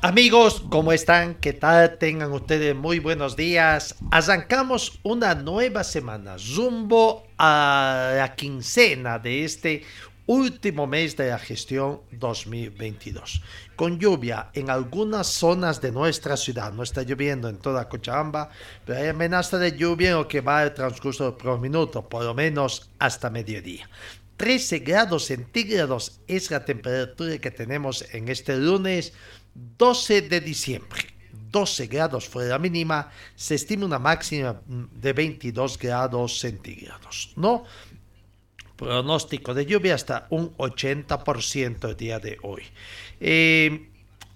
Amigos, 0.00 0.62
¿cómo 0.70 0.92
están? 0.92 1.34
¿Qué 1.34 1.52
tal? 1.52 1.98
Tengan 1.98 2.30
ustedes 2.30 2.72
muy 2.76 3.00
buenos 3.00 3.34
días. 3.34 3.96
Arrancamos 4.12 5.00
una 5.02 5.34
nueva 5.34 5.82
semana, 5.82 6.36
rumbo 6.54 7.26
a 7.36 8.12
la 8.16 8.36
quincena 8.36 9.18
de 9.18 9.44
este 9.44 9.82
último 10.26 10.86
mes 10.86 11.16
de 11.16 11.30
la 11.30 11.38
gestión 11.40 12.02
2022. 12.12 13.42
Con 13.74 13.98
lluvia 13.98 14.50
en 14.54 14.70
algunas 14.70 15.26
zonas 15.26 15.80
de 15.80 15.90
nuestra 15.90 16.36
ciudad, 16.36 16.72
no 16.72 16.84
está 16.84 17.02
lloviendo 17.02 17.48
en 17.48 17.58
toda 17.58 17.88
Cochabamba, 17.88 18.50
pero 18.86 19.00
hay 19.00 19.08
amenaza 19.08 19.58
de 19.58 19.76
lluvia 19.76 20.10
en 20.10 20.16
lo 20.18 20.28
que 20.28 20.42
va 20.42 20.62
el 20.62 20.74
transcurso 20.74 21.24
del 21.24 21.34
próximo 21.34 21.58
minuto, 21.58 22.08
por 22.08 22.22
lo 22.22 22.34
menos 22.34 22.88
hasta 23.00 23.30
mediodía. 23.30 23.90
13 24.38 24.78
grados 24.78 25.24
centígrados 25.24 26.20
es 26.28 26.52
la 26.52 26.64
temperatura 26.64 27.38
que 27.38 27.50
tenemos 27.50 28.04
en 28.12 28.28
este 28.28 28.56
lunes 28.56 29.12
12 29.76 30.22
de 30.22 30.40
diciembre. 30.40 31.00
12 31.50 31.86
grados 31.86 32.28
fue 32.28 32.46
la 32.46 32.58
mínima, 32.58 33.10
se 33.34 33.54
estima 33.54 33.86
una 33.86 33.98
máxima 33.98 34.60
de 34.66 35.12
22 35.12 35.78
grados 35.78 36.40
centígrados, 36.40 37.32
¿no? 37.36 37.64
Pronóstico 38.76 39.54
de 39.54 39.66
lluvia 39.66 39.94
hasta 39.94 40.26
un 40.30 40.54
80% 40.56 41.88
el 41.88 41.96
día 41.96 42.18
de 42.20 42.38
hoy. 42.42 42.62
Eh, 43.18 43.88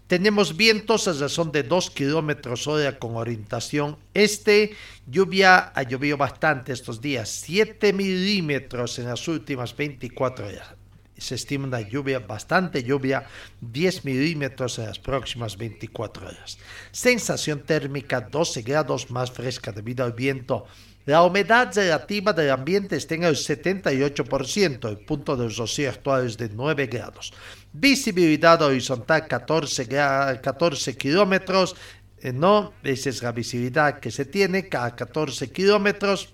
tenemos 0.06 0.56
vientos 0.56 1.06
a 1.06 1.12
razón 1.12 1.52
de 1.52 1.62
2 1.62 1.90
kilómetros 1.90 2.66
hora 2.66 2.98
con 2.98 3.16
orientación 3.16 3.96
este. 4.14 4.74
Lluvia 5.06 5.72
ha 5.74 5.82
llovido 5.84 6.16
bastante 6.16 6.72
estos 6.72 7.00
días, 7.00 7.28
7 7.28 7.92
milímetros 7.92 8.98
en 8.98 9.06
las 9.06 9.26
últimas 9.28 9.76
24 9.76 10.46
horas. 10.46 10.81
Se 11.22 11.36
estima 11.36 11.66
una 11.66 11.80
lluvia, 11.80 12.18
bastante 12.18 12.82
lluvia, 12.82 13.24
10 13.60 14.04
milímetros 14.04 14.78
en 14.78 14.86
las 14.86 14.98
próximas 14.98 15.56
24 15.56 16.26
horas. 16.26 16.58
Sensación 16.90 17.60
térmica 17.60 18.20
12 18.20 18.62
grados 18.62 19.10
más 19.10 19.30
fresca 19.30 19.70
debido 19.72 20.04
al 20.04 20.12
viento. 20.12 20.66
La 21.04 21.22
humedad 21.22 21.72
relativa 21.74 22.32
del 22.32 22.50
ambiente 22.50 22.96
está 22.96 23.16
en 23.16 23.24
el 23.24 23.34
78%, 23.34 24.88
el 24.88 24.98
punto 24.98 25.36
de 25.36 25.48
rocío 25.48 25.90
actual 25.90 26.26
es 26.26 26.36
de 26.36 26.48
9 26.48 26.86
grados. 26.86 27.32
Visibilidad 27.72 28.62
horizontal 28.62 29.26
14, 29.26 29.86
14 29.86 30.96
kilómetros, 30.96 31.74
eh, 32.20 32.32
no, 32.32 32.72
esa 32.84 33.10
es 33.10 33.20
la 33.20 33.32
visibilidad 33.32 33.98
que 33.98 34.12
se 34.12 34.24
tiene, 34.24 34.68
cada 34.68 34.94
14 34.94 35.50
kilómetros. 35.50 36.32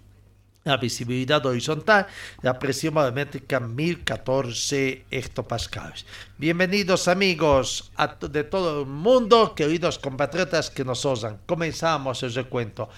La 0.65 0.77
visibilidad 0.77 1.45
horizontal, 1.47 2.07
la 2.43 2.59
presión 2.59 2.95
barométrica 2.95 3.61
1014 3.61 5.07
hectopascales. 5.11 6.05
Bienvenidos 6.37 7.09
amigos 7.09 7.91
de 8.31 8.45
todo 8.45 8.83
el 8.83 8.87
mundo, 8.87 9.55
queridos 9.55 9.99
compatriotas 9.99 10.69
que 10.69 10.85
nos 10.85 11.05
osan. 11.07 11.39
Comenzamos 11.47 12.23
el 12.23 12.35
recuento. 12.35 12.91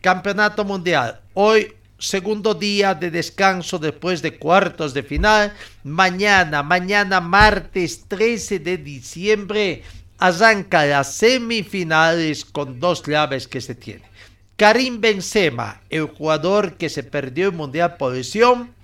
Campeonato 0.00 0.64
Mundial. 0.64 1.20
Hoy 1.34 1.74
segundo 1.98 2.54
día 2.54 2.94
de 2.94 3.10
descanso 3.10 3.78
después 3.78 4.22
de 4.22 4.38
cuartos 4.38 4.92
de 4.94 5.02
final. 5.02 5.54
Mañana, 5.84 6.62
mañana 6.62 7.20
martes 7.20 8.04
13 8.08 8.58
de 8.58 8.78
diciembre, 8.78 9.82
arranca 10.18 10.84
las 10.84 11.14
semifinales 11.14 12.44
con 12.44 12.78
dos 12.80 13.02
llaves 13.02 13.48
que 13.48 13.60
se 13.60 13.74
tienen. 13.74 14.08
Karim 14.56 15.00
Benzema, 15.00 15.82
el 15.90 16.06
jugador 16.06 16.76
que 16.76 16.88
se 16.88 17.02
perdió 17.02 17.48
el 17.48 17.52
Mundial 17.52 17.96
por 17.98 18.14
lesión, 18.14 18.74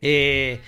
eh, 0.00 0.60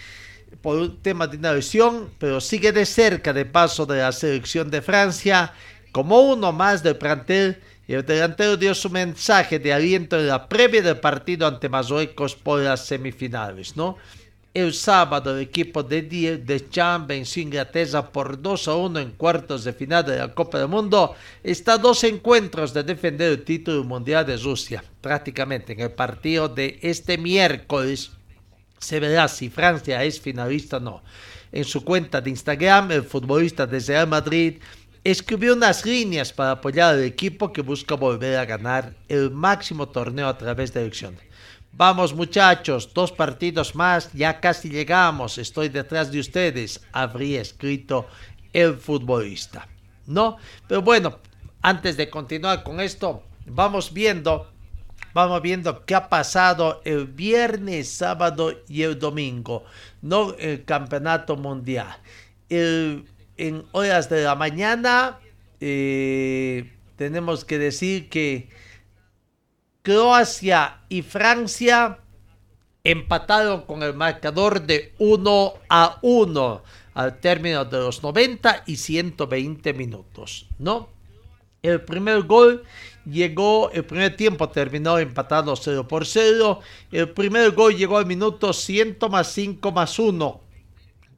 por 0.61 0.79
un 0.79 1.03
tema 1.03 1.27
de 1.27 1.39
una 1.39 1.53
lesión, 1.53 2.11
pero 2.19 2.41
sigue 2.41 2.73
de 2.73 2.87
cerca 2.87 3.33
de 3.33 3.47
paso 3.47 3.87
de 3.87 3.99
la 3.99 4.13
selección 4.13 4.71
de 4.71 4.83
Francia, 4.83 5.53
como 5.93 6.21
uno 6.21 6.53
más 6.53 6.83
del 6.83 6.97
plantel 6.97 7.63
y 7.87 7.95
el 7.95 8.05
delantero 8.05 8.57
dio 8.57 8.75
su 8.75 8.91
mensaje 8.91 9.59
de 9.59 9.73
aliento 9.73 10.19
en 10.19 10.27
la 10.27 10.49
previa 10.49 10.83
del 10.83 10.99
partido 10.99 11.47
ante 11.47 11.69
Marruecos 11.69 12.35
por 12.35 12.61
las 12.61 12.87
semifinales, 12.87 13.77
¿no? 13.77 13.97
El 14.55 14.73
sábado 14.73 15.35
el 15.35 15.43
equipo 15.43 15.83
de 15.83 16.03
Deschamps 16.03 17.09
venció 17.09 17.41
a 17.41 17.43
Inglaterra 17.43 18.13
por 18.13 18.41
2 18.41 18.69
a 18.69 18.77
1 18.77 19.01
en 19.01 19.11
cuartos 19.11 19.65
de 19.65 19.73
final 19.73 20.07
de 20.07 20.17
la 20.17 20.33
Copa 20.33 20.61
del 20.61 20.69
Mundo. 20.69 21.17
Está 21.43 21.73
a 21.73 21.79
dos 21.79 22.05
encuentros 22.05 22.73
de 22.73 22.85
defender 22.85 23.33
el 23.33 23.43
título 23.43 23.83
mundial 23.83 24.25
de 24.25 24.37
Rusia. 24.37 24.85
Prácticamente 25.01 25.73
en 25.73 25.81
el 25.81 25.91
partido 25.91 26.49
de 26.49 26.79
este 26.83 27.19
miércoles 27.19 28.13
se 28.79 29.01
verá 29.01 29.27
si 29.27 29.51
Francia 29.51 30.05
es 30.05 30.21
finalista 30.21 30.77
o 30.77 30.81
no. 30.81 31.03
En 31.51 31.65
su 31.65 31.85
cuenta 31.85 32.21
de 32.21 32.31
Instagram, 32.31 32.93
el 32.93 33.03
futbolista 33.03 33.67
de 33.67 33.81
Real 33.81 34.07
Madrid 34.07 34.59
escribió 35.03 35.55
unas 35.55 35.85
líneas 35.85 36.33
para 36.33 36.53
apoyar 36.53 36.95
al 36.95 37.03
equipo 37.03 37.53
que 37.53 37.61
busca 37.61 37.97
volver 37.97 38.37
a 38.37 38.45
ganar 38.45 38.95
el 39.09 39.33
máximo 39.33 39.89
torneo 39.89 40.29
a 40.29 40.39
través 40.39 40.73
de 40.73 40.83
elecciones. 40.83 41.24
Vamos 41.77 42.15
muchachos, 42.15 42.95
dos 42.95 43.11
partidos 43.11 43.75
más, 43.75 44.13
ya 44.13 44.39
casi 44.39 44.71
llegamos, 44.71 45.39
estoy 45.39 45.69
detrás 45.69 46.13
de 46.13 46.21
ustedes, 46.21 46.81
habría 46.93 47.41
escrito 47.41 48.07
el 48.53 48.77
futbolista. 48.77 49.67
¿No? 50.07 50.37
Pero 50.69 50.83
bueno, 50.83 51.19
antes 51.63 51.97
de 51.97 52.09
continuar 52.09 52.63
con 52.63 52.79
esto, 52.79 53.25
vamos 53.47 53.93
viendo, 53.93 54.53
vamos 55.15 55.43
viendo 55.43 55.85
qué 55.85 55.97
ha 55.97 56.09
pasado 56.09 56.81
el 56.85 57.07
viernes, 57.07 57.89
sábado 57.91 58.53
y 58.69 58.83
el 58.83 58.97
domingo, 58.97 59.65
no 60.01 60.35
el 60.35 60.65
campeonato 60.65 61.37
mundial. 61.37 61.97
En 62.49 63.65
horas 63.73 64.09
de 64.09 64.23
la 64.23 64.37
mañana 64.37 65.19
eh, 65.61 66.73
tenemos 66.95 67.45
que 67.45 67.59
decir 67.59 68.09
que 68.09 68.49
Croacia 69.85 70.79
y 70.89 71.03
Francia 71.03 71.99
empataron 72.83 73.67
con 73.67 73.83
el 73.83 73.93
marcador 73.93 74.63
de 74.63 74.95
1 74.99 75.55
a 75.69 75.99
1 76.01 76.63
al 76.95 77.21
término 77.21 77.67
de 77.67 77.77
los 77.77 78.03
90 78.03 78.65
y 78.67 78.77
120 78.77 79.75
minutos, 79.75 80.49
¿no? 80.59 80.89
El 81.63 81.83
primer 81.83 82.23
gol 82.23 82.65
llegó, 83.05 83.71
el 83.73 83.85
primer 83.85 84.17
tiempo 84.17 84.49
terminó 84.49 84.99
empatado 84.99 85.55
0 85.55 85.87
por 85.87 86.07
0. 86.07 86.61
El 86.91 87.11
primer 87.11 87.51
gol 87.51 87.77
llegó 87.77 87.99
al 87.99 88.07
minuto 88.07 88.55
100 88.55 88.97
más 89.11 89.33
5 89.33 89.71
más 89.71 89.99
1 89.99 90.44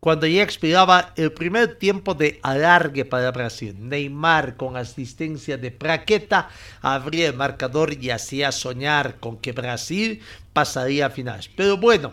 cuando 0.01 0.27
ya 0.27 0.43
expiraba 0.43 1.13
el 1.17 1.33
primer 1.33 1.77
tiempo 1.77 2.15
de 2.15 2.39
alargue 2.43 3.05
para 3.05 3.31
Brasil. 3.33 3.75
Neymar 3.79 4.57
con 4.57 4.77
asistencia 4.77 5.57
de 5.57 5.71
Praqueta 5.71 6.49
abría 6.81 7.29
el 7.29 7.35
marcador 7.35 7.93
y 7.93 8.11
hacía 8.11 8.53
soñar 8.53 9.19
con 9.19 9.39
que 9.39 9.53
Brasil 9.53 10.21
pasaría 10.53 11.07
a 11.07 11.11
finales. 11.11 11.49
Pero 11.55 11.77
bueno, 11.77 12.13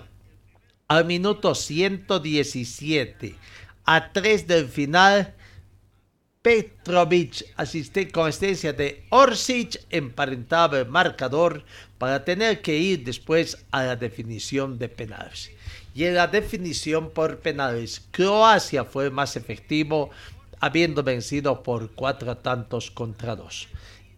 al 0.87 1.05
minuto 1.05 1.55
117, 1.55 3.35
a 3.85 4.11
3 4.11 4.47
del 4.47 4.67
final, 4.67 5.33
Petrovic 6.41 7.45
asiste, 7.55 8.11
con 8.11 8.27
asistencia 8.27 8.73
de 8.73 9.05
Orsic 9.09 9.81
emparentaba 9.89 10.79
el 10.79 10.87
marcador 10.87 11.63
para 11.97 12.25
tener 12.25 12.61
que 12.61 12.77
ir 12.77 13.05
después 13.05 13.65
a 13.71 13.83
la 13.83 13.95
definición 13.95 14.77
de 14.77 14.89
penales 14.89 15.52
y 15.95 16.05
en 16.05 16.15
la 16.15 16.27
definición 16.27 17.11
por 17.11 17.39
penales, 17.39 18.01
Croacia 18.11 18.83
fue 18.83 19.09
más 19.09 19.35
efectivo, 19.35 20.09
habiendo 20.59 21.03
vencido 21.03 21.61
por 21.61 21.91
cuatro 21.91 22.37
tantos 22.37 22.89
contra 22.89 23.35
dos. 23.35 23.67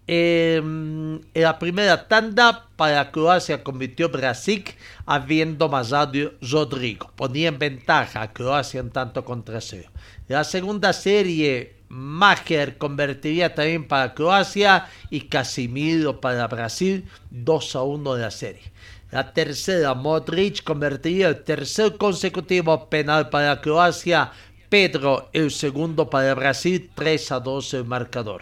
en 0.07 1.25
la 1.33 1.57
primera 1.57 2.07
tanda 2.07 2.67
para 2.75 3.11
Croacia 3.11 3.63
convirtió 3.63 4.09
Brasil 4.09 4.63
habiendo 5.07 5.67
masado 5.67 6.33
Rodrigo. 6.41 7.11
Ponía 7.15 7.47
en 7.47 7.57
ventaja 7.57 8.21
a 8.21 8.31
Croacia 8.31 8.79
en 8.79 8.91
tanto 8.91 9.25
contra 9.25 9.59
cero. 9.59 9.89
La 10.27 10.43
segunda 10.43 10.93
serie, 10.93 11.75
Mager 11.89 12.77
convertiría 12.77 13.55
también 13.55 13.87
para 13.87 14.13
Croacia 14.13 14.87
y 15.09 15.21
Casimiro 15.21 16.21
para 16.21 16.47
Brasil 16.47 17.05
2 17.31 17.75
a 17.75 17.83
1 17.83 18.15
de 18.15 18.21
la 18.21 18.31
serie. 18.31 18.74
La 19.15 19.31
tercera, 19.31 19.93
Modric 19.93 20.61
convertiría 20.61 21.29
el 21.29 21.41
tercer 21.45 21.95
consecutivo 21.95 22.89
penal 22.89 23.29
para 23.29 23.61
Croacia. 23.61 24.33
Pedro 24.67 25.29
el 25.31 25.51
segundo 25.51 26.09
para 26.09 26.33
Brasil 26.33 26.91
3 26.93 27.31
a 27.31 27.39
2 27.39 27.73
el 27.75 27.85
marcador. 27.85 28.41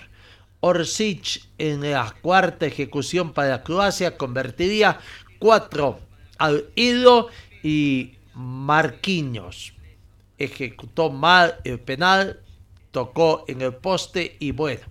Orsic 0.62 1.44
en 1.60 1.92
la 1.92 2.12
cuarta 2.24 2.66
ejecución 2.66 3.34
para 3.34 3.62
Croacia 3.62 4.18
convertiría 4.18 5.00
4 5.38 6.00
al 6.40 6.66
hilo 6.74 7.28
y 7.62 8.14
Marquinhos 8.34 9.74
ejecutó 10.40 11.12
mal 11.12 11.54
el 11.66 11.80
penal, 11.82 12.40
tocó 12.90 13.46
en 13.48 13.62
el 13.62 13.76
poste 13.76 14.38
y 14.40 14.50
bueno, 14.50 14.82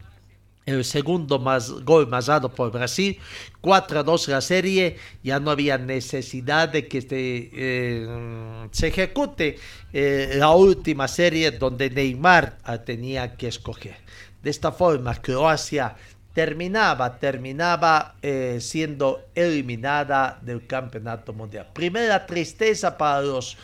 el 0.66 0.84
segundo 0.84 1.38
más, 1.38 1.70
gol 1.84 2.06
más 2.06 2.26
dado 2.26 2.52
por 2.52 2.70
Brasil, 2.70 3.18
4 3.60 4.00
a 4.00 4.02
2 4.02 4.28
la 4.28 4.40
serie, 4.40 4.96
ya 5.22 5.40
no 5.40 5.50
había 5.50 5.78
necesidad 5.78 6.68
de 6.68 6.86
que 6.86 7.02
se, 7.02 7.50
eh, 7.52 8.68
se 8.70 8.88
ejecute 8.88 9.58
eh, 9.92 10.34
la 10.36 10.50
última 10.50 11.08
serie 11.08 11.50
donde 11.52 11.90
Neymar 11.90 12.58
tenía 12.84 13.36
que 13.36 13.48
escoger. 13.48 13.96
De 14.42 14.50
esta 14.50 14.72
forma, 14.72 15.14
Croacia 15.14 15.96
terminaba, 16.32 17.18
terminaba 17.18 18.14
eh, 18.22 18.58
siendo 18.60 19.26
eliminada 19.34 20.38
del 20.42 20.66
campeonato 20.66 21.32
mundial. 21.32 21.68
Primera 21.74 22.24
tristeza 22.24 22.96
para 22.96 23.20
los 23.20 23.58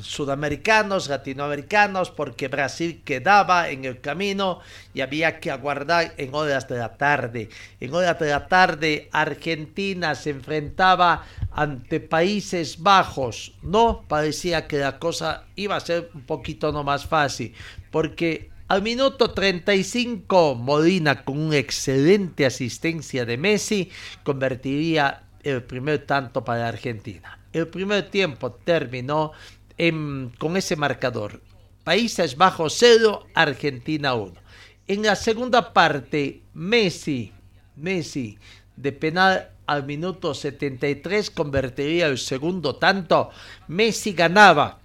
sudamericanos, 0.00 1.08
latinoamericanos, 1.08 2.10
porque 2.10 2.48
Brasil 2.48 3.02
quedaba 3.04 3.70
en 3.70 3.84
el 3.84 4.00
camino 4.00 4.60
y 4.94 5.00
había 5.00 5.40
que 5.40 5.50
aguardar 5.50 6.14
en 6.16 6.34
horas 6.34 6.68
de 6.68 6.78
la 6.78 6.96
tarde. 6.96 7.48
En 7.80 7.94
horas 7.94 8.18
de 8.18 8.30
la 8.30 8.46
tarde, 8.46 9.08
Argentina 9.12 10.14
se 10.14 10.30
enfrentaba 10.30 11.24
ante 11.52 12.00
Países 12.00 12.82
Bajos. 12.82 13.54
No 13.62 14.04
parecía 14.08 14.66
que 14.66 14.78
la 14.78 14.98
cosa 14.98 15.44
iba 15.56 15.76
a 15.76 15.80
ser 15.80 16.10
un 16.14 16.22
poquito 16.22 16.72
no 16.72 16.84
más 16.84 17.06
fácil, 17.06 17.54
porque 17.90 18.50
al 18.68 18.82
minuto 18.82 19.30
35, 19.30 20.54
Molina 20.54 21.24
con 21.24 21.38
una 21.38 21.56
excelente 21.56 22.44
asistencia 22.44 23.24
de 23.24 23.38
Messi 23.38 23.90
convertiría 24.22 25.22
el 25.42 25.62
primer 25.62 26.04
tanto 26.04 26.44
para 26.44 26.68
Argentina. 26.68 27.38
El 27.52 27.68
primer 27.68 28.10
tiempo 28.10 28.52
terminó 28.52 29.32
con 30.38 30.56
ese 30.56 30.76
marcador. 30.76 31.40
Países 31.84 32.36
Bajos 32.36 32.76
0, 32.78 33.26
Argentina 33.34 34.14
1. 34.14 34.34
En 34.88 35.02
la 35.02 35.16
segunda 35.16 35.72
parte, 35.72 36.42
Messi, 36.54 37.32
Messi 37.76 38.38
de 38.76 38.92
penal 38.92 39.50
al 39.66 39.84
minuto 39.84 40.34
73 40.34 41.30
convertiría 41.30 42.06
el 42.06 42.18
segundo 42.18 42.76
tanto. 42.76 43.30
Messi 43.68 44.12
ganaba 44.12 44.80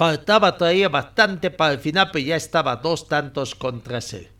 Faltaba 0.00 0.56
todavía 0.56 0.88
bastante 0.88 1.50
para 1.50 1.74
el 1.74 1.78
final, 1.78 2.08
pero 2.10 2.24
ya 2.24 2.36
estaba 2.36 2.76
dos 2.76 3.06
tantos 3.06 3.54
contra 3.54 4.00
cero. 4.00 4.30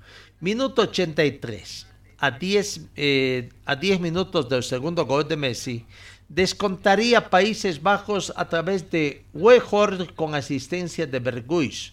Minuto 0.41 0.81
83. 0.81 1.87
A 2.17 2.31
10, 2.31 2.81
eh, 2.97 3.50
a 3.67 3.77
10 3.77 4.00
minutos 4.00 4.49
del 4.49 4.62
segundo 4.62 5.05
gol 5.05 5.29
de 5.29 5.37
Messi, 5.37 5.85
descontaría 6.31 7.29
Países 7.29 7.82
Bajos 7.82 8.32
a 8.37 8.49
través 8.49 8.88
de 8.91 9.25
Wehor 9.35 10.15
con 10.15 10.35
asistencia 10.35 11.06
de 11.06 11.19
Berguis. 11.19 11.93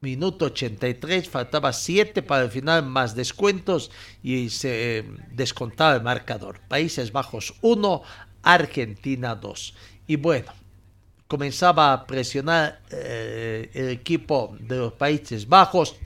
Minuto 0.00 0.46
83, 0.46 1.28
faltaba 1.28 1.72
7 1.72 2.22
para 2.22 2.44
el 2.44 2.50
final, 2.50 2.86
más 2.86 3.14
descuentos 3.14 3.90
y 4.22 4.48
se 4.50 4.98
eh, 4.98 5.04
descontaba 5.30 5.94
el 5.94 6.02
marcador. 6.02 6.60
Países 6.68 7.12
Bajos 7.12 7.54
1, 7.62 8.02
Argentina 8.42 9.34
2. 9.34 9.74
Y 10.06 10.16
bueno, 10.16 10.52
comenzaba 11.26 11.92
a 11.92 12.06
presionar 12.06 12.80
eh, 12.90 13.70
el 13.74 13.90
equipo 13.90 14.56
de 14.60 14.76
los 14.76 14.92
Países 14.92 15.48
Bajos. 15.48 15.96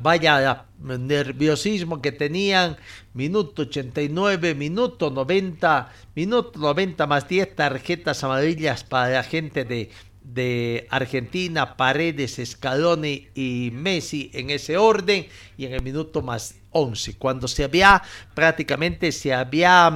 Vaya 0.00 0.66
nerviosismo 0.78 2.02
que 2.02 2.12
tenían. 2.12 2.76
Minuto 3.14 3.62
89, 3.62 4.56
minuto 4.56 5.08
90, 5.08 5.92
minuto 6.16 6.58
90 6.58 7.06
más 7.06 7.28
10 7.28 7.54
tarjetas 7.54 8.24
amarillas 8.24 8.82
para 8.82 9.08
la 9.08 9.22
gente 9.22 9.64
de, 9.64 9.90
de 10.24 10.88
Argentina, 10.90 11.76
Paredes, 11.76 12.40
Scaloni 12.44 13.28
y 13.36 13.70
Messi 13.72 14.32
en 14.34 14.50
ese 14.50 14.76
orden. 14.76 15.26
Y 15.56 15.66
en 15.66 15.74
el 15.74 15.82
minuto 15.82 16.22
más 16.22 16.56
11, 16.72 17.16
cuando 17.16 17.46
se 17.46 17.62
había 17.62 18.02
prácticamente 18.34 19.12
se 19.12 19.32
había 19.32 19.92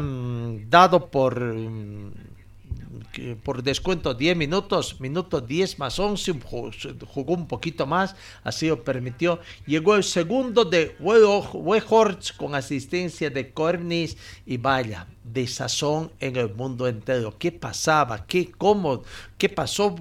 dado 0.69 1.11
por... 1.11 1.41
Mm, 1.41 2.38
por 3.43 3.62
descuento 3.62 4.15
10 4.15 4.37
minutos, 4.37 5.00
minuto 5.00 5.41
10 5.41 5.79
más 5.79 5.99
11, 5.99 6.35
jugó 7.06 7.35
un 7.35 7.47
poquito 7.47 7.87
más, 7.87 8.15
así 8.45 8.69
lo 8.69 8.83
permitió. 8.83 9.41
Llegó 9.67 9.95
el 9.95 10.05
segundo 10.05 10.65
de 10.65 10.97
Wehorts 11.00 12.33
con 12.33 12.55
asistencia 12.55 13.31
de 13.31 13.53
Cornis 13.53 14.17
y 14.47 14.56
vaya, 14.56 15.06
de 15.25 15.47
sazón 15.47 16.11
en 16.21 16.37
el 16.37 16.55
mundo 16.55 16.89
entero. 16.89 17.35
¿Qué 17.39 17.53
pasaba? 17.53 18.27
¿Qué, 18.27 18.50
cómo, 18.50 19.03
¿Qué 19.37 19.49
pasó 19.49 19.95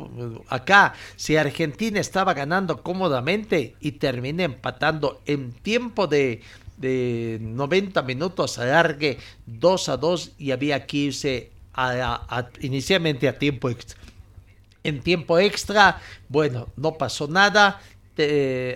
acá? 0.47 0.93
Si 1.15 1.35
Argentina 1.35 1.99
estaba 1.99 2.33
ganando 2.33 2.81
cómodamente 2.81 3.75
y 3.79 3.93
termina 3.93 4.43
empatando 4.43 5.21
en 5.25 5.51
tiempo 5.51 6.07
de 6.07 6.41
de 6.77 7.39
90 7.41 8.03
minutos 8.03 8.59
alargue 8.59 9.17
2 9.47 9.89
a 9.89 9.97
2 9.97 10.31
y 10.37 10.51
había 10.51 10.85
inicialmente 12.61 13.27
a 13.27 13.37
tiempo 13.37 13.69
extra. 13.69 13.99
En 14.83 15.01
tiempo 15.01 15.37
extra, 15.39 16.01
bueno, 16.29 16.69
no 16.75 16.97
pasó 16.97 17.27
nada. 17.27 17.81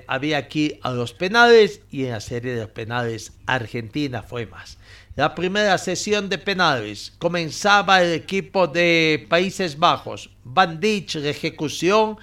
había 0.07 0.37
aquí 0.37 0.79
a 0.81 0.91
los 0.91 1.13
penales 1.13 1.81
y 1.89 2.05
en 2.05 2.11
la 2.11 2.21
serie 2.21 2.53
de 2.53 2.67
penales 2.67 3.33
Argentina 3.45 4.21
fue 4.21 4.45
más. 4.45 4.77
La 5.15 5.35
primera 5.35 5.77
sesión 5.77 6.29
de 6.29 6.37
penales 6.37 7.13
comenzaba 7.19 8.01
el 8.01 8.13
equipo 8.13 8.67
de 8.67 9.25
Países 9.29 9.77
Bajos. 9.77 10.29
Van 10.43 10.79
Dijk 10.79 11.15
ejecución 11.15 12.17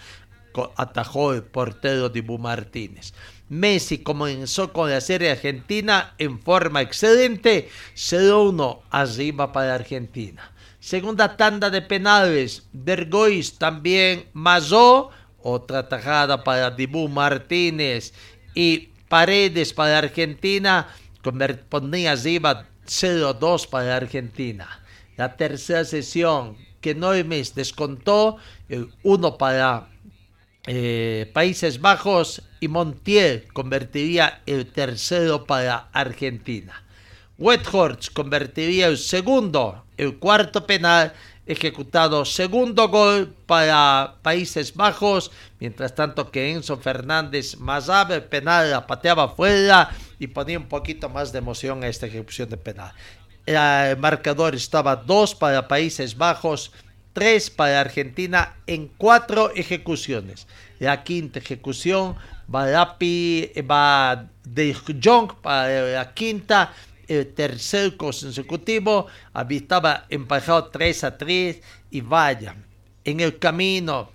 atajó 0.76 1.35
el 1.35 1.42
portero 1.42 2.08
Dibu 2.08 2.38
Martínez. 2.38 3.12
Messi 3.49 3.99
comenzó 3.99 4.73
con 4.73 4.90
la 4.90 5.00
serie 5.00 5.30
argentina 5.30 6.14
en 6.18 6.40
forma 6.40 6.82
excelente, 6.82 7.68
0-1 7.94 8.80
arriba 8.90 9.52
para 9.52 9.75
Argentina. 9.75 10.52
Segunda 10.88 11.37
tanda 11.37 11.68
de 11.68 11.83
penales. 11.83 12.66
Dergois 12.73 13.59
también 13.59 14.25
Mazó. 14.33 15.11
Otra 15.42 15.87
tajada 15.87 16.42
para 16.42 16.71
Dibu 16.71 17.09
Martínez. 17.09 18.14
Y 18.54 18.88
Paredes 19.07 19.75
para 19.75 19.99
Argentina. 19.99 20.88
Ponía 21.68 22.12
arriba 22.12 22.68
0-2 22.87 23.68
para 23.68 23.97
Argentina. 23.97 24.83
La 25.18 25.37
tercera 25.37 25.85
sesión 25.85 26.57
que 26.80 26.95
Noimes 26.95 27.54
descontó. 27.54 28.38
El 28.71 28.90
1 29.02 29.37
para 29.37 29.90
eh, 30.66 31.30
Países 31.35 31.83
Bajos. 31.83 32.40
Y 32.61 32.68
Montiel 32.68 33.47
convertiría 33.52 34.40
el 34.47 34.64
tercero 34.73 35.45
para 35.45 35.90
Argentina. 35.92 36.83
Wethorst 37.38 38.12
convertiría 38.12 38.88
el 38.88 38.99
segundo 38.99 39.85
el 39.97 40.18
cuarto 40.18 40.66
penal 40.66 41.12
ejecutado, 41.47 42.25
segundo 42.25 42.88
gol 42.88 43.35
para 43.47 44.16
Países 44.23 44.75
Bajos, 44.75 45.30
mientras 45.59 45.95
tanto 45.95 46.30
que 46.30 46.52
Enzo 46.52 46.76
Fernández 46.76 47.57
Mazab 47.57 48.12
el 48.12 48.25
penal 48.25 48.71
la 48.71 48.87
pateaba 48.87 49.28
fuera 49.30 49.90
y 50.18 50.28
ponía 50.28 50.59
un 50.59 50.68
poquito 50.68 51.09
más 51.09 51.33
de 51.33 51.38
emoción 51.38 51.83
a 51.83 51.88
esta 51.88 52.07
ejecución 52.07 52.49
de 52.49 52.57
penal. 52.57 52.92
El 53.47 53.97
marcador 53.97 54.54
estaba 54.54 54.95
2 54.97 55.35
para 55.37 55.68
Países 55.68 56.16
Bajos, 56.16 56.71
3 57.14 57.50
para 57.50 57.80
Argentina 57.80 58.57
en 58.66 58.88
cuatro 58.88 59.50
ejecuciones. 59.54 60.47
La 60.78 61.02
quinta 61.02 61.38
ejecución 61.38 62.14
va, 62.54 62.66
va 62.66 64.26
de 64.45 64.76
Jong 65.02 65.33
para 65.40 65.83
la 65.83 66.14
quinta, 66.14 66.73
el 67.09 67.35
tercer 67.35 67.97
consecutivo, 67.97 69.07
estaba 69.49 70.07
emparejado 70.09 70.67
3 70.67 71.05
a 71.05 71.19
3 71.19 71.61
y 71.91 72.00
vaya, 72.03 72.57
en 73.05 73.21
el 73.21 73.38
camino 73.38 74.11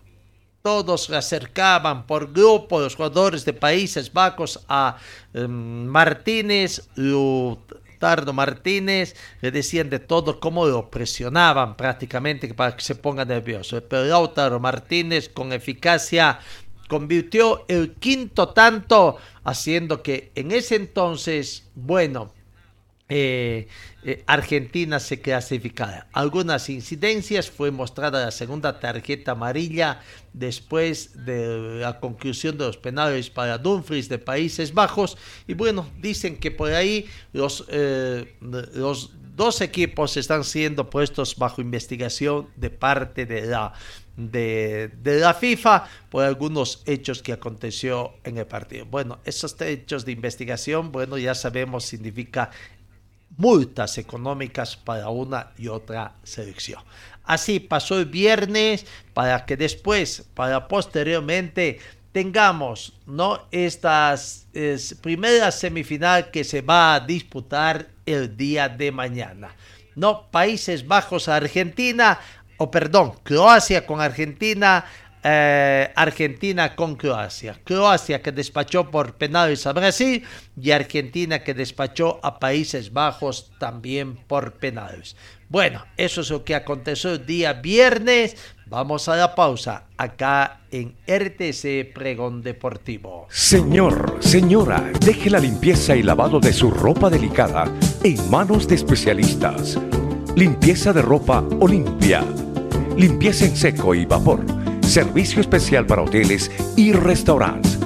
todos 0.64 1.04
se 1.04 1.16
acercaban 1.16 2.08
por 2.08 2.32
grupo 2.32 2.80
los 2.80 2.96
jugadores 2.96 3.44
de 3.44 3.52
Países 3.52 4.12
Bajos 4.12 4.64
a 4.70 4.98
em, 5.34 5.86
Martínez, 5.86 6.88
Tardo 8.00 8.34
Martínez, 8.34 9.16
le 9.42 9.52
decían 9.52 9.90
de 9.90 10.00
todo, 10.00 10.40
cómo 10.40 10.66
lo 10.66 10.90
presionaban 10.90 11.76
prácticamente 11.76 12.54
para 12.54 12.76
que 12.76 12.84
se 12.84 12.96
ponga 12.96 13.26
nervioso. 13.26 13.82
Pero 13.88 14.06
Lautaro 14.06 14.60
Martínez 14.60 15.30
con 15.30 15.54
eficacia 15.54 16.40
convirtió 16.88 17.66
el 17.68 17.94
quinto 17.96 18.50
tanto, 18.50 19.18
haciendo 19.44 20.02
que 20.04 20.32
en 20.36 20.52
ese 20.52 20.76
entonces, 20.76 21.70
bueno, 21.76 22.34
eh, 23.16 23.68
eh, 24.04 24.24
Argentina 24.26 25.00
se 25.00 25.22
clasificara. 25.22 26.08
Algunas 26.14 26.68
incidencias 26.70 27.48
fue 27.48 27.70
mostrada 27.70 28.26
la 28.26 28.32
segunda 28.32 28.80
tarjeta 28.80 29.34
amarilla 29.34 30.02
después 30.34 31.24
de 31.24 31.78
la 31.80 32.00
conclusión 32.00 32.58
de 32.58 32.66
los 32.66 32.78
penales 32.78 33.30
para 33.30 33.60
Dumfries 33.60 34.10
de 34.10 34.18
Países 34.18 34.74
Bajos 34.74 35.16
y 35.48 35.54
bueno, 35.54 35.88
dicen 36.02 36.38
que 36.38 36.50
por 36.50 36.74
ahí 36.74 37.06
los, 37.34 37.66
eh, 37.68 38.36
dos 38.42 39.62
equipos 39.62 40.18
están 40.18 40.44
siendo 40.44 40.90
puestos 40.90 41.36
bajo 41.36 41.62
investigación 41.62 42.48
de 42.56 42.72
parte 42.72 43.28
de 43.28 43.46
la 43.46 43.74
de, 44.16 44.92
la 45.04 45.34
FIFA 45.34 45.86
por 46.10 46.24
algunos 46.24 46.84
hechos 46.86 47.22
que 47.22 47.34
aconteció 47.34 48.14
en 48.24 48.38
el 48.38 48.46
partido. 48.46 48.86
Bueno, 48.86 49.20
esos 49.26 49.60
hechos 49.62 50.06
de 50.06 50.12
investigación, 50.12 50.92
bueno, 50.92 51.18
ya 51.18 51.34
sabemos, 51.36 51.86
significa 51.86 52.52
multas 53.38 53.98
económicas 53.98 54.76
para 54.76 55.10
una 55.10 55.52
y 55.58 55.68
otra 55.68 56.14
selección. 56.24 56.82
Así 57.24 57.60
pasó 57.60 58.00
el 58.00 58.06
viernes 58.06 58.86
para 59.14 59.46
que 59.46 59.58
después, 59.58 60.26
para 60.34 60.68
posteriormente, 60.68 61.80
tengamos 62.12 62.94
¿no? 63.06 63.48
estas 63.52 64.48
primeras 65.02 65.60
semifinal 65.60 66.32
que 66.32 66.44
se 66.44 66.62
va 66.62 66.96
a 66.96 67.00
disputar 67.00 67.88
el 68.06 68.38
día 68.38 68.70
de 68.70 68.92
mañana. 68.92 69.56
No, 69.96 70.30
Países 70.32 70.88
Bajos 70.88 71.28
a 71.28 71.36
Argentina, 71.36 72.20
o 72.58 72.70
perdón, 72.70 73.14
Croacia 73.24 73.86
con 73.86 74.02
Argentina, 74.02 74.86
eh, 75.24 75.92
Argentina 75.96 76.76
con 76.76 76.96
Croacia. 76.96 77.60
Croacia 77.64 78.22
que 78.22 78.32
despachó 78.32 78.92
por 78.92 79.14
penales 79.16 79.66
a 79.66 79.74
Brasil 79.74 80.24
y 80.60 80.72
Argentina 80.72 81.40
que 81.40 81.54
despachó 81.54 82.20
a 82.24 82.40
Países 82.40 82.92
Bajos 82.92 83.52
también 83.58 84.18
por 84.18 84.54
penales. 84.54 85.16
Bueno, 85.48 85.86
eso 85.96 86.22
es 86.22 86.30
lo 86.30 86.44
que 86.44 86.56
aconteció 86.56 87.12
el 87.14 87.26
día 87.26 87.54
viernes. 87.54 88.36
Vamos 88.66 89.08
a 89.08 89.16
la 89.16 89.34
pausa 89.36 89.86
acá 89.98 90.62
en 90.72 90.96
RTC 91.08 91.94
Pregón 91.94 92.42
Deportivo. 92.42 93.28
Señor, 93.30 94.18
señora, 94.20 94.92
deje 95.00 95.30
la 95.30 95.40
limpieza 95.40 95.96
y 95.96 96.04
lavado 96.04 96.40
de 96.40 96.52
su 96.52 96.72
ropa 96.72 97.10
delicada 97.10 97.72
en 98.04 98.30
manos 98.30 98.68
de 98.68 98.76
especialistas. 98.76 99.80
Limpieza 100.36 100.92
de 100.92 101.02
ropa 101.04 101.46
Olimpia. 101.60 102.26
Limpieza 102.98 103.46
en 103.46 103.56
seco 103.56 103.94
y 103.94 104.06
vapor 104.06 104.63
Servicio 104.94 105.42
especial 105.42 105.88
para 105.88 106.04
hoteles 106.04 106.52
y 106.78 106.92
restaurantes. 106.92 107.80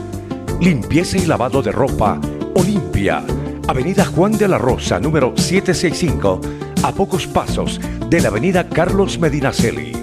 Limpieza 0.59 1.17
y 1.17 1.25
lavado 1.25 1.61
de 1.61 1.71
ropa 1.71 2.19
Olimpia. 2.53 3.23
Avenida 3.69 4.03
Juan 4.03 4.37
de 4.37 4.49
la 4.49 4.57
Rosa, 4.57 4.99
número 4.99 5.31
765, 5.37 6.41
a 6.83 6.91
pocos 6.91 7.25
pasos 7.25 7.79
de 8.09 8.19
la 8.19 8.27
Avenida 8.27 8.67
Carlos 8.67 9.19
Medinaceli. 9.19 9.93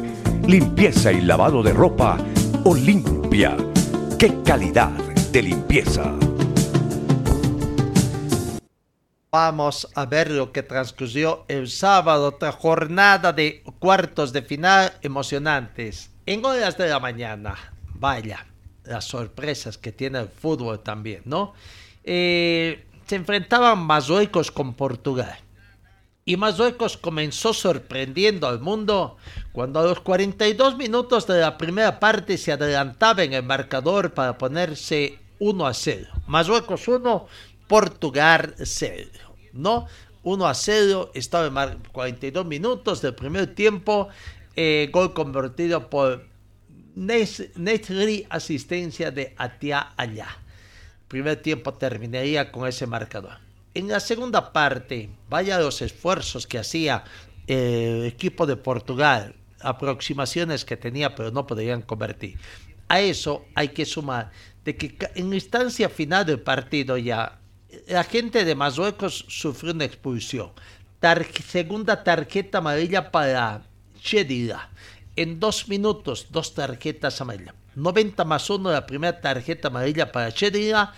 Limpieza 0.49 1.13
y 1.13 1.21
lavado 1.21 1.63
de 1.63 1.75
ropa 1.75 2.17
Olimpia. 2.65 3.55
¡Qué 4.19 4.41
calidad 4.43 4.93
de 5.31 5.43
limpieza! 5.43 6.11
Vamos 9.31 9.91
a 9.95 10.07
ver 10.07 10.31
lo 10.31 10.53
que 10.53 10.63
transcurrió 10.63 11.45
el 11.49 11.69
sábado, 11.69 12.29
otra 12.29 12.51
jornada 12.51 13.35
de 13.35 13.63
cuartos 13.79 14.33
de 14.33 14.41
final 14.41 14.95
emocionantes 15.03 16.14
en 16.27 16.45
horas 16.45 16.77
de 16.79 16.89
la 16.89 17.01
mañana, 17.01 17.57
vaya, 17.95 18.47
las 18.85 19.05
sorpresas 19.05 19.79
que 19.79 19.93
tiene 19.93 20.21
el 20.21 20.29
fútbol 20.29 20.81
también, 20.81 21.23
¿no? 21.25 21.55
Eh, 22.03 22.85
se 23.07 23.17
enfrentaban 23.17 23.79
Marruecos 23.81 24.51
con 24.51 24.75
Portugal. 24.75 25.39
Y 26.27 26.37
Marruecos 26.39 26.97
comenzó 26.97 27.53
sorprendiendo 27.53 28.49
al 28.49 28.61
mundo 28.61 29.19
cuando 29.53 29.81
a 29.81 29.85
los 29.85 30.01
42 30.01 30.77
minutos 30.79 31.27
de 31.27 31.41
la 31.41 31.59
primera 31.59 32.01
parte 32.01 32.39
se 32.39 32.53
adelantaba 32.53 33.25
en 33.25 33.35
el 33.35 33.43
marcador 33.43 34.15
para 34.15 34.39
ponerse 34.39 35.19
1 35.39 35.67
a 35.67 35.75
0. 35.75 36.07
Marruecos 36.27 36.89
1, 36.89 37.27
Portugal 37.69 38.55
0. 38.57 39.11
¿No? 39.53 39.87
1 40.23 40.47
a 40.47 40.55
0, 40.55 41.11
estaba 41.13 41.47
en 41.65 41.79
42 41.93 42.47
minutos 42.47 43.03
del 43.03 43.15
primer 43.15 43.55
tiempo 43.55 44.09
eh, 44.57 44.89
gol 44.93 45.15
convertido 45.15 45.91
por 45.91 46.27
Netri, 46.95 48.27
asistencia 48.31 49.11
de 49.11 49.35
Atia 49.37 49.93
Allá. 49.97 50.29
Primer 51.09 51.43
tiempo 51.43 51.75
terminaría 51.75 52.51
con 52.53 52.67
ese 52.69 52.87
marcador. 52.87 53.39
En 53.75 53.89
la 53.89 54.01
segunda 54.01 54.53
parte, 54.53 55.11
vaya 55.29 55.59
los 55.59 55.83
esfuerzos 55.83 56.47
que 56.47 56.59
hacía 56.59 57.05
el 57.47 58.05
equipo 58.05 58.47
de 58.47 58.57
Portugal, 58.57 59.35
aproximaciones 59.61 60.65
que 60.65 60.77
tenía 60.77 61.15
pero 61.15 61.31
no 61.31 61.47
podían 61.47 61.83
convertir. 61.83 62.39
A 62.89 63.01
eso 63.01 63.45
hay 63.55 63.69
que 63.69 63.85
sumar 63.85 64.31
de 64.65 64.77
que 64.77 64.97
en 65.15 65.33
instancia 65.35 65.89
final 65.89 66.25
del 66.25 66.41
partido 66.41 66.97
ya 66.97 67.41
la 67.89 68.05
gente 68.05 68.45
de 68.45 68.55
Marruecos 68.55 69.25
sufrió 69.29 69.73
una 69.73 69.85
expulsión. 69.85 70.53
segunda 71.47 72.05
tarjeta 72.05 72.59
amarilla 72.59 73.11
para 73.11 73.63
Chedida. 74.05 74.69
En 75.17 75.41
dos 75.41 75.69
minutos, 75.69 76.27
dos 76.31 76.55
tarjetas 76.55 77.21
amarillas. 77.21 77.55
90 77.75 78.25
más 78.25 78.49
1 78.51 78.71
la 78.71 78.87
primera 78.87 79.19
tarjeta 79.21 79.69
amarilla 79.69 80.13
para 80.13 80.31
Chedida. 80.31 80.93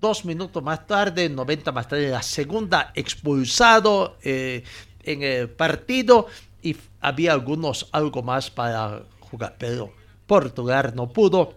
Dos 0.00 0.24
minutos 0.24 0.62
más 0.62 0.86
tarde, 0.86 1.28
90 1.28 1.72
más 1.72 1.88
tarde, 1.88 2.08
la 2.08 2.22
segunda 2.22 2.92
expulsado 2.94 4.16
eh, 4.22 4.64
en 5.02 5.22
el 5.22 5.50
partido. 5.50 6.26
Y 6.62 6.74
había 7.00 7.32
algunos 7.32 7.88
algo 7.92 8.22
más 8.22 8.50
para 8.50 9.02
jugar. 9.20 9.56
Pero 9.58 9.92
Portugal 10.26 10.92
no 10.96 11.12
pudo 11.12 11.54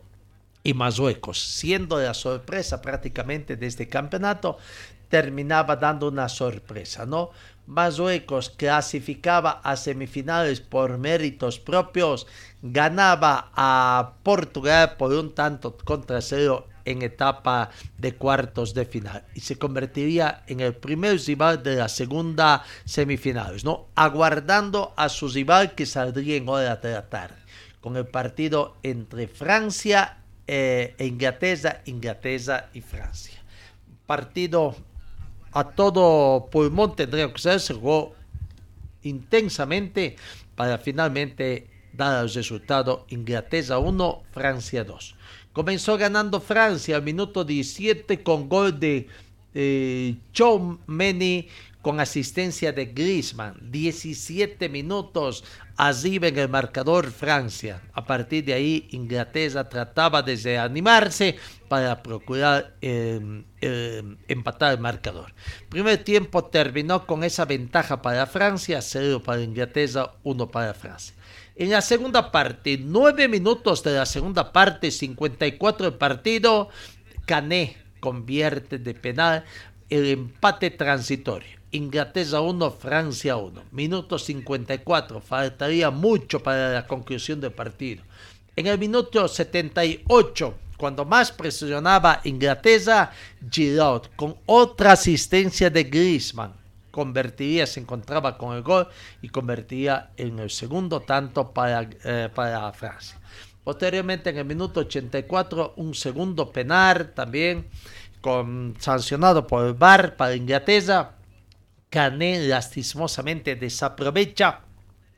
y 0.61 0.73
Marruecos, 0.73 1.39
siendo 1.39 1.99
la 1.99 2.13
sorpresa 2.13 2.81
prácticamente 2.81 3.55
de 3.55 3.65
este 3.65 3.87
campeonato, 3.87 4.57
terminaba 5.09 5.75
dando 5.75 6.07
una 6.07 6.29
sorpresa, 6.29 7.05
¿no? 7.05 7.31
Marruecos 7.67 8.49
clasificaba 8.49 9.61
a 9.63 9.75
semifinales 9.75 10.59
por 10.59 10.97
méritos 10.97 11.59
propios, 11.59 12.25
ganaba 12.63 13.51
a 13.53 14.13
Portugal 14.23 14.95
por 14.97 15.13
un 15.13 15.35
tanto 15.35 15.77
contra 15.77 16.19
cero 16.21 16.67
en 16.85 17.03
etapa 17.03 17.69
de 17.99 18.15
cuartos 18.15 18.73
de 18.73 18.85
final 18.85 19.23
y 19.35 19.41
se 19.41 19.57
convertiría 19.57 20.43
en 20.47 20.61
el 20.61 20.73
primer 20.73 21.19
rival 21.19 21.61
de 21.61 21.75
la 21.75 21.89
segunda 21.89 22.63
semifinales, 22.85 23.63
¿no? 23.63 23.87
Aguardando 23.93 24.93
a 24.97 25.07
su 25.09 25.29
rival 25.29 25.75
que 25.75 25.85
saldría 25.85 26.37
en 26.37 26.49
hora 26.49 26.77
de 26.77 26.93
la 26.93 27.07
tarde, 27.07 27.35
con 27.81 27.97
el 27.97 28.07
partido 28.07 28.77
entre 28.81 29.27
Francia 29.27 30.17
eh, 30.47 30.95
e 30.97 31.05
Inglaterra, 31.05 31.81
Inglaterra 31.85 32.69
y 32.73 32.81
Francia. 32.81 33.39
Partido 34.07 34.75
a 35.51 35.63
todo 35.63 36.47
pulmón 36.51 36.95
tendría 36.95 37.31
que 37.31 37.39
ser, 37.39 37.59
se 37.59 37.73
jugó 37.73 38.13
intensamente 39.03 40.15
para 40.55 40.77
finalmente 40.77 41.67
dar 41.93 42.23
el 42.23 42.33
resultado 42.33 43.05
Inglaterra 43.09 43.79
1, 43.79 44.23
Francia 44.31 44.83
2. 44.83 45.15
Comenzó 45.53 45.97
ganando 45.97 46.39
Francia 46.39 46.95
al 46.95 47.03
minuto 47.03 47.43
17 47.43 48.21
con 48.23 48.47
gol 48.47 48.79
de 48.79 49.07
eh, 49.53 50.15
con 51.81 51.99
asistencia 51.99 52.71
de 52.71 52.87
Griezmann. 52.87 53.55
17 53.71 54.67
minutos 54.69 55.43
arriba 55.77 56.27
en 56.27 56.37
el 56.37 56.49
marcador 56.49 57.11
Francia. 57.11 57.81
A 57.93 58.05
partir 58.05 58.43
de 58.43 58.53
ahí 58.53 58.87
Inglaterra 58.91 59.69
trataba 59.69 60.21
de 60.21 60.35
reanimarse 60.35 61.37
para 61.69 62.03
procurar 62.03 62.75
em, 62.81 63.45
em, 63.61 64.17
empatar 64.27 64.73
el 64.73 64.79
marcador. 64.79 65.33
Primer 65.69 66.03
tiempo 66.03 66.43
terminó 66.45 67.07
con 67.07 67.23
esa 67.23 67.45
ventaja 67.45 68.01
para 68.01 68.27
Francia, 68.27 68.81
0 68.81 69.23
para 69.23 69.41
Inglaterra, 69.41 70.11
1 70.23 70.51
para 70.51 70.73
Francia. 70.73 71.15
En 71.55 71.69
la 71.69 71.81
segunda 71.81 72.31
parte, 72.31 72.77
9 72.81 73.27
minutos 73.27 73.83
de 73.83 73.93
la 73.93 74.05
segunda 74.05 74.51
parte, 74.51 74.91
54 74.91 75.87
el 75.87 75.93
partido, 75.93 76.69
Cané 77.25 77.77
convierte 77.99 78.79
de 78.79 78.93
penal 78.93 79.43
el 79.89 80.05
empate 80.07 80.71
transitorio. 80.71 81.58
Inglaterra 81.71 82.41
1, 82.41 82.71
Francia 82.71 83.37
1. 83.37 83.63
Minuto 83.71 84.17
54. 84.17 85.21
Faltaría 85.21 85.91
mucho 85.91 86.41
para 86.41 86.73
la 86.73 86.87
conclusión 86.87 87.39
del 87.39 87.51
partido. 87.51 88.03
En 88.55 88.67
el 88.67 88.77
minuto 88.77 89.27
78, 89.27 90.53
cuando 90.77 91.05
más 91.05 91.31
presionaba 91.31 92.21
Inglaterra, 92.23 93.11
Giroud 93.49 94.03
con 94.15 94.35
otra 94.45 94.93
asistencia 94.93 95.69
de 95.69 95.83
Griezmann 95.83 96.53
convertiría, 96.91 97.65
se 97.67 97.79
encontraba 97.79 98.37
con 98.37 98.55
el 98.55 98.63
gol 98.63 98.87
y 99.21 99.29
convertía 99.29 100.11
en 100.17 100.39
el 100.39 100.49
segundo 100.49 101.01
tanto 101.01 101.51
para, 101.51 101.87
eh, 102.03 102.29
para 102.33 102.71
Francia. 102.73 103.17
Posteriormente, 103.63 104.31
en 104.31 104.37
el 104.37 104.45
minuto 104.45 104.81
84, 104.81 105.73
un 105.77 105.93
segundo 105.93 106.51
penal 106.51 107.13
también 107.13 107.67
con, 108.19 108.75
sancionado 108.79 109.45
por 109.45 109.67
el 109.67 109.73
VAR 109.73 110.15
para 110.15 110.35
Inglaterra. 110.35 111.15
Cané 111.89 112.47
lastimosamente 112.47 113.55
desaprovecha 113.55 114.61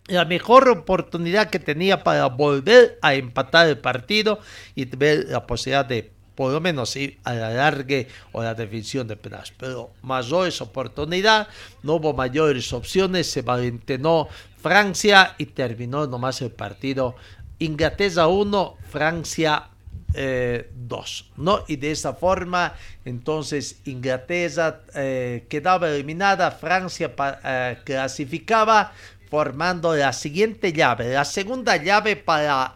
la 0.07 0.25
mejor 0.25 0.69
oportunidad 0.69 1.49
que 1.49 1.59
tenía 1.59 2.03
para 2.03 2.27
volver 2.27 2.97
a 3.01 3.13
empatar 3.13 3.67
el 3.67 3.77
partido 3.77 4.39
y 4.75 4.85
ver 4.85 5.25
la 5.29 5.45
posibilidad 5.45 5.85
de 5.85 6.11
por 6.35 6.53
lo 6.53 6.61
menos 6.61 6.95
ir 6.95 7.19
a 7.23 7.33
la 7.33 7.49
largue 7.51 8.07
o 8.31 8.41
la 8.41 8.55
definición 8.55 9.07
de 9.07 9.17
penales. 9.17 9.53
Pero 9.57 9.91
mayores 10.01 10.61
oportunidad, 10.61 11.47
no 11.83 11.95
hubo 11.95 12.13
mayores 12.13 12.71
opciones, 12.73 13.29
se 13.29 13.41
valentenó 13.41 14.27
Francia 14.61 15.35
y 15.37 15.47
terminó 15.47 16.07
nomás 16.07 16.41
el 16.41 16.51
partido 16.51 17.15
Inglaterra 17.59 18.27
1, 18.27 18.77
Francia 18.89 19.69
2, 20.13 20.15
eh, 20.15 21.31
¿no? 21.37 21.63
Y 21.67 21.75
de 21.77 21.91
esa 21.91 22.13
forma, 22.13 22.73
entonces 23.05 23.81
Inglaterra 23.85 24.81
eh, 24.95 25.45
quedaba 25.49 25.89
eliminada, 25.89 26.51
Francia 26.51 27.11
eh, 27.43 27.77
clasificaba 27.83 28.91
formando 29.29 29.95
la 29.95 30.11
siguiente 30.11 30.73
llave, 30.73 31.13
la 31.13 31.23
segunda 31.23 31.77
llave 31.77 32.17
para 32.17 32.75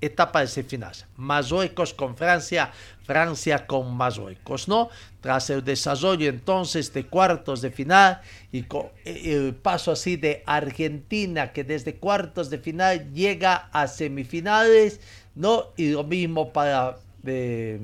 etapa 0.00 0.42
de 0.42 0.46
semifinales. 0.46 1.06
Marruecos 1.16 1.92
con 1.92 2.16
Francia, 2.16 2.70
Francia 3.04 3.66
con 3.66 3.96
Marruecos, 3.96 4.68
¿no? 4.68 4.90
Tras 5.20 5.50
el 5.50 5.64
desarrollo 5.64 6.28
entonces 6.28 6.92
de 6.92 7.06
cuartos 7.06 7.62
de 7.62 7.72
final 7.72 8.20
y 8.52 8.64
el 9.04 9.56
paso 9.56 9.90
así 9.90 10.16
de 10.16 10.44
Argentina 10.46 11.52
que 11.52 11.64
desde 11.64 11.96
cuartos 11.96 12.48
de 12.48 12.58
final 12.58 13.12
llega 13.12 13.70
a 13.72 13.88
semifinales, 13.88 15.00
¿no? 15.34 15.68
Y 15.76 15.90
lo 15.90 16.04
mismo 16.04 16.52
para 16.52 16.96
eh, 17.26 17.78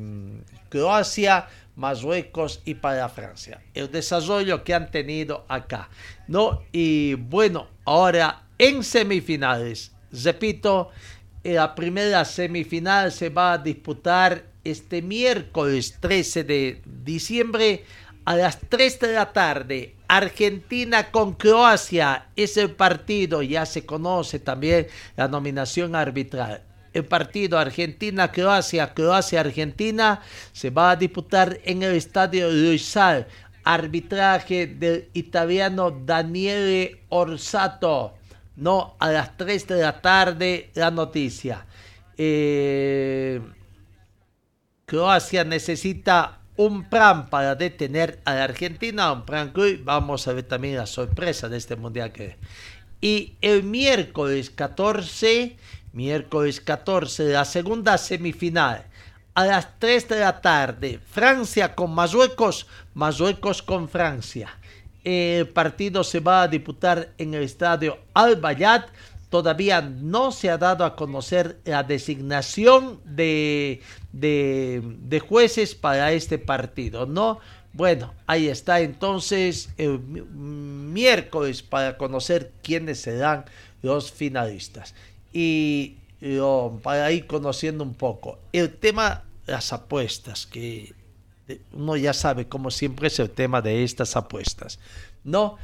Croacia, 0.68 1.48
Marruecos 1.76 2.60
y 2.64 2.74
para 2.74 3.08
Francia. 3.08 3.62
El 3.74 3.90
desarrollo 3.90 4.64
que 4.64 4.74
han 4.74 4.90
tenido 4.90 5.44
acá, 5.48 5.88
¿no? 6.26 6.62
Y 6.72 7.14
bueno, 7.14 7.68
ahora 7.84 8.42
en 8.58 8.82
semifinales, 8.82 9.92
repito, 10.10 10.90
la 11.44 11.74
primera 11.74 12.24
semifinal 12.24 13.12
se 13.12 13.28
va 13.28 13.52
a 13.52 13.58
disputar 13.58 14.44
este 14.64 15.02
miércoles 15.02 15.96
13 16.00 16.44
de 16.44 16.82
diciembre 16.84 17.84
a 18.24 18.36
las 18.36 18.58
3 18.68 19.00
de 19.00 19.12
la 19.12 19.32
tarde. 19.32 19.94
Argentina 20.08 21.10
con 21.10 21.34
Croacia 21.34 22.26
es 22.36 22.56
el 22.56 22.72
partido, 22.72 23.42
ya 23.42 23.64
se 23.64 23.86
conoce 23.86 24.38
también 24.38 24.86
la 25.16 25.28
nominación 25.28 25.94
arbitral. 25.94 26.62
Partido 27.04 27.58
Argentina-Croacia, 27.58 28.94
Croacia-Argentina 28.94 30.20
se 30.52 30.70
va 30.70 30.90
a 30.90 30.96
disputar 30.96 31.58
en 31.64 31.82
el 31.82 31.94
estadio 31.94 32.50
Luisal. 32.50 33.26
Arbitraje 33.64 34.66
del 34.66 35.08
italiano 35.12 35.90
Daniele 35.90 37.02
Orsato. 37.10 38.14
No, 38.56 38.96
a 38.98 39.10
las 39.10 39.36
3 39.36 39.66
de 39.66 39.80
la 39.80 40.00
tarde 40.00 40.70
la 40.74 40.90
noticia. 40.90 41.66
Eh, 42.16 43.40
Croacia 44.86 45.44
necesita 45.44 46.40
un 46.56 46.88
plan 46.88 47.28
para 47.28 47.54
detener 47.54 48.20
a 48.24 48.34
la 48.34 48.44
Argentina, 48.44 49.12
un 49.12 49.24
plan 49.24 49.52
que 49.52 49.80
vamos 49.84 50.26
a 50.26 50.32
ver 50.32 50.44
también 50.44 50.76
la 50.76 50.86
sorpresa 50.86 51.48
de 51.48 51.58
este 51.58 51.76
mundial 51.76 52.10
que 52.10 52.36
y 53.00 53.36
el 53.40 53.62
miércoles 53.62 54.50
14, 54.50 55.56
miércoles 55.92 56.60
14 56.60 57.24
de 57.24 57.32
la 57.32 57.44
segunda 57.44 57.98
semifinal 57.98 58.84
a 59.34 59.44
las 59.46 59.78
3 59.78 60.08
de 60.08 60.20
la 60.20 60.40
tarde, 60.40 60.98
Francia 61.10 61.74
con 61.74 61.94
Marruecos, 61.94 62.66
Marruecos 62.94 63.62
con 63.62 63.88
Francia. 63.88 64.48
El 65.04 65.48
partido 65.48 66.02
se 66.02 66.20
va 66.20 66.42
a 66.42 66.48
disputar 66.48 67.12
en 67.18 67.34
el 67.34 67.44
estadio 67.44 67.98
Al 68.14 68.36
Bayat 68.36 68.88
todavía 69.28 69.80
no 69.80 70.32
se 70.32 70.50
ha 70.50 70.58
dado 70.58 70.84
a 70.84 70.96
conocer 70.96 71.58
la 71.64 71.82
designación 71.82 73.00
de, 73.04 73.82
de, 74.12 75.20
jueces 75.20 75.74
para 75.74 76.12
este 76.12 76.38
partido, 76.38 77.06
¿no? 77.06 77.38
Bueno, 77.72 78.14
ahí 78.26 78.48
está 78.48 78.80
entonces 78.80 79.68
el 79.76 80.00
miércoles 80.00 81.62
para 81.62 81.98
conocer 81.98 82.52
quiénes 82.62 83.00
serán 83.00 83.44
los 83.82 84.10
finalistas. 84.10 84.94
Y 85.32 85.96
para 86.82 87.10
ir 87.12 87.26
conociendo 87.26 87.84
un 87.84 87.94
poco, 87.94 88.38
el 88.52 88.74
tema 88.74 89.24
las 89.46 89.72
apuestas, 89.72 90.46
que 90.46 90.92
uno 91.72 91.96
ya 91.96 92.12
sabe 92.12 92.46
como 92.46 92.70
siempre 92.70 93.08
es 93.08 93.18
el 93.18 93.30
tema 93.30 93.62
de 93.62 93.82
estas 93.82 94.14
apuestas, 94.16 94.78
¿no? 95.24 95.56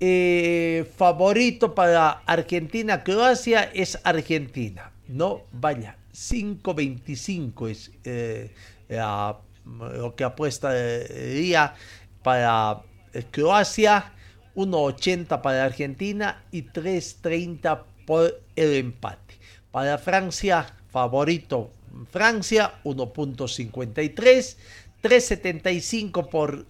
Eh, 0.00 0.90
favorito 0.96 1.74
para 1.74 2.22
Argentina-Croacia 2.26 3.64
es 3.74 3.98
Argentina. 4.04 4.92
No, 5.08 5.42
vaya, 5.52 5.96
5.25 6.12 7.68
es 7.68 7.90
eh, 8.04 8.54
lo 8.88 10.14
que 10.14 10.24
apuestaría 10.24 11.74
para 12.22 12.82
eh, 13.12 13.24
Croacia, 13.30 14.12
1.80 14.54 15.40
para 15.40 15.64
Argentina 15.64 16.44
y 16.52 16.62
3.30 16.62 17.82
por 18.08 18.40
el 18.56 18.72
empate. 18.72 19.34
Para 19.70 19.98
Francia, 19.98 20.66
favorito 20.88 21.70
Francia, 22.10 22.80
1.53. 22.84 24.56
3.75 25.02 26.28
por, 26.28 26.64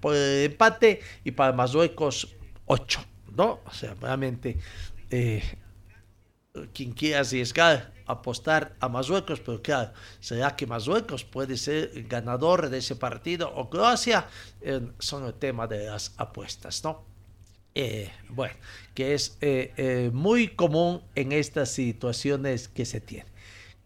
por 0.00 0.14
el 0.16 0.50
empate 0.50 1.00
y 1.24 1.30
para 1.30 1.52
Marruecos 1.52 2.34
8, 2.66 3.00
¿no? 3.36 3.60
O 3.64 3.72
sea, 3.72 3.94
realmente, 3.94 4.58
eh, 5.10 5.42
quien 6.74 6.92
quiera 6.92 7.20
arriesgar, 7.20 7.94
apostar 8.04 8.74
a 8.80 8.88
Marruecos, 8.88 9.40
pero 9.40 9.62
claro, 9.62 9.92
¿será 10.20 10.56
que 10.56 10.66
Marruecos 10.66 11.24
puede 11.24 11.56
ser 11.56 11.92
el 11.94 12.06
ganador 12.08 12.68
de 12.68 12.78
ese 12.78 12.96
partido 12.96 13.50
o 13.54 13.70
Croacia? 13.70 14.26
Eh, 14.60 14.86
son 14.98 15.24
el 15.24 15.34
tema 15.34 15.66
de 15.66 15.86
las 15.86 16.12
apuestas, 16.18 16.84
¿no? 16.84 17.07
Eh, 17.80 18.10
bueno, 18.28 18.54
que 18.94 19.14
es 19.14 19.38
muy 20.12 20.48
común 20.48 21.00
en 21.14 21.30
estas 21.30 21.70
situaciones 21.70 22.66
que 22.66 22.84
se 22.84 23.00
tienen. 23.00 23.32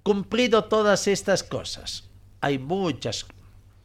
Cumplido 0.02 0.64
todas 0.64 1.07
estas 1.07 1.42
cosas, 1.42 2.09
hay 2.40 2.59
muchas 2.59 3.26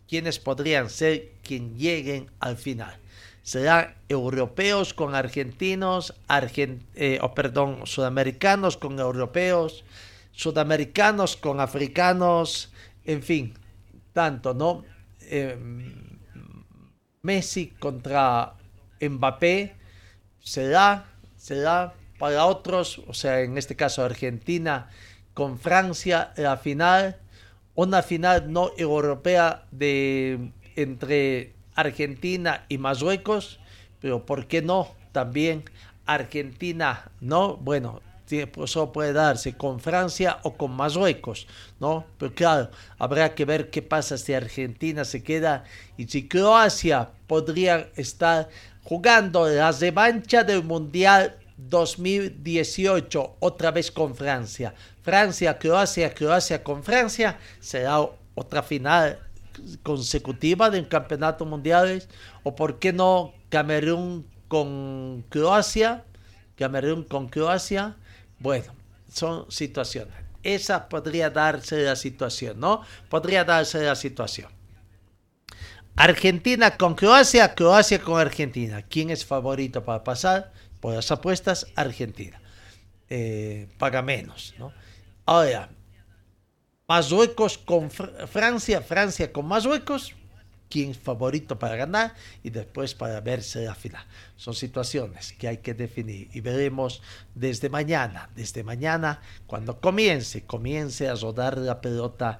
quienes 0.08 0.40
podrían 0.40 0.90
ser 0.90 1.34
quien 1.44 1.78
lleguen 1.78 2.32
al 2.40 2.56
final 2.56 2.98
serán 3.48 3.96
europeos 4.10 4.94
con 4.94 5.16
argentinos, 5.16 6.14
eh, 6.28 7.18
o 7.22 7.34
perdón, 7.34 7.88
sudamericanos 7.88 8.76
con 8.76 9.00
europeos, 9.00 9.86
sudamericanos 10.34 11.38
con 11.38 11.62
africanos, 11.62 12.74
en 13.06 13.24
fin, 13.24 13.54
tanto, 14.12 14.54
¿no? 14.54 14.84
Em, 15.22 16.20
Messi 17.22 17.68
contra 17.80 18.52
Mbappé, 19.00 19.77
será, 20.48 21.06
será 21.36 21.94
para 22.18 22.46
otros, 22.46 23.02
o 23.08 23.14
sea, 23.14 23.42
en 23.42 23.58
este 23.58 23.76
caso 23.76 24.04
Argentina 24.04 24.90
con 25.34 25.60
Francia, 25.60 26.32
la 26.38 26.58
final, 26.58 27.18
una 27.76 28.02
final 28.02 28.52
no 28.52 28.72
europea 28.78 29.66
de 29.72 30.52
entre 30.76 31.54
Argentina 31.76 32.66
y 32.70 32.78
Marruecos, 32.78 33.60
pero 34.00 34.26
¿por 34.26 34.48
qué 34.48 34.62
no? 34.62 34.96
También 35.12 35.66
Argentina, 36.06 37.12
¿no? 37.20 37.58
Bueno, 37.58 38.02
eso 38.30 38.92
puede 38.92 39.14
darse 39.14 39.56
con 39.56 39.80
Francia 39.80 40.40
o 40.44 40.56
con 40.56 40.72
Marruecos, 40.72 41.48
¿no? 41.80 42.06
Pero 42.18 42.34
claro, 42.34 42.72
habrá 42.98 43.36
que 43.36 43.46
ver 43.46 43.70
qué 43.70 43.82
pasa 43.82 44.18
si 44.18 44.34
Argentina 44.34 45.06
se 45.06 45.24
queda 45.24 45.66
y 45.98 46.08
si 46.08 46.28
Croacia 46.28 47.10
podría 47.28 47.90
estar 47.96 48.50
jugando 48.88 49.50
la 49.50 49.74
revancha 49.74 50.46
del 50.46 50.64
Mundial 50.64 51.38
2018 51.58 53.36
otra 53.42 53.72
vez 53.72 53.92
con 53.92 54.16
Francia. 54.16 54.74
Francia, 55.02 55.60
Croacia, 55.60 56.14
Croacia 56.14 56.64
con 56.64 56.82
Francia 56.84 57.38
será 57.60 58.00
otra 58.34 58.64
final 58.64 59.20
consecutiva 59.84 60.70
de 60.70 60.88
campeonato 60.88 61.46
mundiales 61.46 62.08
o 62.44 62.56
por 62.56 62.80
qué 62.80 62.94
no 62.94 63.34
Camerún 63.50 64.26
con 64.48 65.26
Croacia, 65.28 66.06
Camerún 66.56 67.04
con 67.04 67.28
Croacia. 67.28 67.98
Bueno, 68.40 68.74
son 69.12 69.52
situaciones. 69.52 70.16
Esa 70.44 70.88
podría 70.88 71.30
darse 71.30 71.84
la 71.84 71.98
situación, 71.98 72.58
¿no? 72.62 72.84
Podría 73.10 73.44
darse 73.44 73.84
la 73.84 73.96
situación. 73.96 74.57
Argentina 75.98 76.78
con 76.78 76.94
Croacia, 76.94 77.56
Croacia 77.56 78.00
con 78.00 78.20
Argentina. 78.20 78.84
¿Quién 78.84 79.10
es 79.10 79.26
favorito 79.26 79.84
para 79.84 80.04
pasar? 80.04 80.54
Por 80.80 80.94
las 80.94 81.10
apuestas, 81.10 81.66
Argentina. 81.76 82.40
Eh, 83.10 83.68
paga 83.80 84.04
menos, 84.04 84.54
¿no? 84.60 84.72
Ahora, 85.26 85.70
Marruecos 86.88 87.58
con 87.58 87.90
Francia, 87.90 88.82
Francia 88.82 89.34
con 89.34 89.48
Marruecos, 89.48 90.14
quién 90.70 90.92
es 90.92 91.00
favorito 91.00 91.58
para 91.58 91.76
ganar 91.76 92.14
y 92.44 92.50
después 92.52 92.94
para 92.94 93.20
verse 93.22 93.66
la 93.66 93.76
final. 93.76 94.06
Son 94.36 94.54
situaciones 94.54 95.34
que 95.34 95.48
hay 95.48 95.58
que 95.58 95.74
definir 95.74 96.30
y 96.32 96.42
veremos 96.42 97.02
desde 97.34 97.70
mañana, 97.70 98.30
desde 98.36 98.64
mañana, 98.64 99.22
cuando 99.48 99.80
comience, 99.82 100.46
comience 100.46 101.08
a 101.08 101.16
rodar 101.16 101.58
la 101.58 101.82
pelota 101.82 102.40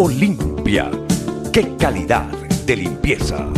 Olimpia. 0.00 0.92
¡Qué 1.52 1.76
calidad 1.76 2.26
de 2.64 2.76
limpieza! 2.76 3.48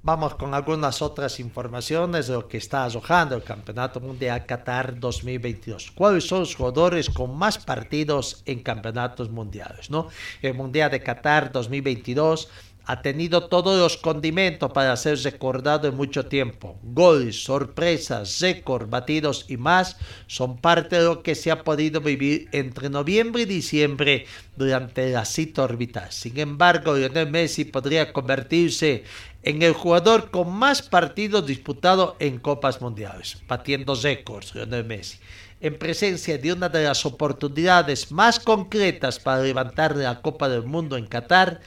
Vamos 0.00 0.36
con 0.36 0.54
algunas 0.54 1.02
otras 1.02 1.38
informaciones 1.38 2.28
de 2.28 2.32
lo 2.32 2.48
que 2.48 2.56
está 2.56 2.86
arrojando 2.86 3.36
el 3.36 3.42
Campeonato 3.42 4.00
Mundial 4.00 4.46
Qatar 4.46 4.98
2022. 4.98 5.90
¿Cuáles 5.90 6.26
son 6.26 6.40
los 6.40 6.54
jugadores 6.54 7.10
con 7.10 7.36
más 7.36 7.58
partidos 7.58 8.42
en 8.46 8.62
campeonatos 8.62 9.30
mundiales? 9.30 9.90
¿no? 9.90 10.08
El 10.40 10.54
Mundial 10.54 10.90
de 10.90 11.02
Qatar 11.02 11.52
2022 11.52 12.48
ha 12.84 13.02
tenido 13.02 13.48
todos 13.48 13.78
los 13.78 13.96
condimentos 13.96 14.72
para 14.72 14.96
ser 14.96 15.18
recordado 15.18 15.88
en 15.88 15.96
mucho 15.96 16.26
tiempo. 16.26 16.78
Goles, 16.82 17.44
sorpresas, 17.44 18.40
récords, 18.40 18.90
batidos 18.90 19.44
y 19.48 19.56
más 19.56 19.96
son 20.26 20.58
parte 20.58 20.96
de 20.96 21.04
lo 21.04 21.22
que 21.22 21.34
se 21.34 21.50
ha 21.50 21.62
podido 21.62 22.00
vivir 22.00 22.48
entre 22.52 22.90
noviembre 22.90 23.42
y 23.42 23.46
diciembre 23.46 24.26
durante 24.56 25.10
la 25.10 25.24
cita 25.24 25.62
orbital. 25.62 26.10
Sin 26.10 26.38
embargo, 26.38 26.94
Lionel 26.96 27.30
Messi 27.30 27.64
podría 27.64 28.12
convertirse 28.12 29.04
en 29.42 29.62
el 29.62 29.72
jugador 29.72 30.30
con 30.30 30.50
más 30.50 30.82
partidos 30.82 31.46
disputados 31.46 32.14
en 32.18 32.38
Copas 32.38 32.80
Mundiales, 32.80 33.38
batiendo 33.48 33.94
récords, 33.94 34.54
Lionel 34.54 34.84
Messi 34.84 35.18
en 35.62 35.78
presencia 35.78 36.36
de 36.38 36.52
una 36.52 36.68
de 36.68 36.82
las 36.82 37.06
oportunidades 37.06 38.10
más 38.10 38.40
concretas 38.40 39.20
para 39.20 39.42
levantar 39.42 39.96
la 39.96 40.20
Copa 40.20 40.48
del 40.48 40.64
Mundo 40.64 40.96
en 40.96 41.06
Qatar, 41.06 41.60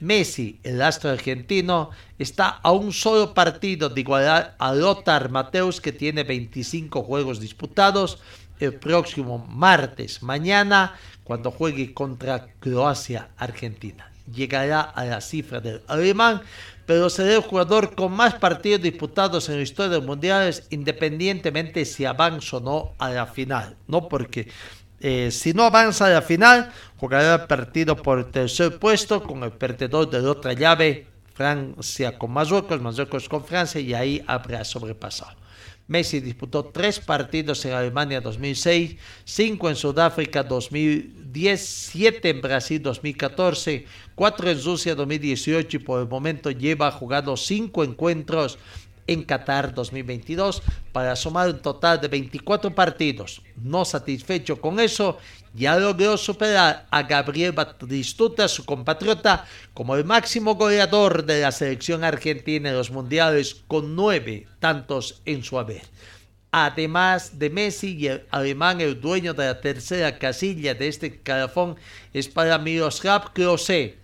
Messi, 0.00 0.60
el 0.62 0.82
astro 0.82 1.10
argentino, 1.10 1.90
está 2.18 2.48
a 2.48 2.72
un 2.72 2.92
solo 2.92 3.32
partido 3.32 3.88
de 3.88 4.00
igualar 4.00 4.54
a 4.58 4.74
Lothar 4.74 5.30
Mateus, 5.30 5.80
que 5.80 5.92
tiene 5.92 6.22
25 6.22 7.02
juegos 7.02 7.40
disputados, 7.40 8.18
el 8.60 8.74
próximo 8.74 9.38
martes, 9.48 10.22
mañana, 10.22 10.94
cuando 11.24 11.50
juegue 11.50 11.92
contra 11.92 12.46
Croacia-Argentina. 12.60 14.10
Llegará 14.32 14.80
a 14.80 15.04
la 15.04 15.20
cifra 15.20 15.60
del 15.60 15.82
alemán, 15.86 16.42
pero 16.84 17.10
será 17.10 17.34
el 17.34 17.42
jugador 17.42 17.94
con 17.94 18.12
más 18.12 18.34
partidos 18.34 18.82
disputados 18.82 19.48
en 19.48 19.56
la 19.56 19.62
historia 19.62 19.98
de 19.98 20.06
mundiales, 20.06 20.66
independientemente 20.70 21.84
si 21.84 22.04
avanza 22.04 22.58
o 22.58 22.60
no 22.60 22.92
a 22.98 23.10
la 23.10 23.26
final. 23.26 23.76
No 23.88 24.08
porque 24.08 24.48
eh, 25.08 25.30
si 25.30 25.52
no 25.52 25.62
avanza 25.62 26.06
a 26.06 26.10
la 26.10 26.20
final, 26.20 26.72
jugará 26.96 27.34
el 27.34 27.46
partido 27.46 27.94
por 27.94 28.18
el 28.18 28.26
tercer 28.26 28.76
puesto 28.80 29.22
con 29.22 29.44
el 29.44 29.52
perdedor 29.52 30.10
de 30.10 30.20
la 30.20 30.32
otra 30.32 30.52
llave, 30.52 31.06
Francia 31.32 32.18
con 32.18 32.32
Marruecos, 32.32 32.80
Marruecos 32.80 33.28
con 33.28 33.44
Francia, 33.44 33.80
y 33.80 33.94
ahí 33.94 34.24
habrá 34.26 34.64
sobrepasado. 34.64 35.36
Messi 35.86 36.18
disputó 36.18 36.64
tres 36.64 36.98
partidos 36.98 37.64
en 37.64 37.74
Alemania 37.74 38.20
2006, 38.20 38.96
cinco 39.24 39.68
en 39.68 39.76
Sudáfrica 39.76 40.42
2010, 40.42 41.60
siete 41.64 42.30
en 42.30 42.40
Brasil 42.40 42.82
2014, 42.82 43.86
cuatro 44.16 44.50
en 44.50 44.60
Rusia 44.60 44.96
2018 44.96 45.76
y 45.76 45.78
por 45.78 46.00
el 46.00 46.08
momento 46.08 46.50
lleva 46.50 46.90
jugado 46.90 47.36
cinco 47.36 47.84
encuentros 47.84 48.58
en 49.06 49.22
Qatar 49.22 49.74
2022 49.74 50.62
para 50.92 51.16
sumar 51.16 51.48
un 51.48 51.60
total 51.60 52.00
de 52.00 52.08
24 52.08 52.74
partidos. 52.74 53.42
No 53.56 53.84
satisfecho 53.84 54.60
con 54.60 54.80
eso, 54.80 55.18
ya 55.54 55.78
logró 55.78 56.16
superar 56.16 56.86
a 56.90 57.02
Gabriel 57.02 57.52
Batistuta, 57.52 58.46
su 58.48 58.64
compatriota, 58.64 59.46
como 59.72 59.96
el 59.96 60.04
máximo 60.04 60.54
goleador 60.54 61.24
de 61.24 61.40
la 61.40 61.52
selección 61.52 62.04
argentina 62.04 62.68
en 62.68 62.76
los 62.76 62.90
mundiales 62.90 63.62
con 63.66 63.96
nueve 63.96 64.46
tantos 64.60 65.22
en 65.24 65.42
su 65.42 65.58
haber. 65.58 65.82
Además 66.52 67.38
de 67.38 67.50
Messi 67.50 67.96
y 67.96 68.06
el 68.08 68.26
alemán, 68.30 68.80
el 68.80 69.00
dueño 69.00 69.34
de 69.34 69.46
la 69.46 69.60
tercera 69.60 70.18
casilla 70.18 70.74
de 70.74 70.88
este 70.88 71.20
calafón 71.20 71.76
es 72.12 72.28
para 72.28 72.58
Miroslav 72.58 73.32
Klose, 73.32 73.96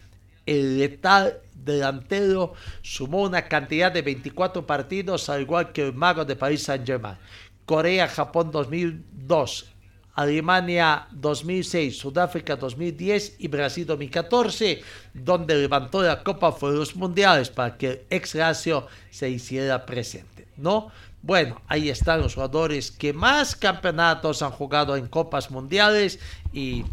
el 0.47 0.79
letal 0.79 1.42
delantero 1.65 2.55
sumó 2.83 3.23
una 3.23 3.43
cantidad 3.49 3.93
de 3.93 4.03
24 4.03 4.67
partidos, 4.67 5.29
al 5.29 5.43
igual 5.43 5.73
que 5.73 5.87
el 5.87 5.95
mago 5.95 6.25
de 6.25 6.37
Paris 6.37 6.65
Saint-Germain. 6.65 7.17
Corea-Japón 7.65 8.51
2002, 8.51 9.67
Alemania 10.15 11.07
2006, 11.13 11.97
Sudáfrica 11.99 12.57
2010 12.57 13.37
y 13.39 13.49
Brasil 13.49 13.87
2014, 13.87 14.83
donde 15.15 15.55
levantó 15.55 16.03
la 16.03 16.23
Copa 16.23 16.53
fue 16.53 16.73
los 16.73 16.97
Mundiales 16.97 17.49
para 17.49 17.77
que 17.79 17.87
el 17.87 18.01
ex 18.11 18.35
Lazio 18.35 18.87
se 19.11 19.31
hiciera 19.31 19.87
presente, 19.87 20.49
¿no? 20.57 20.91
Bueno, 21.23 21.63
ahí 21.69 21.89
están 21.89 22.21
los 22.21 22.35
jugadores 22.35 22.91
que 22.91 23.13
más 23.13 23.55
campeonatos 23.55 24.43
han 24.43 24.51
jugado 24.51 24.97
en 24.97 25.07
Copas 25.07 25.53
Mundiales 25.53 26.19
y 26.53 26.85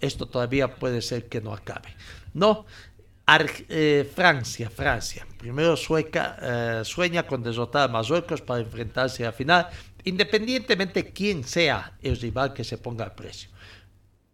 esto 0.00 0.26
todavía 0.26 0.76
puede 0.76 1.02
ser 1.02 1.28
que 1.28 1.40
no 1.40 1.52
acabe, 1.52 1.88
¿no? 2.32 2.64
Eh, 3.68 4.10
Francia, 4.12 4.68
Francia. 4.68 5.24
Primero 5.38 5.76
sueca, 5.76 6.36
eh, 6.42 6.84
sueña 6.84 7.24
con 7.24 7.44
derrotar 7.44 7.88
a 7.88 7.92
Marruecos 7.92 8.40
para 8.42 8.60
enfrentarse 8.60 9.22
a 9.22 9.26
la 9.26 9.32
final, 9.32 9.68
independientemente 10.02 11.12
quién 11.12 11.44
sea 11.44 11.92
el 12.02 12.16
rival 12.20 12.52
que 12.52 12.64
se 12.64 12.76
ponga 12.76 13.04
al 13.04 13.14
precio. 13.14 13.48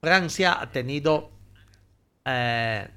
Francia 0.01 0.59
ha 0.59 0.71
tenido 0.71 1.31
eh, 2.25 2.89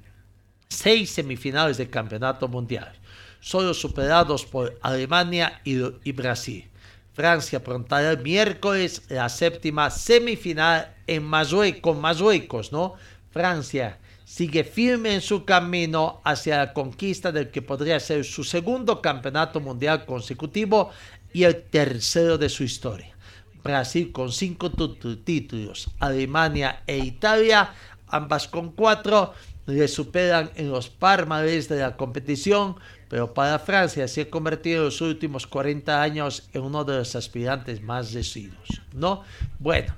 seis 0.68 1.10
semifinales 1.10 1.76
del 1.76 1.90
campeonato 1.90 2.48
mundial, 2.48 2.92
solo 3.40 3.74
superados 3.74 4.46
por 4.46 4.78
Alemania 4.80 5.60
y, 5.64 6.12
Brasil. 6.12 6.66
Francia 7.12 7.58
afrontará 7.58 8.12
el 8.12 8.22
miércoles 8.22 9.02
la 9.10 9.28
séptima 9.28 9.90
semifinal 9.90 10.94
en 11.06 11.24
Marruecos, 11.24 11.82
con 11.82 12.00
Marruecos, 12.00 12.72
¿no? 12.72 12.94
Francia 13.30 13.98
sigue 14.30 14.62
firme 14.62 15.12
en 15.12 15.20
su 15.20 15.44
camino 15.44 16.20
hacia 16.22 16.58
la 16.58 16.72
conquista 16.72 17.32
del 17.32 17.50
que 17.50 17.62
podría 17.62 17.98
ser 17.98 18.24
su 18.24 18.44
segundo 18.44 19.02
campeonato 19.02 19.58
mundial 19.58 20.06
consecutivo 20.06 20.90
y 21.32 21.42
el 21.42 21.64
tercero 21.64 22.38
de 22.38 22.48
su 22.48 22.62
historia. 22.62 23.16
Brasil 23.64 24.12
con 24.12 24.30
cinco 24.30 24.70
títulos, 24.70 25.90
Alemania 25.98 26.84
e 26.86 26.98
Italia, 26.98 27.74
ambas 28.06 28.46
con 28.46 28.70
cuatro, 28.70 29.34
le 29.66 29.88
superan 29.88 30.52
en 30.54 30.70
los 30.70 30.88
palmares 30.88 31.68
de 31.68 31.80
la 31.80 31.96
competición, 31.96 32.76
pero 33.08 33.34
para 33.34 33.58
Francia 33.58 34.06
se 34.06 34.20
ha 34.20 34.30
convertido 34.30 34.78
en 34.78 34.84
los 34.84 35.00
últimos 35.00 35.48
40 35.48 36.00
años 36.00 36.48
en 36.52 36.62
uno 36.62 36.84
de 36.84 36.98
los 36.98 37.16
aspirantes 37.16 37.82
más 37.82 38.12
decididos, 38.12 38.80
¿no? 38.92 39.24
Bueno, 39.58 39.92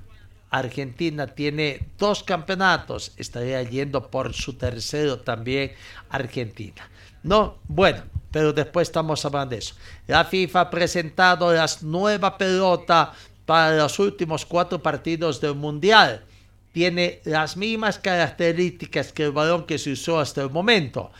Argentina 0.53 1.25
tiene 1.25 1.87
dos 1.97 2.23
campeonatos, 2.23 3.11
estaría 3.17 3.63
yendo 3.63 4.11
por 4.11 4.33
su 4.33 4.53
tercero 4.53 5.19
también 5.19 5.71
Argentina. 6.11 6.87
No, 7.23 7.57
bueno, 7.67 8.03
pero 8.29 8.53
después 8.53 8.87
estamos 8.87 9.25
hablando 9.25 9.55
de 9.55 9.57
eso. 9.57 9.73
La 10.05 10.25
FIFA 10.25 10.61
ha 10.61 10.69
presentado 10.69 11.51
las 11.51 11.81
nueva 11.81 12.37
pelota 12.37 13.13
para 13.47 13.75
los 13.75 13.97
últimos 13.97 14.45
cuatro 14.45 14.79
partidos 14.79 15.41
del 15.41 15.55
Mundial. 15.55 16.23
Tiene 16.71 17.21
las 17.23 17.57
mismas 17.57 17.97
características 17.97 19.11
que 19.11 19.23
el 19.23 19.31
balón 19.31 19.65
que 19.65 19.79
se 19.79 19.93
usó 19.93 20.19
hasta 20.19 20.43
el 20.43 20.51
momento. 20.51 21.11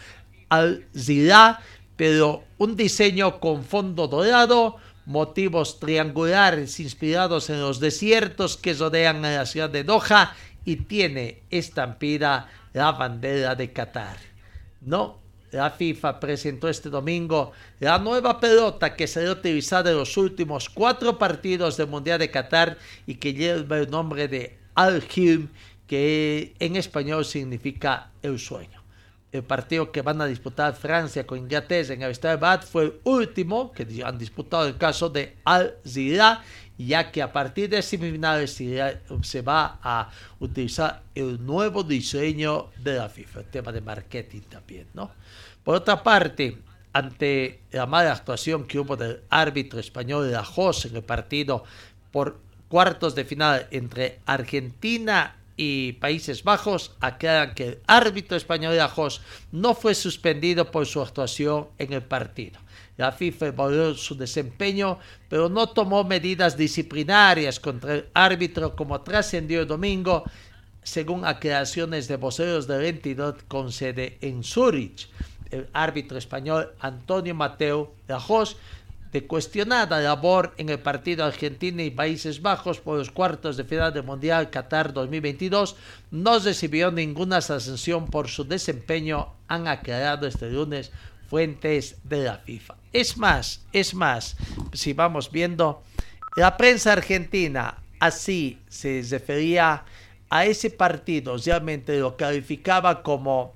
Al 0.50 0.86
Zidá, 0.96 1.60
pero 1.96 2.44
un 2.60 2.76
diseño 2.76 3.40
con 3.40 3.64
fondo 3.64 4.08
dorado, 4.08 4.78
motivos 5.06 5.80
triangulares 5.80 6.80
inspirados 6.80 7.50
en 7.50 7.62
los 7.62 7.80
desiertos 7.80 8.58
que 8.58 8.74
rodean 8.74 9.24
a 9.26 9.38
la 9.38 9.46
ciudad 9.46 9.70
de 9.70 9.84
Doha 9.84 10.36
y 10.66 10.78
tiene 10.78 11.42
estampida 11.50 12.50
la 12.74 12.92
bandera 12.92 13.56
de 13.56 13.72
Qatar. 13.72 14.18
No, 14.82 15.20
la 15.52 15.72
FIFA 15.72 16.20
presentó 16.20 16.68
este 16.68 16.90
domingo 16.90 17.52
la 17.80 18.00
nueva 18.00 18.40
pelota 18.40 18.96
que 18.96 19.08
será 19.08 19.32
utilizada 19.32 19.92
en 19.92 19.98
los 19.98 20.18
últimos 20.18 20.70
cuatro 20.70 21.18
partidos 21.18 21.78
del 21.78 21.88
Mundial 21.88 22.20
de 22.20 22.32
Qatar 22.32 22.78
y 23.06 23.16
que 23.16 23.34
lleva 23.34 23.78
el 23.78 23.90
nombre 23.90 24.28
de 24.28 24.58
Al-Hilm, 24.76 25.50
que 25.88 26.56
en 26.60 26.76
español 26.76 27.26
significa 27.26 28.12
el 28.22 28.40
sueño 28.40 28.83
el 29.34 29.44
partido 29.44 29.92
que 29.92 30.04
van 30.04 30.22
a 30.22 30.28
disputar 30.28 30.76
Francia 30.76 31.26
con 31.26 31.40
Inglaterra 31.40 31.96
en 31.96 32.04
el 32.04 32.12
Estadio 32.12 32.62
fue 32.62 32.84
el 32.84 32.94
último 33.04 33.72
que 33.72 34.04
han 34.06 34.18
disputado 34.20 34.68
el 34.68 34.78
caso 34.78 35.10
de 35.10 35.38
Al 35.44 35.76
Zira, 35.86 36.44
ya 36.78 37.12
que 37.12 37.20
a 37.20 37.34
partir 37.34 37.68
de 37.68 37.82
semifinales 37.82 38.54
se 38.54 39.42
va 39.42 39.80
a 39.82 40.12
utilizar 40.40 41.02
el 41.16 41.44
nuevo 41.44 41.84
diseño 41.84 42.70
de 42.78 42.94
la 42.94 43.10
FIFA, 43.10 43.40
el 43.40 43.46
tema 43.48 43.72
de 43.72 43.82
marketing 43.82 44.42
también, 44.42 44.88
¿no? 44.94 45.12
Por 45.64 45.76
otra 45.76 46.04
parte, 46.04 46.60
ante 46.94 47.62
la 47.72 47.88
mala 47.88 48.12
actuación 48.12 48.66
que 48.66 48.78
hubo 48.78 48.96
del 48.96 49.22
árbitro 49.32 49.80
español 49.80 50.32
Lajos 50.32 50.86
en 50.86 50.96
el 50.96 51.04
partido 51.04 51.64
por 52.12 52.40
cuartos 52.68 53.16
de 53.16 53.26
final 53.26 53.68
entre 53.72 54.20
Argentina 54.28 55.38
y 55.56 55.94
Países 55.94 56.44
Bajos 56.44 56.96
aclaran 57.00 57.54
que 57.54 57.68
el 57.68 57.80
árbitro 57.88 58.36
español 58.36 58.80
Ajos 58.80 59.22
no 59.52 59.76
fue 59.76 59.94
suspendido 59.96 60.72
por 60.72 60.86
su 60.86 61.02
actuación 61.02 61.68
en 61.78 61.94
el 61.94 62.04
partido. 62.04 62.60
La 62.98 63.12
FIFA 63.12 63.48
evaluó 63.48 63.94
su 63.96 64.16
desempeño, 64.16 65.00
pero 65.30 65.50
no 65.50 65.68
tomó 65.68 66.04
medidas 66.04 66.58
disciplinarias 66.58 67.60
contra 67.60 67.96
el 67.96 68.06
árbitro 68.14 68.76
como 68.76 69.02
trascendió 69.02 69.62
el 69.62 69.68
domingo, 69.68 70.24
según 70.84 71.26
aclaraciones 71.26 72.08
de 72.08 72.18
voceros 72.18 72.68
de 72.68 72.78
la 72.80 72.88
entidad 72.88 73.38
con 73.48 73.72
sede 73.72 74.18
en 74.22 74.44
Zurich. 74.44 75.10
El 75.50 75.70
árbitro 75.74 76.18
español 76.18 76.74
Antonio 76.80 77.36
Mateo 77.36 77.94
Ajos 78.08 78.58
de 79.14 79.28
cuestionada 79.28 80.02
labor 80.02 80.56
en 80.58 80.70
el 80.70 80.80
partido 80.80 81.24
Argentina 81.24 81.84
y 81.84 81.92
Países 81.92 82.42
Bajos 82.42 82.80
por 82.80 82.98
los 82.98 83.12
cuartos 83.12 83.56
de 83.56 83.64
final 83.64 83.94
del 83.94 84.04
Mundial 84.04 84.50
Qatar 84.50 84.92
2022, 84.92 85.76
no 86.10 86.40
recibió 86.40 86.92
ninguna 86.92 87.40
sanción 87.40 88.08
por 88.08 88.28
su 88.28 88.44
desempeño, 88.44 89.28
han 89.48 89.68
aclarado 89.68 90.26
este 90.26 90.50
lunes 90.50 90.92
fuentes 91.30 91.98
de 92.04 92.24
la 92.24 92.40
FIFA. 92.40 92.76
Es 92.92 93.16
más, 93.16 93.62
es 93.72 93.94
más, 93.94 94.36
si 94.74 94.94
vamos 94.94 95.32
viendo, 95.32 95.84
la 96.36 96.58
prensa 96.58 96.94
argentina 96.94 97.84
así 98.00 98.60
se 98.68 99.06
refería 99.12 99.86
a 100.32 100.46
ese 100.46 100.72
partido, 100.72 101.38
realmente 101.38 102.00
lo 102.00 102.18
calificaba 102.18 103.04
como 103.04 103.54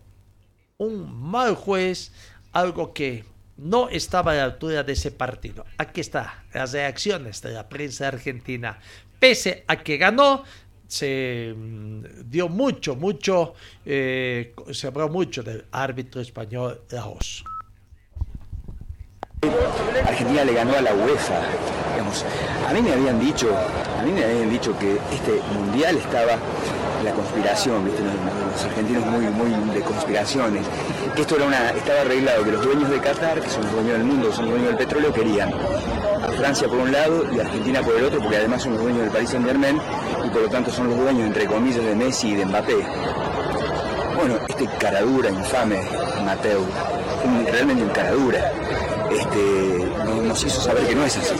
un 0.77 1.11
mal 1.19 1.55
juez, 1.55 2.11
algo 2.53 2.93
que 2.93 3.25
no 3.57 3.89
estaba 3.89 4.33
a 4.33 4.35
la 4.35 4.43
altura 4.43 4.83
de 4.83 4.93
ese 4.93 5.11
partido. 5.11 5.65
Aquí 5.77 6.01
está 6.01 6.45
las 6.53 6.71
reacciones 6.71 7.41
de 7.41 7.51
la 7.51 7.67
prensa 7.67 8.07
argentina. 8.07 8.79
Pese 9.19 9.63
a 9.67 9.77
que 9.77 9.97
ganó, 9.97 10.43
se 10.87 11.53
mm, 11.55 12.29
dio 12.29 12.49
mucho, 12.49 12.95
mucho, 12.95 13.55
eh, 13.85 14.53
se 14.71 14.87
habló 14.87 15.09
mucho 15.09 15.43
del 15.43 15.65
árbitro 15.71 16.21
español 16.21 16.81
Laos. 16.89 17.43
Argentina 20.05 20.43
le 20.43 20.53
ganó 20.53 20.75
a 20.75 20.81
la 20.81 20.93
UEFA. 20.93 21.41
A 22.67 22.73
mí 22.73 22.81
me 22.81 22.91
habían 22.91 23.19
dicho, 23.19 23.55
a 23.55 24.03
mí 24.03 24.11
me 24.11 24.23
habían 24.23 24.49
dicho 24.49 24.77
que 24.79 24.97
este 25.13 25.39
mundial 25.53 25.97
estaba 25.97 26.39
la 27.03 27.11
conspiración, 27.11 27.85
¿viste? 27.85 28.01
Los, 28.03 28.63
argentinos 28.63 29.05
muy, 29.05 29.25
muy 29.27 29.73
de 29.73 29.81
conspiraciones, 29.81 30.65
esto 31.15 31.35
era 31.35 31.45
una, 31.45 31.69
estaba 31.69 32.01
arreglado, 32.01 32.43
que 32.43 32.51
los 32.51 32.63
dueños 32.63 32.89
de 32.89 32.99
Qatar, 32.99 33.39
que 33.41 33.49
son 33.49 33.63
los 33.63 33.71
dueños 33.73 33.93
del 33.93 34.03
mundo, 34.03 34.33
son 34.33 34.45
los 34.45 34.53
dueños 34.53 34.69
del 34.69 34.77
petróleo, 34.77 35.13
querían 35.13 35.51
a 35.51 36.31
Francia 36.31 36.67
por 36.67 36.79
un 36.79 36.91
lado 36.91 37.25
y 37.31 37.39
a 37.39 37.43
Argentina 37.43 37.81
por 37.81 37.95
el 37.95 38.05
otro, 38.05 38.19
porque 38.19 38.37
además 38.37 38.63
son 38.63 38.73
los 38.73 38.81
dueños 38.81 39.01
del 39.01 39.11
Paris 39.11 39.29
Saint 39.29 39.45
Germain 39.45 39.79
y 40.25 40.29
por 40.29 40.41
lo 40.41 40.49
tanto 40.49 40.71
son 40.71 40.89
los 40.89 40.97
dueños, 40.97 41.27
entre 41.27 41.45
comillas, 41.45 41.83
de 41.83 41.95
Messi 41.95 42.29
y 42.29 42.35
de 42.35 42.45
Mbappé. 42.45 42.85
Bueno, 44.15 44.35
este 44.47 44.67
caradura 44.79 45.29
infame, 45.29 45.79
Mateo, 46.25 46.61
realmente 47.51 47.83
un 47.83 47.89
caradura, 47.89 48.51
este, 49.19 49.85
nos 50.23 50.43
hizo 50.43 50.61
saber 50.61 50.85
que 50.87 50.95
no 50.95 51.05
es 51.05 51.17
así 51.17 51.35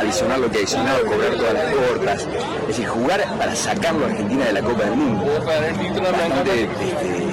adicionar 0.00 0.38
lo 0.38 0.50
que 0.50 0.58
adicionado, 0.58 1.04
cobrar 1.04 1.34
todas 1.36 1.54
las 1.54 1.74
cortas, 1.74 2.28
es 2.62 2.68
decir, 2.68 2.86
jugar 2.86 3.24
para 3.38 3.54
sacarlo 3.54 4.04
a 4.04 4.08
Argentina 4.08 4.44
de 4.46 4.52
la 4.52 4.62
Copa 4.62 4.84
del 4.84 4.96
Mundo. 4.96 5.24
Bastante, 5.26 6.64
este, 6.64 7.30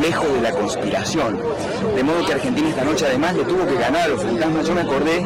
lejos 0.00 0.32
de 0.32 0.40
la 0.40 0.50
conspiración. 0.50 1.38
De 1.94 2.02
modo 2.02 2.24
que 2.26 2.32
Argentina 2.32 2.68
esta 2.68 2.84
noche 2.84 3.06
además 3.06 3.34
le 3.34 3.44
tuvo 3.44 3.66
que 3.66 3.74
ganar 3.74 4.02
a 4.02 4.08
los 4.08 4.22
fantasmas. 4.22 4.66
Yo 4.66 4.74
me 4.74 4.80
acordé, 4.80 5.18
eh, 5.18 5.24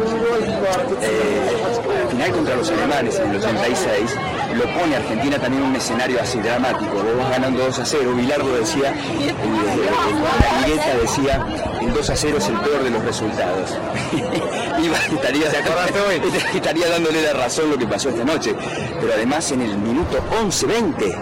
final 2.17 2.33
contra 2.33 2.57
los 2.57 2.71
alemanes 2.71 3.19
en 3.19 3.31
el 3.31 3.37
86, 3.37 4.11
lo 4.57 4.65
pone 4.73 4.97
Argentina 4.97 5.39
también 5.39 5.63
en 5.63 5.71
un 5.71 5.77
escenario 5.77 6.19
así 6.23 6.39
dramático. 6.39 6.95
Vos 6.95 7.19
vas 7.19 7.31
ganando 7.31 7.63
2 7.65 7.79
a 7.79 7.85
0. 7.85 8.15
Bilardo 8.17 8.57
decía, 8.57 8.95
la 8.95 10.67
ligueta 10.67 10.97
decía, 11.03 11.47
el 11.83 11.93
2 11.93 12.11
a 12.11 12.17
0 12.17 12.39
es 12.39 12.49
el 12.49 12.57
peor 12.61 12.85
de 12.85 12.91
los 12.91 13.05
resultados. 13.05 13.77
y 14.13 15.15
estaría, 15.15 15.49
estaría 16.55 16.89
dándole 16.89 17.23
la 17.23 17.35
razón 17.35 17.71
lo 17.71 17.77
que 17.77 17.87
pasó 17.87 18.09
esta 18.09 18.25
noche. 18.25 18.55
Pero 18.99 19.13
además 19.13 19.53
en 19.53 19.61
el 19.61 19.77
minuto 19.77 20.19
11-20 20.41 21.17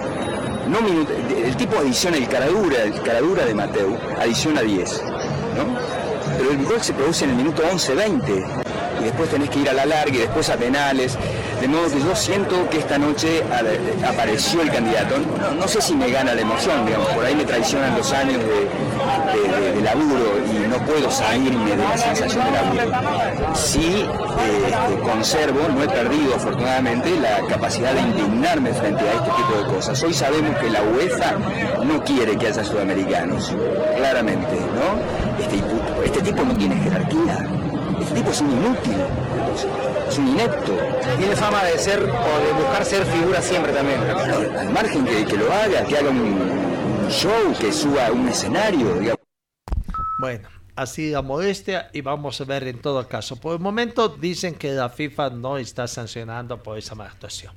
no 0.69 0.79
el 1.45 1.57
tipo 1.57 1.77
adiciona 1.79 2.19
el 2.19 2.29
caradura, 2.29 2.83
el 2.85 3.03
caradura 3.03 3.45
de 3.45 3.55
Mateu, 3.55 3.99
adiciona 4.19 4.63
10, 4.63 5.03
¿no? 5.57 5.77
Pero 6.39 6.51
el 6.53 6.65
gol 6.65 6.81
se 6.81 6.93
produce 6.93 7.25
en 7.25 7.31
el 7.33 7.37
minuto 7.37 7.63
11-20 7.65 8.65
y 9.01 9.05
después 9.05 9.31
tenés 9.31 9.51
que 9.51 9.61
ir 9.61 9.69
a 9.69 9.73
la 9.73 9.87
larga 9.87 10.15
y 10.15 10.19
después 10.19 10.49
a 10.51 10.57
penales. 10.57 11.17
De 11.61 11.69
modo 11.69 11.91
que 11.91 12.01
yo 12.01 12.15
siento 12.15 12.69
que 12.69 12.79
esta 12.79 12.99
noche 12.99 13.43
apareció 14.07 14.63
el 14.63 14.71
candidato. 14.71 15.17
No, 15.59 15.67
sé 15.67 15.81
si 15.81 15.95
me 15.95 16.11
gana 16.11 16.35
la 16.35 16.41
emoción, 16.41 16.85
digamos, 16.85 17.09
por 17.09 17.25
ahí 17.25 17.35
me 17.35 17.45
traicionan 17.45 17.97
los 17.97 18.13
años 18.13 18.43
de, 18.43 19.81
laburo 19.83 20.41
y 20.51 20.69
no 20.69 20.79
puedo 20.87 21.11
salirme 21.11 21.71
de 21.71 21.77
la 21.77 21.97
sensación 21.97 22.45
de 22.45 22.51
laburo. 22.51 23.55
Sí 23.55 24.05
eh, 24.05 24.99
conservo, 25.03 25.69
no 25.75 25.83
he 25.83 25.89
perdido 25.89 26.35
afortunadamente 26.35 27.11
la 27.21 27.47
capacidad 27.49 27.93
de 27.93 28.01
indignarme 28.01 28.73
frente 28.73 29.03
a 29.09 29.13
este 29.13 29.31
tipo 29.31 29.59
de 29.59 29.75
cosas. 29.75 30.03
Hoy 30.03 30.15
sabemos 30.15 30.57
que 30.59 30.71
la 30.71 30.83
UEFA 30.83 31.33
no 31.85 32.03
quiere 32.05 32.37
que 32.37 32.49
haya 32.49 32.65
sudamericanos, 32.65 33.55
claramente, 33.97 34.55
¿no? 34.55 35.43
Este, 35.43 35.63
este 36.05 36.21
tipo 36.21 36.45
no 36.45 36.55
tiene 36.55 36.77
jerarquía 36.77 37.64
este 38.01 38.15
tipo 38.15 38.31
es 38.31 38.41
un 38.41 38.51
inútil, 38.51 38.97
es 40.09 40.19
un 40.19 40.29
inepto. 40.29 40.79
Tiene 41.19 41.37
fama 41.37 41.65
de 41.65 41.79
ser 41.79 42.01
o 42.03 42.05
de 42.05 42.53
buscar 42.53 42.85
ser 42.85 43.05
figura 43.07 43.41
siempre 43.41 43.73
también. 43.73 44.01
al 44.01 44.73
margen 44.73 45.05
que, 45.05 45.25
que, 45.25 45.37
lo 45.37 45.53
haga, 45.53 45.85
que 45.85 45.99
haga 45.99 46.11
un, 46.11 47.09
show, 47.11 47.55
que 47.59 47.73
suba 47.73 48.07
a 48.07 48.13
un 48.13 48.29
escenario, 48.29 48.95
digamos. 48.95 49.21
Bueno, 50.19 50.49
así 50.77 51.11
la 51.11 51.23
modestia 51.23 51.91
y 51.93 52.01
vamos 52.01 52.41
a 52.41 52.45
ver 52.45 52.67
en 52.67 52.81
todo 52.81 53.07
caso. 53.09 53.37
Por 53.37 53.55
el 53.55 53.61
momento 53.61 54.09
dicen 54.09 54.55
que 54.55 54.73
la 54.73 54.89
FIFA 54.89 55.31
no 55.31 55.59
está 55.59 55.87
sancionando 55.87 56.63
por 56.63 56.79
esa 56.79 56.95
mala 56.95 57.11
actuación. 57.11 57.55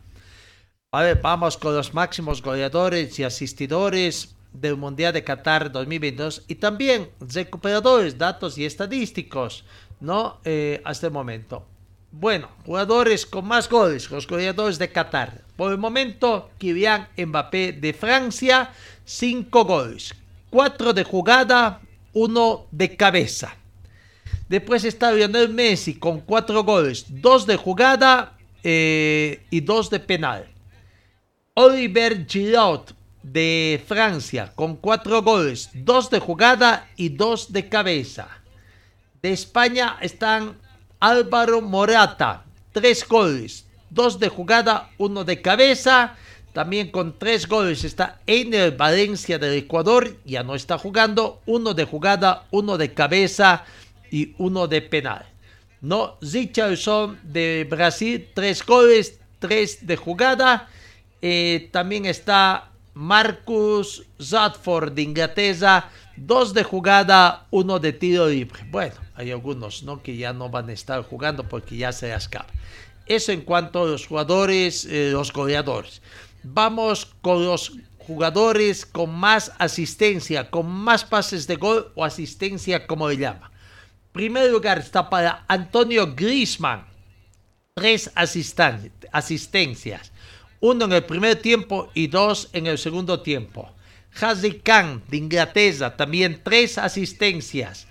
A 0.92 1.02
ver, 1.02 1.20
vamos 1.22 1.58
con 1.58 1.76
los 1.76 1.94
máximos 1.94 2.42
goleadores 2.42 3.20
y 3.20 3.24
asistidores 3.24 4.37
del 4.60 4.78
Mundial 4.78 5.14
de 5.14 5.24
Qatar 5.24 5.72
2022 5.72 6.44
y 6.48 6.56
también 6.56 7.10
recuperadores, 7.20 8.18
datos 8.18 8.58
y 8.58 8.66
estadísticos. 8.66 9.64
¿no? 10.00 10.40
Eh, 10.44 10.82
hasta 10.84 11.08
el 11.08 11.14
momento. 11.14 11.66
Bueno, 12.12 12.50
jugadores 12.66 13.26
con 13.26 13.46
más 13.46 13.70
goles, 13.70 14.10
los 14.10 14.28
goleadores 14.28 14.80
de 14.80 14.92
Qatar. 14.92 15.42
Por 15.56 15.72
el 15.72 15.78
momento, 15.78 16.50
Kylian 16.58 17.08
Mbappé 17.18 17.74
de 17.74 17.94
Francia, 17.94 18.72
5 19.06 19.66
goles. 19.66 20.16
4 20.50 20.94
de 20.94 21.04
jugada, 21.04 21.82
1 22.14 22.68
de 22.72 22.96
cabeza. 22.96 23.56
Después 24.48 24.86
está 24.86 25.12
Lionel 25.12 25.50
Messi 25.50 25.96
con 25.96 26.22
4 26.22 26.64
goles, 26.64 27.06
2 27.10 27.46
de 27.48 27.58
jugada 27.58 28.38
eh, 28.64 29.46
y 29.50 29.60
2 29.60 29.90
de 29.90 30.00
penal. 30.00 30.48
Oliver 31.54 32.26
Giroud 32.26 32.82
de 33.32 33.84
Francia 33.86 34.52
con 34.56 34.76
4 34.78 35.22
goles, 35.22 35.70
2 35.74 36.10
de 36.10 36.20
jugada 36.20 36.90
y 36.96 37.10
2 37.10 37.52
de 37.52 37.68
cabeza. 37.70 38.28
De 39.22 39.34
España 39.34 39.98
están 40.02 40.58
Álvaro 41.00 41.62
Morata, 41.62 42.46
tres 42.72 43.08
goles, 43.08 43.66
dos 43.90 44.20
de 44.20 44.30
jugada, 44.30 44.90
uno 44.98 45.24
de 45.24 45.42
cabeza. 45.42 46.16
También 46.54 46.90
con 46.90 47.20
tres 47.20 47.48
goles 47.48 47.84
está 47.84 48.20
Einer 48.26 48.76
Valencia 48.76 49.38
del 49.38 49.54
Ecuador, 49.54 50.18
ya 50.26 50.44
no 50.44 50.56
está 50.56 50.78
jugando, 50.78 51.42
uno 51.46 51.74
de 51.74 51.86
jugada, 51.86 52.46
uno 52.52 52.78
de 52.78 52.94
cabeza 52.94 53.64
y 54.10 54.34
uno 54.38 54.68
de 54.68 54.82
penal. 54.82 55.26
No, 55.82 56.18
Richardson 56.22 57.20
de 57.24 57.68
Brasil, 57.70 58.28
tres 58.34 58.66
goles, 58.66 59.20
tres 59.40 59.86
de 59.86 59.98
jugada. 59.98 60.70
Eh, 61.22 61.70
también 61.72 62.06
está 62.06 62.72
Marcus 62.98 64.04
Radford 64.18 64.92
de 64.94 65.04
Inglaterra, 65.04 65.92
dos 66.16 66.52
de 66.52 66.64
jugada, 66.64 67.46
uno 67.52 67.78
de 67.78 67.94
tiro 67.94 68.28
libre. 68.28 68.66
Bueno, 68.72 68.96
hay 69.14 69.30
algunos 69.30 69.84
¿no? 69.84 70.02
que 70.02 70.18
ya 70.18 70.34
no 70.34 70.50
van 70.50 70.70
a 70.70 70.74
estar 70.74 71.04
jugando 71.04 71.48
porque 71.48 71.78
ya 71.78 71.92
se 71.92 72.12
escapa. 72.12 72.52
Eso 73.06 73.32
en 73.32 73.42
cuanto 73.42 73.84
a 73.84 73.86
los 73.86 74.08
jugadores, 74.08 74.86
eh, 74.86 75.12
los 75.12 75.32
goleadores. 75.32 76.02
Vamos 76.42 77.14
con 77.22 77.46
los 77.46 77.74
jugadores 78.00 78.84
con 78.84 79.12
más 79.12 79.52
asistencia, 79.60 80.50
con 80.50 80.68
más 80.68 81.06
pases 81.06 81.46
de 81.46 81.56
gol 81.56 81.92
o 81.94 82.04
asistencia, 82.04 82.88
como 82.88 83.08
le 83.10 83.18
llama. 83.18 83.52
Primer 84.12 84.50
lugar 84.50 84.80
está 84.80 85.08
para 85.08 85.46
Antonio 85.48 86.16
Griezmann, 86.16 86.88
tres 87.76 88.10
asistencias, 88.16 90.12
uno 90.60 90.86
en 90.86 90.94
el 90.94 91.04
primer 91.04 91.36
tiempo 91.38 91.90
y 91.94 92.08
dos 92.08 92.50
en 92.54 92.68
el 92.68 92.78
segundo 92.78 93.22
tiempo. 93.22 93.72
Hazi 94.20 94.54
Khan 94.60 95.04
de 95.08 95.18
Inglaterra, 95.18 95.96
también 95.96 96.42
tres 96.44 96.78
asistencias, 96.78 97.88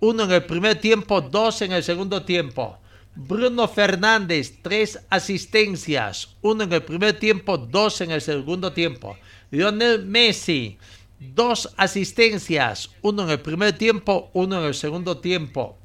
uno 0.00 0.24
en 0.24 0.32
el 0.32 0.44
primer 0.44 0.80
tiempo, 0.80 1.20
dos 1.20 1.62
en 1.62 1.72
el 1.72 1.82
segundo 1.82 2.22
tiempo. 2.22 2.78
Bruno 3.14 3.68
Fernández, 3.68 4.54
tres 4.60 4.98
asistencias, 5.08 6.34
uno 6.42 6.64
en 6.64 6.72
el 6.72 6.82
primer 6.82 7.18
tiempo, 7.18 7.56
dos 7.56 8.00
en 8.00 8.10
el 8.10 8.20
segundo 8.20 8.72
tiempo. 8.72 9.16
Lionel 9.52 10.04
Messi, 10.04 10.78
dos 11.20 11.72
asistencias, 11.76 12.90
uno 13.02 13.22
en 13.22 13.30
el 13.30 13.40
primer 13.40 13.78
tiempo, 13.78 14.30
uno 14.32 14.60
en 14.60 14.66
el 14.66 14.74
segundo 14.74 15.18
tiempo. 15.18 15.78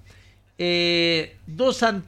Eh, 0.57 1.37
Dusan 1.45 2.03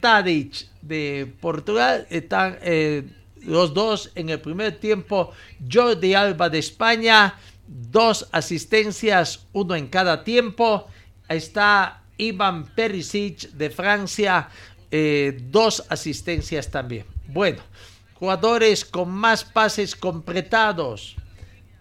de 0.81 1.33
Portugal 1.39 2.07
están 2.09 2.57
eh, 2.63 3.07
los 3.45 3.73
dos 3.73 4.11
en 4.15 4.29
el 4.29 4.39
primer 4.39 4.79
tiempo. 4.79 5.31
Jordi 5.71 6.13
Alba 6.13 6.49
de 6.49 6.59
España, 6.59 7.35
dos 7.67 8.27
asistencias, 8.31 9.47
uno 9.53 9.75
en 9.75 9.87
cada 9.87 10.23
tiempo. 10.23 10.87
Está 11.27 12.03
Ivan 12.17 12.67
Perisic 12.75 13.49
de 13.51 13.69
Francia, 13.69 14.47
eh, 14.91 15.37
dos 15.49 15.83
asistencias 15.89 16.69
también. 16.69 17.05
Bueno, 17.27 17.61
jugadores 18.13 18.85
con 18.85 19.09
más 19.09 19.43
pases 19.43 19.95
completados. 19.95 21.15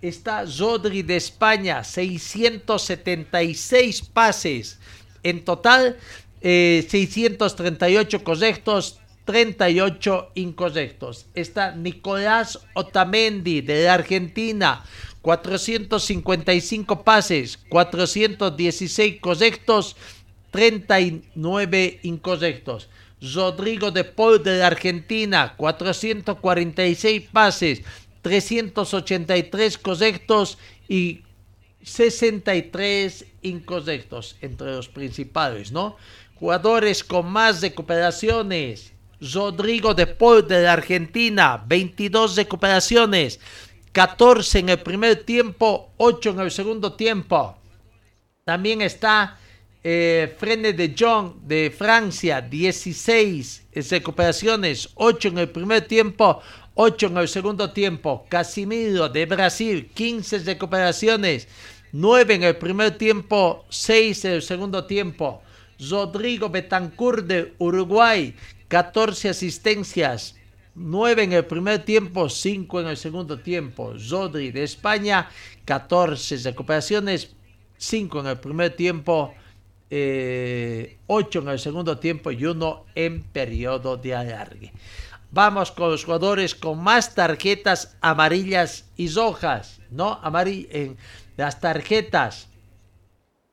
Está 0.00 0.46
Rodri 0.46 1.02
de 1.02 1.16
España, 1.16 1.84
676 1.84 4.00
pases. 4.02 4.78
En 5.22 5.44
total, 5.44 5.98
638 6.40 8.16
eh, 8.16 8.22
correctos, 8.22 8.99
38 9.30 10.32
incorrectos. 10.34 11.26
Está 11.36 11.70
Nicolás 11.70 12.58
Otamendi 12.74 13.60
de 13.60 13.84
la 13.84 13.94
Argentina, 13.94 14.82
455 15.22 17.04
pases, 17.04 17.56
416 17.68 19.20
correctos, 19.20 19.94
39 20.50 22.00
incorrectos. 22.02 22.88
Rodrigo 23.22 23.92
de 23.92 24.02
Paul 24.02 24.42
de 24.42 24.58
la 24.58 24.66
Argentina, 24.66 25.54
446 25.56 27.28
pases, 27.32 27.82
383 28.22 29.78
correctos 29.78 30.58
y 30.88 31.22
63 31.84 33.26
incorrectos 33.42 34.36
entre 34.40 34.72
los 34.72 34.88
principales, 34.88 35.70
¿no? 35.70 35.96
Jugadores 36.34 37.04
con 37.04 37.30
más 37.30 37.60
recuperaciones. 37.60 38.92
Rodrigo 39.20 39.94
de 39.94 40.06
Paul 40.06 40.46
de 40.46 40.62
la 40.62 40.72
Argentina, 40.72 41.62
22 41.66 42.36
recuperaciones, 42.36 43.38
14 43.92 44.60
en 44.60 44.68
el 44.70 44.80
primer 44.80 45.24
tiempo, 45.24 45.92
8 45.98 46.30
en 46.30 46.40
el 46.40 46.50
segundo 46.50 46.94
tiempo. 46.94 47.56
También 48.44 48.80
está 48.80 49.38
eh, 49.82 50.34
Frene 50.38 50.72
de 50.72 50.94
Jong 50.98 51.42
de 51.42 51.74
Francia, 51.76 52.40
16 52.40 53.68
recuperaciones, 53.90 54.90
8 54.94 55.28
en 55.28 55.38
el 55.38 55.48
primer 55.50 55.86
tiempo, 55.86 56.40
8 56.74 57.06
en 57.08 57.16
el 57.18 57.28
segundo 57.28 57.72
tiempo. 57.72 58.26
Casimiro 58.28 59.08
de 59.08 59.26
Brasil, 59.26 59.90
15 59.92 60.40
recuperaciones, 60.40 61.48
9 61.92 62.34
en 62.34 62.42
el 62.44 62.56
primer 62.56 62.96
tiempo, 62.96 63.64
6 63.68 64.24
en 64.24 64.32
el 64.32 64.42
segundo 64.42 64.84
tiempo. 64.84 65.42
Rodrigo 65.88 66.50
Betancourt 66.50 67.26
de 67.26 67.54
Uruguay, 67.58 68.34
14 68.70 69.30
asistencias, 69.30 70.36
9 70.76 71.24
en 71.24 71.32
el 71.32 71.44
primer 71.44 71.84
tiempo, 71.84 72.28
5 72.28 72.80
en 72.82 72.86
el 72.86 72.96
segundo 72.96 73.40
tiempo. 73.40 73.94
Rodri 74.08 74.52
de 74.52 74.62
España, 74.62 75.28
14 75.64 76.36
recuperaciones, 76.36 77.34
5 77.78 78.20
en 78.20 78.26
el 78.28 78.38
primer 78.38 78.76
tiempo, 78.76 79.34
8 79.34 79.38
eh, 79.90 80.98
en 81.08 81.48
el 81.48 81.58
segundo 81.58 81.98
tiempo 81.98 82.30
y 82.30 82.44
1 82.44 82.86
en 82.94 83.24
periodo 83.24 83.96
de 83.96 84.14
alargue. 84.14 84.72
Vamos 85.32 85.72
con 85.72 85.90
los 85.90 86.04
jugadores 86.04 86.54
con 86.54 86.80
más 86.80 87.16
tarjetas 87.16 87.96
amarillas 88.00 88.88
y 88.96 89.08
rojas, 89.08 89.80
¿no? 89.90 90.20
en 90.44 90.96
las 91.36 91.60
tarjetas. 91.60 92.48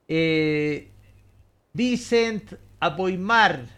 Eh, 0.07 0.91
Vicent 1.73 2.53
Aboimar 2.79 3.76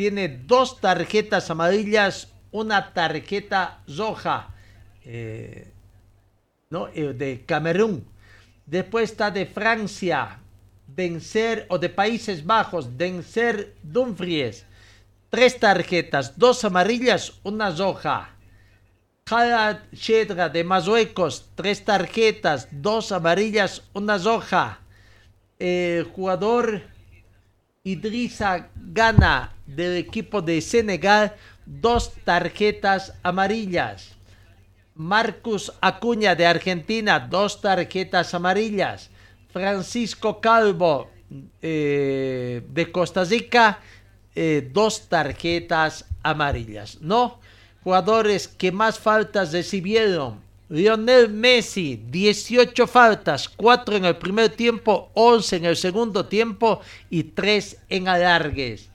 tiene 0.00 0.28
dos 0.28 0.80
tarjetas 0.80 1.50
amarillas, 1.50 2.28
una 2.52 2.94
tarjeta 2.94 3.82
roja, 3.86 4.48
eh, 5.04 5.70
¿no? 6.70 6.88
Eh, 6.88 7.12
de 7.12 7.44
Camerún. 7.44 8.06
Después 8.64 9.10
está 9.10 9.30
de 9.30 9.44
Francia, 9.44 10.38
Denser, 10.86 11.66
o 11.68 11.78
de 11.78 11.90
Países 11.90 12.46
Bajos, 12.46 12.96
Denser 12.96 13.74
Dumfries 13.82 14.64
tres 15.28 15.60
tarjetas, 15.60 16.38
dos 16.38 16.64
amarillas, 16.64 17.34
una 17.42 17.70
roja. 17.70 18.30
Jalad 19.28 19.80
Shedra 19.92 20.48
de 20.48 20.64
Marruecos, 20.64 21.50
tres 21.54 21.84
tarjetas, 21.84 22.68
dos 22.70 23.12
amarillas, 23.12 23.82
una 23.92 24.16
roja. 24.16 24.80
Eh, 25.58 26.06
jugador 26.14 26.89
Idrissa 27.82 28.68
Gana 28.76 29.54
del 29.64 29.96
equipo 29.96 30.42
de 30.42 30.60
Senegal, 30.60 31.34
dos 31.64 32.12
tarjetas 32.24 33.14
amarillas. 33.22 34.16
Marcus 34.94 35.72
Acuña 35.80 36.34
de 36.34 36.44
Argentina, 36.44 37.18
dos 37.18 37.62
tarjetas 37.62 38.34
amarillas. 38.34 39.08
Francisco 39.50 40.42
Calvo 40.42 41.10
eh, 41.62 42.62
de 42.68 42.92
Costa 42.92 43.24
Rica, 43.24 43.78
eh, 44.34 44.68
dos 44.70 45.08
tarjetas 45.08 46.04
amarillas, 46.22 46.98
¿no? 47.00 47.40
Jugadores 47.82 48.46
que 48.46 48.72
más 48.72 48.98
faltas 48.98 49.52
recibieron. 49.52 50.49
Lionel 50.70 51.28
Messi, 51.28 52.00
18 52.10 52.86
faltas, 52.86 53.48
4 53.48 53.96
en 53.96 54.04
el 54.04 54.16
primer 54.16 54.50
tiempo, 54.50 55.10
11 55.14 55.56
en 55.56 55.64
el 55.64 55.76
segundo 55.76 56.26
tiempo 56.26 56.80
y 57.10 57.24
3 57.24 57.76
en 57.88 58.06
alargues. 58.06 58.88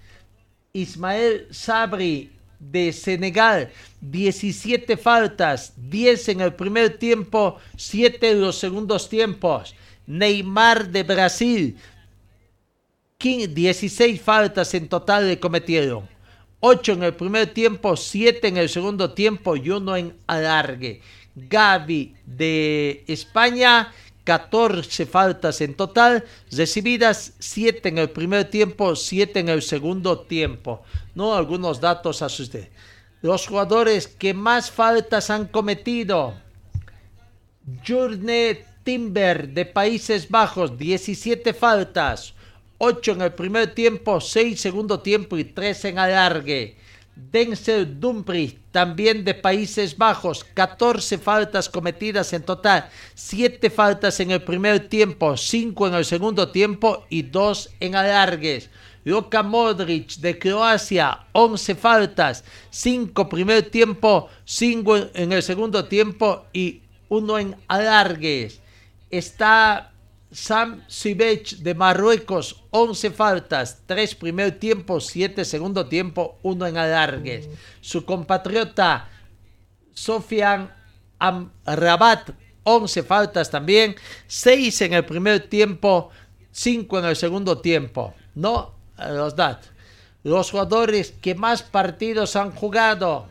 Ismael 0.71 1.47
Sabri 1.51 2.31
de 2.59 2.93
Senegal, 2.93 3.69
17 3.99 4.95
faltas, 4.95 5.73
10 5.75 6.29
en 6.29 6.41
el 6.41 6.53
primer 6.53 6.97
tiempo, 6.97 7.57
7 7.75 8.31
en 8.31 8.39
los 8.39 8.57
segundos 8.57 9.09
tiempos. 9.09 9.75
Neymar 10.07 10.87
de 10.89 11.03
Brasil, 11.03 11.77
16 13.19 14.21
faltas 14.21 14.73
en 14.75 14.87
total 14.87 15.27
le 15.27 15.39
cometieron. 15.39 16.07
8 16.61 16.93
en 16.93 17.03
el 17.03 17.15
primer 17.15 17.53
tiempo, 17.53 17.97
7 17.97 18.47
en 18.47 18.57
el 18.57 18.69
segundo 18.69 19.13
tiempo 19.13 19.57
y 19.57 19.69
1 19.69 19.97
en 19.97 20.15
alargue. 20.25 21.01
Gaby 21.35 22.15
de 22.25 23.03
España, 23.07 23.93
14 24.23 25.05
faltas 25.05 25.61
en 25.61 25.75
total, 25.75 26.23
recibidas 26.51 27.33
7 27.39 27.89
en 27.89 27.97
el 27.99 28.09
primer 28.09 28.45
tiempo, 28.45 28.95
7 28.95 29.39
en 29.39 29.49
el 29.49 29.61
segundo 29.61 30.21
tiempo. 30.21 30.83
No 31.13 31.35
algunos 31.35 31.79
datos 31.79 32.21
a 32.21 32.25
usted. 32.25 32.69
Los 33.21 33.47
jugadores 33.47 34.07
que 34.07 34.33
más 34.33 34.71
faltas 34.71 35.29
han 35.29 35.47
cometido. 35.47 36.33
Jurne 37.85 38.65
Timber 38.83 39.49
de 39.49 39.65
Países 39.65 40.29
Bajos, 40.29 40.77
17 40.77 41.53
faltas. 41.53 42.33
8 42.77 43.13
en 43.13 43.21
el 43.21 43.33
primer 43.33 43.73
tiempo, 43.73 44.19
6 44.21 44.59
segundo 44.59 44.99
tiempo 44.99 45.37
y 45.37 45.45
3 45.45 45.85
en 45.85 45.99
alargue. 45.99 46.77
Denzel 47.15 47.99
Dumfries, 47.99 48.55
también 48.71 49.23
de 49.23 49.33
Países 49.33 49.97
Bajos, 49.97 50.43
14 50.43 51.17
faltas 51.17 51.69
cometidas 51.69 52.33
en 52.33 52.43
total, 52.43 52.89
7 53.13 53.69
faltas 53.69 54.19
en 54.19 54.31
el 54.31 54.43
primer 54.43 54.89
tiempo, 54.89 55.37
5 55.37 55.87
en 55.87 55.93
el 55.93 56.05
segundo 56.05 56.49
tiempo 56.49 57.05
y 57.09 57.21
2 57.21 57.69
en 57.79 57.95
alargues. 57.95 58.69
Luka 59.05 59.43
Modric 59.43 60.15
de 60.17 60.37
Croacia, 60.37 61.25
11 61.31 61.75
faltas, 61.75 62.43
5 62.71 63.29
primer 63.29 63.69
tiempo, 63.69 64.29
5 64.43 64.97
en 65.13 65.31
el 65.31 65.43
segundo 65.43 65.85
tiempo 65.85 66.45
y 66.51 66.81
uno 67.07 67.37
en 67.37 67.55
alargues. 67.67 68.59
Está 69.09 69.93
Sam 70.35 70.83
Sibech 70.89 71.59
de 71.59 71.73
Marruecos, 71.73 72.65
11 72.71 73.11
faltas, 73.11 73.83
3 73.85 74.15
primer 74.15 74.59
tiempo, 74.59 74.99
7 74.99 75.45
segundo 75.45 75.87
tiempo, 75.87 76.37
1 76.43 76.67
en 76.67 76.77
alargues. 76.77 77.47
Su 77.79 78.03
compatriota 78.03 79.07
Sofian 79.93 80.73
Amrabat, 81.19 82.31
11 82.63 83.03
faltas 83.03 83.49
también, 83.49 83.95
6 84.27 84.81
en 84.81 84.93
el 84.95 85.05
primer 85.05 85.47
tiempo, 85.47 86.09
5 86.51 86.99
en 86.99 87.05
el 87.05 87.15
segundo 87.15 87.61
tiempo. 87.61 88.13
No 88.35 88.75
los 88.97 89.37
datos. 89.37 89.69
Los 90.23 90.51
jugadores 90.51 91.13
que 91.21 91.33
más 91.35 91.63
partidos 91.63 92.35
han 92.35 92.51
jugado. 92.51 93.29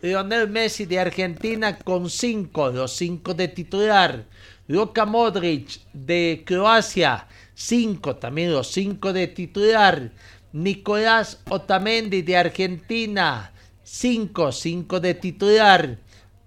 Lionel 0.00 0.48
Messi 0.48 0.86
de 0.86 1.00
Argentina 1.00 1.78
con 1.78 2.08
5, 2.08 2.70
los 2.70 2.92
5 2.92 3.34
de 3.34 3.48
titular. 3.48 4.24
Luka 4.68 5.06
Modric 5.06 5.80
de 5.92 6.42
Croacia, 6.44 7.28
5, 7.54 8.16
también 8.16 8.52
los 8.52 8.68
5 8.68 9.12
de 9.12 9.28
titular. 9.28 10.12
Nicolás 10.52 11.42
Otamendi 11.48 12.22
de 12.22 12.36
Argentina, 12.36 13.52
5, 13.82 14.52
5 14.52 15.00
de 15.00 15.14
titular. 15.14 15.98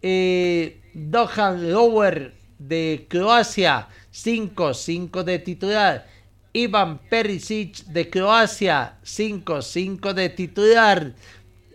Eh, 0.01 0.81
Dohan 0.93 1.71
Lower 1.71 2.33
de 2.57 3.05
Croacia, 3.07 3.87
5, 4.11 4.73
5 4.73 5.23
de 5.23 5.39
titular. 5.39 6.07
Ivan 6.51 6.97
Perisic 6.97 7.85
de 7.85 8.09
Croacia, 8.09 8.97
5, 9.03 9.61
5 9.61 10.13
de 10.13 10.29
titular. 10.29 11.13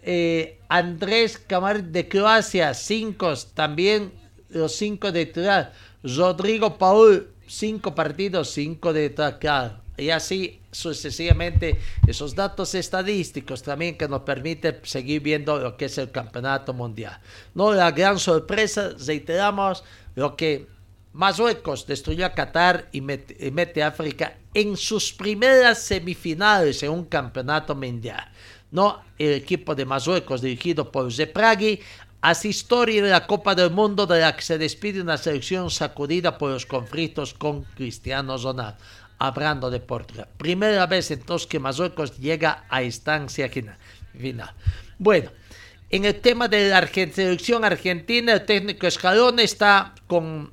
Eh, 0.03 0.59
Andrés 0.68 1.38
Camar 1.38 1.82
de 1.84 2.09
Croacia, 2.09 2.74
5, 2.74 3.34
también 3.55 4.12
los 4.51 4.74
5 4.74 5.12
de 5.12 5.26
titular. 5.26 5.72
Rodrigo 6.05 6.77
Paul, 6.77 7.29
5 7.47 7.95
partidos, 7.95 8.51
5 8.51 8.93
de 8.93 9.11
titular. 9.11 9.81
Y 9.97 10.11
así 10.11 10.61
sucesivamente 10.73 11.79
esos 12.07 12.35
datos 12.35 12.75
estadísticos 12.75 13.63
también 13.63 13.97
que 13.97 14.09
nos 14.09 14.23
permiten 14.23 14.81
seguir 14.83 15.23
viendo 15.23 15.59
lo 15.59 15.77
que 15.77 15.85
es 15.85 15.97
el 15.99 16.11
campeonato 16.11 16.75
mundial. 16.75 17.21
No 17.55 17.73
la 17.73 17.93
gran 17.93 18.19
sorpresa, 18.19 18.91
reiteramos, 19.07 19.85
lo 20.17 20.37
que 20.37 20.67
Marruecos 21.13 21.87
destruyó 21.87 22.27
a 22.27 22.35
Qatar 22.35 22.89
y 22.91 23.01
mete, 23.01 23.83
a 23.83 23.87
África 23.87 24.37
en 24.53 24.77
sus 24.77 25.13
primeras 25.13 25.79
semifinales 25.79 26.83
en 26.83 26.91
un 26.91 27.05
campeonato 27.05 27.77
mundial. 27.77 28.33
No, 28.73 29.01
el 29.17 29.35
equipo 29.35 29.77
de 29.77 29.85
Marruecos 29.85 30.41
dirigido 30.41 30.91
por 30.91 31.13
Zepragui 31.13 31.79
hace 32.25 32.49
historia 32.49 33.03
de 33.03 33.11
la 33.11 33.27
Copa 33.27 33.55
del 33.55 33.70
Mundo 33.70 34.07
de 34.07 34.20
la 34.20 34.35
que 34.35 34.41
se 34.41 34.57
despide 34.57 35.03
una 35.03 35.18
selección 35.18 35.70
sacudida 35.70 36.39
por 36.39 36.53
los 36.53 36.64
conflictos 36.64 37.35
con 37.35 37.64
Cristiano 37.77 38.39
Ronaldo 38.39 38.79
hablando 39.18 39.70
de 39.70 39.79
Portugal. 39.79 40.27
Primera 40.39 40.87
vez 40.87 41.11
entonces 41.11 41.47
que 41.47 41.59
Marruecos 41.59 42.18
llega 42.18 42.64
a 42.70 42.83
instancia 42.83 43.51
final. 43.51 43.77
Bueno, 44.99 45.31
en 45.91 46.07
el 46.07 46.18
tema 46.22 46.49
de 46.49 46.70
la 46.70 46.87
selección 46.87 47.62
argentina, 47.62 48.33
el 48.33 48.47
técnico 48.47 48.87
Escalón 48.87 49.39
está 49.39 49.95
con, 50.07 50.51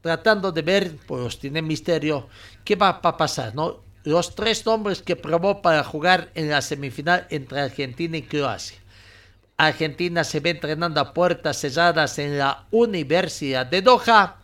tratando 0.00 0.50
de 0.50 0.62
ver, 0.62 0.96
pues 1.06 1.38
tiene 1.38 1.62
misterio, 1.62 2.28
qué 2.64 2.74
va 2.74 2.88
a 2.88 3.16
pasar, 3.16 3.54
¿no? 3.54 3.84
Los 4.02 4.34
tres 4.34 4.66
nombres 4.66 5.00
que 5.00 5.14
probó 5.14 5.62
para 5.62 5.84
jugar 5.84 6.32
en 6.34 6.50
la 6.50 6.60
semifinal 6.60 7.28
entre 7.30 7.60
Argentina 7.60 8.16
y 8.16 8.22
Croacia. 8.22 8.78
Argentina 9.56 10.24
se 10.24 10.40
ve 10.40 10.50
entrenando 10.50 11.00
a 11.00 11.14
puertas 11.14 11.60
cerradas 11.60 12.18
en 12.18 12.38
la 12.38 12.66
Universidad 12.70 13.66
de 13.66 13.82
Doha 13.82 14.38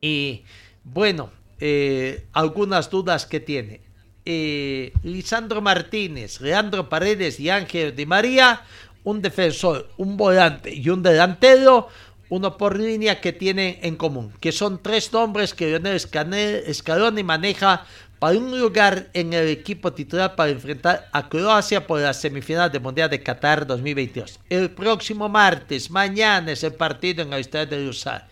y 0.00 0.44
bueno, 0.84 1.30
eh, 1.58 2.26
algunas 2.32 2.90
dudas 2.90 3.26
que 3.26 3.40
tiene. 3.40 3.80
Eh, 4.24 4.92
Lisandro 5.02 5.62
Martínez, 5.62 6.40
Leandro 6.40 6.88
Paredes 6.88 7.40
y 7.40 7.48
Ángel 7.48 7.94
Di 7.94 8.06
María, 8.06 8.62
un 9.04 9.22
defensor, 9.22 9.88
un 9.96 10.16
volante 10.16 10.74
y 10.74 10.88
un 10.90 11.02
delantero, 11.02 11.88
uno 12.28 12.56
por 12.56 12.78
línea 12.78 13.20
que 13.20 13.32
tienen 13.32 13.78
en 13.82 13.96
común, 13.96 14.32
que 14.40 14.50
son 14.52 14.82
tres 14.82 15.12
nombres 15.12 15.54
que 15.54 15.68
Lionel 15.68 16.00
Scaloni 16.00 17.22
maneja 17.22 17.86
para 18.18 18.38
un 18.38 18.58
lugar 18.58 19.08
en 19.12 19.32
el 19.32 19.48
equipo 19.48 19.92
titular 19.92 20.34
para 20.34 20.50
enfrentar 20.50 21.08
a 21.12 21.28
Croacia 21.28 21.86
por 21.86 22.00
la 22.00 22.14
semifinal 22.14 22.70
del 22.70 22.80
Mundial 22.80 23.10
de 23.10 23.22
Qatar 23.22 23.66
2022. 23.66 24.40
El 24.48 24.70
próximo 24.70 25.28
martes, 25.28 25.90
mañana 25.90 26.52
es 26.52 26.64
el 26.64 26.74
partido 26.74 27.22
en 27.22 27.32
el 27.32 27.40
Estadio 27.40 27.66
de 27.66 27.84
Lusail. 27.84 28.22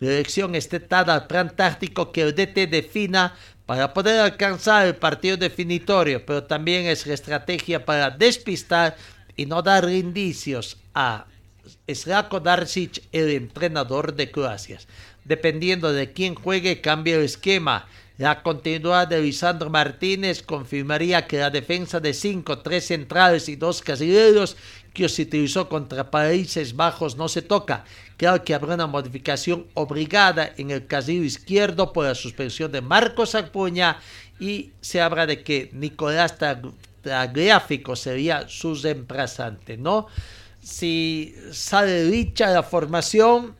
La 0.00 0.10
elección 0.10 0.54
estetada 0.54 1.14
al 1.14 1.26
plan 1.26 1.54
táctico 1.54 2.12
que 2.12 2.22
el 2.22 2.34
DT 2.34 2.70
defina 2.70 3.34
para 3.66 3.92
poder 3.92 4.20
alcanzar 4.20 4.86
el 4.86 4.96
partido 4.96 5.36
definitorio, 5.36 6.24
pero 6.24 6.44
también 6.44 6.86
es 6.86 7.06
la 7.06 7.14
estrategia 7.14 7.84
para 7.84 8.10
despistar 8.10 8.96
y 9.36 9.44
no 9.44 9.60
dar 9.60 9.90
indicios 9.90 10.78
a 10.94 11.26
Slavko 11.86 12.40
Darcic, 12.40 13.02
el 13.12 13.30
entrenador 13.30 14.14
de 14.14 14.30
Croacia. 14.30 14.78
Dependiendo 15.24 15.92
de 15.92 16.12
quién 16.12 16.34
juegue, 16.34 16.80
cambia 16.80 17.16
el 17.16 17.24
esquema. 17.24 17.86
La 18.18 18.42
continuidad 18.42 19.06
de 19.06 19.22
Lisandro 19.22 19.70
Martínez 19.70 20.42
confirmaría 20.42 21.28
que 21.28 21.38
la 21.38 21.50
defensa 21.50 22.00
de 22.00 22.12
5, 22.12 22.58
3 22.58 22.84
centrales 22.84 23.48
y 23.48 23.54
2 23.54 23.80
casilleros 23.82 24.56
que 24.92 25.08
se 25.08 25.22
utilizó 25.22 25.68
contra 25.68 26.10
Países 26.10 26.74
Bajos 26.74 27.16
no 27.16 27.28
se 27.28 27.42
toca. 27.42 27.84
Claro 28.16 28.42
que 28.42 28.54
habrá 28.54 28.74
una 28.74 28.88
modificación 28.88 29.68
obligada 29.74 30.52
en 30.56 30.72
el 30.72 30.88
casillo 30.88 31.22
izquierdo 31.22 31.92
por 31.92 32.06
la 32.06 32.16
suspensión 32.16 32.72
de 32.72 32.80
Marcos 32.80 33.36
Arpuña 33.36 34.00
y 34.40 34.72
se 34.80 35.00
habla 35.00 35.24
de 35.24 35.44
que 35.44 35.70
Nicolás 35.72 36.36
Tagliafico 37.02 37.94
sería 37.94 38.48
su 38.48 38.74
reemplazante, 38.74 39.76
¿no? 39.76 40.08
Si 40.60 41.36
sale 41.52 42.02
dicha 42.06 42.50
la 42.50 42.64
formación, 42.64 43.54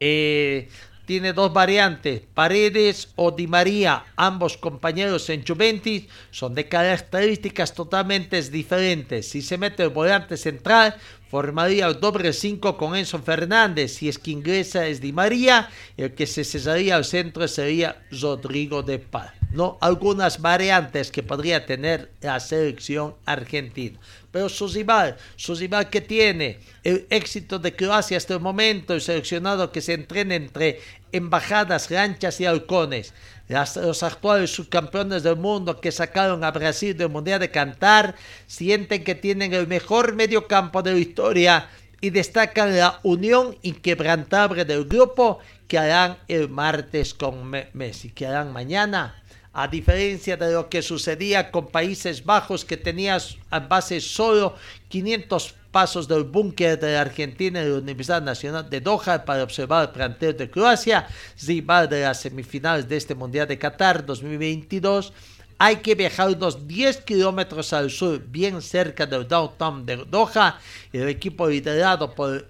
eh, 0.00 0.68
tiene 1.06 1.32
dos 1.32 1.52
variantes, 1.52 2.22
Paredes 2.34 3.08
o 3.16 3.30
Di 3.30 3.46
María, 3.46 4.04
ambos 4.16 4.56
compañeros 4.56 5.28
en 5.30 5.44
Juventus, 5.46 6.02
son 6.30 6.54
de 6.54 6.68
características 6.68 7.74
totalmente 7.74 8.40
diferentes. 8.42 9.28
Si 9.28 9.42
se 9.42 9.58
mete 9.58 9.82
el 9.82 9.90
volante 9.90 10.36
central, 10.36 10.96
formaría 11.30 11.86
el 11.86 12.00
doble 12.00 12.32
5 12.32 12.76
con 12.76 12.96
Enzo 12.96 13.18
Fernández. 13.18 13.92
Si 13.94 14.08
es 14.08 14.18
que 14.18 14.30
ingresa 14.30 14.86
es 14.86 15.00
Di 15.00 15.12
María, 15.12 15.68
el 15.96 16.14
que 16.14 16.26
se 16.26 16.44
cesaría 16.44 16.96
al 16.96 17.04
centro 17.04 17.46
sería 17.48 18.02
Rodrigo 18.10 18.82
de 18.82 18.98
Paz. 18.98 19.32
¿no? 19.50 19.78
Algunas 19.80 20.40
variantes 20.40 21.10
que 21.10 21.22
podría 21.22 21.64
tener 21.64 22.10
la 22.20 22.40
selección 22.40 23.14
argentina 23.24 23.98
pero 24.34 24.48
su 24.48 24.66
rival, 24.66 25.16
su 25.36 25.54
rival 25.54 25.88
que 25.88 26.00
tiene 26.00 26.58
el 26.82 27.06
éxito 27.08 27.60
de 27.60 27.76
Croacia 27.76 28.16
hasta 28.16 28.34
el 28.34 28.40
momento, 28.40 28.92
el 28.92 29.00
seleccionado 29.00 29.70
que 29.70 29.80
se 29.80 29.92
entrena 29.92 30.34
entre 30.34 30.80
embajadas, 31.12 31.88
ranchas 31.88 32.40
y 32.40 32.44
halcones, 32.44 33.14
los 33.48 34.02
actuales 34.02 34.50
subcampeones 34.50 35.22
del 35.22 35.36
mundo 35.36 35.80
que 35.80 35.92
sacaron 35.92 36.42
a 36.42 36.50
Brasil 36.50 36.96
del 36.96 37.10
Mundial 37.10 37.38
de 37.38 37.52
Cantar, 37.52 38.16
sienten 38.48 39.04
que 39.04 39.14
tienen 39.14 39.54
el 39.54 39.68
mejor 39.68 40.16
mediocampo 40.16 40.82
de 40.82 40.94
la 40.94 40.98
historia 40.98 41.68
y 42.00 42.10
destacan 42.10 42.76
la 42.76 42.98
unión 43.04 43.56
inquebrantable 43.62 44.64
del 44.64 44.86
grupo 44.86 45.38
que 45.68 45.78
harán 45.78 46.18
el 46.26 46.48
martes 46.48 47.14
con 47.14 47.52
Messi, 47.72 48.10
que 48.10 48.26
harán 48.26 48.52
mañana 48.52 49.14
a 49.54 49.68
diferencia 49.68 50.36
de 50.36 50.52
lo 50.52 50.68
que 50.68 50.82
sucedía 50.82 51.52
con 51.52 51.68
Países 51.68 52.24
Bajos 52.24 52.64
que 52.64 52.76
tenía 52.76 53.18
a 53.50 53.60
base 53.60 54.00
solo 54.00 54.56
500 54.88 55.54
pasos 55.70 56.08
del 56.08 56.24
búnker 56.24 56.78
de 56.78 56.96
Argentina 56.96 57.62
y 57.62 57.68
la 57.68 57.78
Universidad 57.78 58.20
Nacional 58.20 58.68
de 58.68 58.80
Doha 58.80 59.24
para 59.24 59.44
observar 59.44 59.88
el 59.88 59.90
plantel 59.90 60.36
de 60.36 60.50
Croacia, 60.50 61.06
rival 61.46 61.88
de 61.88 62.02
las 62.02 62.20
semifinales 62.20 62.88
de 62.88 62.96
este 62.96 63.14
Mundial 63.14 63.46
de 63.46 63.58
Qatar 63.58 64.04
2022. 64.04 65.12
Hay 65.56 65.76
que 65.76 65.94
viajar 65.94 66.30
unos 66.30 66.66
10 66.66 67.02
kilómetros 67.02 67.72
al 67.72 67.90
sur, 67.90 68.20
bien 68.26 68.60
cerca 68.60 69.06
del 69.06 69.26
downtown 69.26 69.86
de 69.86 69.96
Doha. 70.04 70.58
El 70.92 71.08
equipo 71.08 71.48
liderado 71.48 72.12
por 72.12 72.34
el 72.34 72.46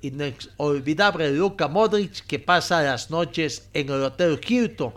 inolvidable 0.58 1.30
Luka 1.30 1.68
Modric, 1.68 2.26
que 2.26 2.38
pasa 2.38 2.82
las 2.82 3.10
noches 3.10 3.68
en 3.74 3.90
el 3.90 4.02
Hotel 4.02 4.40
Hilton 4.46 4.94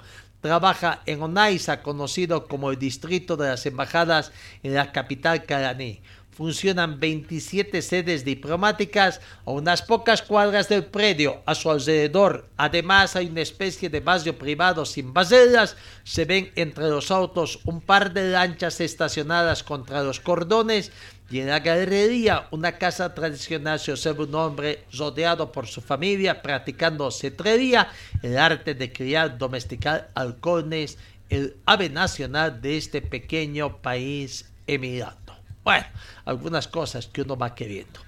trabaja 0.48 1.02
en 1.06 1.22
Onaiza, 1.22 1.82
conocido 1.84 2.48
como 2.48 2.72
el 2.72 2.80
distrito 2.80 3.36
de 3.36 3.50
las 3.50 3.66
embajadas 3.66 4.32
en 4.64 4.76
la 4.76 4.94
capital 4.94 5.44
caraní. 5.44 6.00
funcionan 6.32 7.00
27 7.00 7.82
sedes 7.82 8.24
diplomáticas 8.24 9.20
a 9.44 9.52
unas 9.52 9.82
pocas 9.82 10.22
cuadras 10.22 10.70
del 10.70 10.86
predio 10.86 11.42
a 11.48 11.54
su 11.56 11.70
alrededor. 11.70 12.48
Además 12.58 13.16
hay 13.16 13.26
una 13.26 13.42
especie 13.42 13.90
de 13.90 14.02
barrio 14.02 14.38
privado 14.38 14.86
sin 14.86 15.14
baseras. 15.14 15.76
Se 16.04 16.26
ven 16.26 16.52
entre 16.56 16.90
los 16.90 17.10
autos 17.10 17.60
un 17.66 17.82
par 17.82 18.14
de 18.14 18.30
lanchas 18.30 18.80
estacionadas 18.80 19.64
contra 19.64 20.04
los 20.04 20.20
cordones 20.20 20.92
y 21.30 21.40
en 21.40 21.48
la 21.48 21.60
galería 21.60 22.48
una 22.52 22.74
casa 22.74 23.14
tradicional 23.14 23.80
se 23.80 23.92
observa 23.92 24.24
un 24.24 24.36
hombre 24.36 24.86
rodeado 24.94 25.52
por 25.52 25.68
su 25.68 25.82
familia 25.82 26.42
practicando 26.42 27.12
cetrería, 27.12 27.90
el 28.22 28.38
arte 28.38 28.74
de 28.74 28.92
criar, 28.92 29.38
domesticar 29.38 30.10
halcones, 30.16 30.98
el 31.30 31.58
ave 31.66 31.90
nacional 31.90 32.62
de 32.62 32.78
este 32.78 33.02
pequeño 33.02 33.78
país 33.82 34.50
emirado. 34.68 35.18
Bueno, 35.64 35.86
algunas 36.24 36.68
cosas 36.68 37.08
que 37.08 37.24
uno 37.24 37.36
va 37.36 37.54
queriendo. 37.54 38.00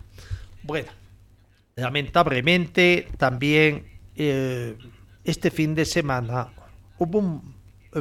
Bueno, 0.64 0.90
lamentablemente 1.76 3.08
también 3.18 3.86
eh, 4.16 4.78
este 5.26 5.52
fin 5.52 5.76
de 5.76 5.84
semana 5.84 6.54
hubo 6.98 7.20
un 7.20 7.56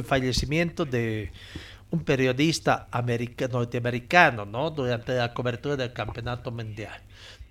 fallecimiento 0.05 0.85
de 0.85 1.31
un 1.91 2.03
periodista 2.03 2.87
norteamericano, 3.51 4.45
¿no? 4.45 4.69
Durante 4.69 5.15
la 5.15 5.33
cobertura 5.33 5.75
del 5.75 5.93
campeonato 5.93 6.51
mundial. 6.51 7.01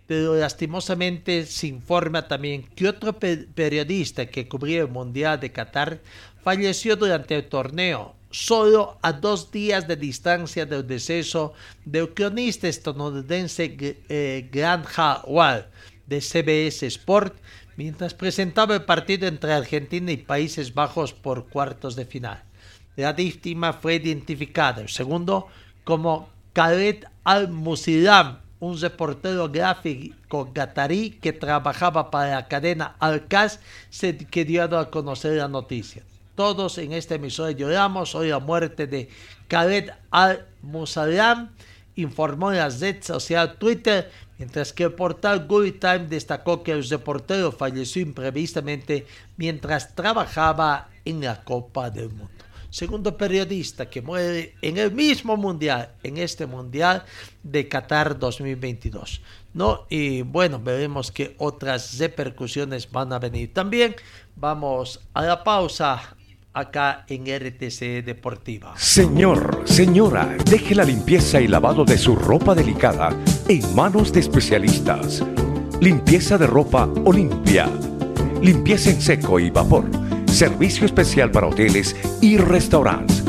Pero 0.07 0.37
lastimosamente 0.37 1.45
se 1.45 1.67
informa 1.67 2.27
también 2.27 2.63
que 2.63 2.89
otro 2.89 3.13
periodista 3.19 4.27
que 4.27 4.49
cubría 4.49 4.81
el 4.81 4.89
Mundial 4.89 5.39
de 5.39 5.53
Qatar 5.53 6.01
falleció 6.43 6.97
durante 6.97 7.37
el 7.37 7.49
torneo 7.49 8.15
solo 8.31 8.99
a 9.03 9.13
dos 9.13 9.51
días 9.51 9.87
de 9.89 9.97
distancia 9.97 10.67
del 10.67 10.87
deceso 10.87 11.53
del 11.85 12.15
cronista 12.15 12.69
estadounidense 12.69 13.77
eh, 14.09 14.49
Grant 14.53 14.87
Howard 14.97 15.67
de 16.07 16.21
CBS 16.21 16.87
Sport 16.87 17.37
mientras 17.77 18.15
presentaba 18.15 18.75
el 18.75 18.85
partido 18.85 19.27
entre 19.29 19.53
Argentina 19.53 20.11
y 20.11 20.17
Países 20.17 20.75
Bajos 20.75 21.13
por 21.13 21.49
cuartos 21.49 21.97
de 21.97 22.07
final. 22.07 22.48
La 22.99 23.13
víctima 23.13 23.73
fue 23.75 23.95
identificada, 23.95 24.83
el 24.83 24.89
segundo, 24.89 25.47
como 25.85 26.31
Khaled 26.53 27.05
Al-Musilam, 27.23 28.41
un 28.59 28.77
reportero 28.81 29.49
gráfico 29.49 30.53
qatarí 30.53 31.11
que 31.11 31.33
trabajaba 31.33 32.11
para 32.11 32.35
la 32.35 32.49
cadena 32.49 32.97
Al-Qas, 32.99 33.61
que 34.33 34.45
dio 34.45 34.65
a 34.65 34.91
conocer 34.91 35.35
la 35.35 35.47
noticia. 35.47 36.03
Todos 36.35 36.77
en 36.79 36.93
este 36.93 37.15
emisor 37.15 37.53
lloramos 37.53 38.17
hoy 38.17 38.31
la 38.31 38.41
muerte 38.41 38.89
de 38.89 39.09
Khaled 39.47 39.91
al-Musalam, 40.11 41.51
informó 41.95 42.51
la 42.51 42.69
red 42.69 43.01
social 43.05 43.59
Twitter, 43.59 44.11
mientras 44.39 44.73
que 44.73 44.83
el 44.83 44.95
portal 44.95 45.47
Good 45.47 45.75
Time 45.79 46.09
destacó 46.09 46.65
que 46.65 46.73
el 46.73 46.83
reportero 46.89 47.53
falleció 47.53 48.03
imprevistamente 48.03 49.07
mientras 49.37 49.95
trabajaba 49.95 50.89
en 51.05 51.21
la 51.21 51.45
Copa 51.45 51.91
del 51.91 52.09
Mundo. 52.09 52.38
Segundo 52.71 53.17
periodista 53.17 53.89
que 53.89 54.03
muere 54.03 54.55
en 54.63 54.77
el 54.77 54.93
mismo 54.93 55.37
mundial, 55.37 55.93
en 56.03 56.19
este 56.19 56.47
mundial 56.47 57.05
de 57.43 57.69
Qatar 57.69 58.19
2022. 58.19 59.23
¿no? 59.55 59.87
Y 59.89 60.23
bueno, 60.23 60.61
veremos 60.61 61.11
que 61.11 61.35
otras 61.39 61.99
repercusiones 61.99 62.91
van 62.91 63.13
a 63.13 63.19
venir 63.19 63.53
también. 63.53 63.95
Vamos 64.37 65.01
a 65.15 65.23
la 65.23 65.43
pausa 65.43 66.17
acá 66.53 67.05
en 67.09 67.25
RTC 67.25 68.05
Deportiva. 68.05 68.75
Señor, 68.77 69.63
señora, 69.65 70.37
deje 70.45 70.75
la 70.75 70.85
limpieza 70.85 71.41
y 71.41 71.49
lavado 71.49 71.85
de 71.85 71.99
su 71.99 72.17
ropa 72.17 72.55
delicada 72.55 73.11
en 73.49 73.75
manos 73.75 74.13
de 74.13 74.21
especialistas. 74.21 75.25
Limpieza 75.81 76.39
de 76.39 76.47
ropa 76.47 76.89
Olimpia. 77.05 77.69
Limpieza 78.43 78.91
en 78.91 79.01
seco 79.01 79.41
y 79.41 79.51
vapor. 79.51 80.08
Servicio 80.29 80.87
especial 80.87 81.31
para 81.33 81.49
hoteles 81.49 81.97
y 82.21 82.37
restaurantes. 82.37 83.25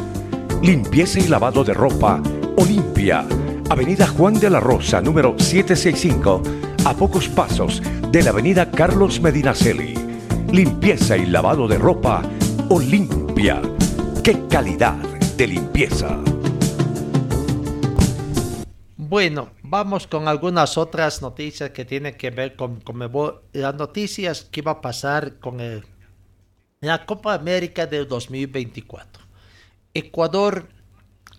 Limpieza 0.62 1.20
y 1.20 1.28
lavado 1.28 1.64
de 1.64 1.74
ropa 1.74 2.22
Olimpia. 2.58 3.26
Avenida 3.70 4.06
Juan 4.06 4.39
de 4.39 4.50
la 4.50 4.60
Rosa, 4.60 5.02
número 5.02 5.34
765, 5.39 6.43
a 6.86 6.93
pocos 6.93 7.28
pasos 7.30 7.82
de 8.12 8.22
la 8.22 8.30
Avenida 8.30 8.70
Carlos 8.70 9.22
Medinaceli. 9.22 9.95
Limpieza 10.52 11.18
y 11.18 11.26
lavado 11.26 11.68
de 11.68 11.78
ropa 11.78 12.22
Olimpia. 12.70 13.62
¡Qué 14.24 14.45
calidad 14.47 14.97
de 15.38 15.47
limpieza! 15.47 16.20
Bueno, 18.97 19.50
vamos 19.64 20.06
con 20.06 20.28
algunas 20.28 20.78
otras 20.78 21.24
noticias 21.24 21.72
que 21.72 21.86
tienen 21.86 22.16
que 22.16 22.30
ver 22.30 22.56
con, 22.56 22.84
las 23.54 23.74
noticias 23.74 24.43
que 24.52 24.62
va 24.62 24.74
a 24.74 24.82
pasar 24.82 25.39
con 25.39 25.62
el, 25.62 25.84
la 26.82 27.05
Copa 27.05 27.34
América 27.34 27.86
del 27.86 28.07
2024. 28.07 29.23
Ecuador 29.93 30.69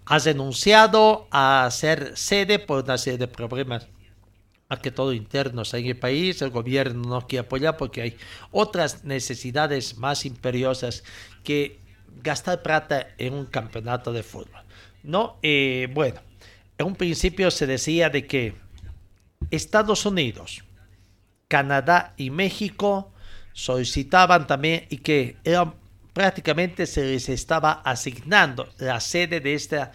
ha 0.04 0.18
denunciado 0.18 1.28
a 1.30 1.66
ser 1.70 2.16
sede 2.16 2.58
por 2.58 2.84
una 2.84 2.98
serie 2.98 3.18
de 3.18 3.28
problemas 3.28 3.88
a 4.68 4.76
que 4.76 4.90
todo 4.90 5.12
interno 5.14 5.62
en 5.72 5.86
el 5.86 5.96
país, 5.96 6.42
el 6.42 6.50
gobierno 6.50 7.08
no 7.08 7.26
quiere 7.26 7.46
apoyar 7.46 7.76
porque 7.76 8.02
hay 8.02 8.16
otras 8.52 9.04
necesidades 9.04 9.96
más 9.96 10.26
imperiosas 10.26 11.04
que 11.42 11.80
gastar 12.22 12.62
plata 12.62 13.08
en 13.16 13.32
un 13.34 13.46
campeonato 13.46 14.12
de 14.12 14.22
fútbol. 14.22 14.62
No, 15.02 15.38
eh, 15.42 15.88
bueno, 15.92 16.20
en 16.76 16.86
un 16.86 16.94
principio 16.94 17.50
se 17.50 17.66
decía 17.66 18.10
de 18.10 18.26
que 18.26 18.54
Estados 19.50 20.04
Unidos, 20.04 20.62
Canadá 21.48 22.12
y 22.16 22.30
México 22.30 23.12
solicitaban 23.52 24.46
también 24.46 24.86
y 24.90 24.98
que 24.98 25.36
prácticamente 26.12 26.86
se 26.86 27.04
les 27.04 27.28
estaba 27.28 27.72
asignando 27.84 28.68
la 28.78 29.00
sede 29.00 29.40
de 29.40 29.54
esta, 29.54 29.92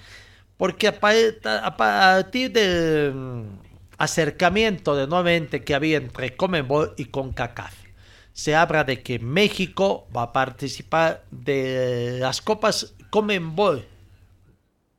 porque 0.58 0.88
a 0.88 1.78
partir 1.78 2.52
de 2.52 3.44
acercamiento 3.98 4.96
de 4.96 5.08
nuevamente 5.08 5.64
que 5.64 5.76
había 5.76 5.98
entre 5.98 6.36
Comebol 6.36 6.94
y 6.98 7.06
CONCACAF. 7.06 7.74
Se 8.34 8.56
habla 8.56 8.84
de 8.84 9.02
que 9.02 9.20
México 9.20 10.08
va 10.16 10.24
a 10.24 10.34
participar 10.34 11.24
de 11.32 12.18
las 12.20 12.42
copas 12.42 12.94
Comebol 13.10 13.88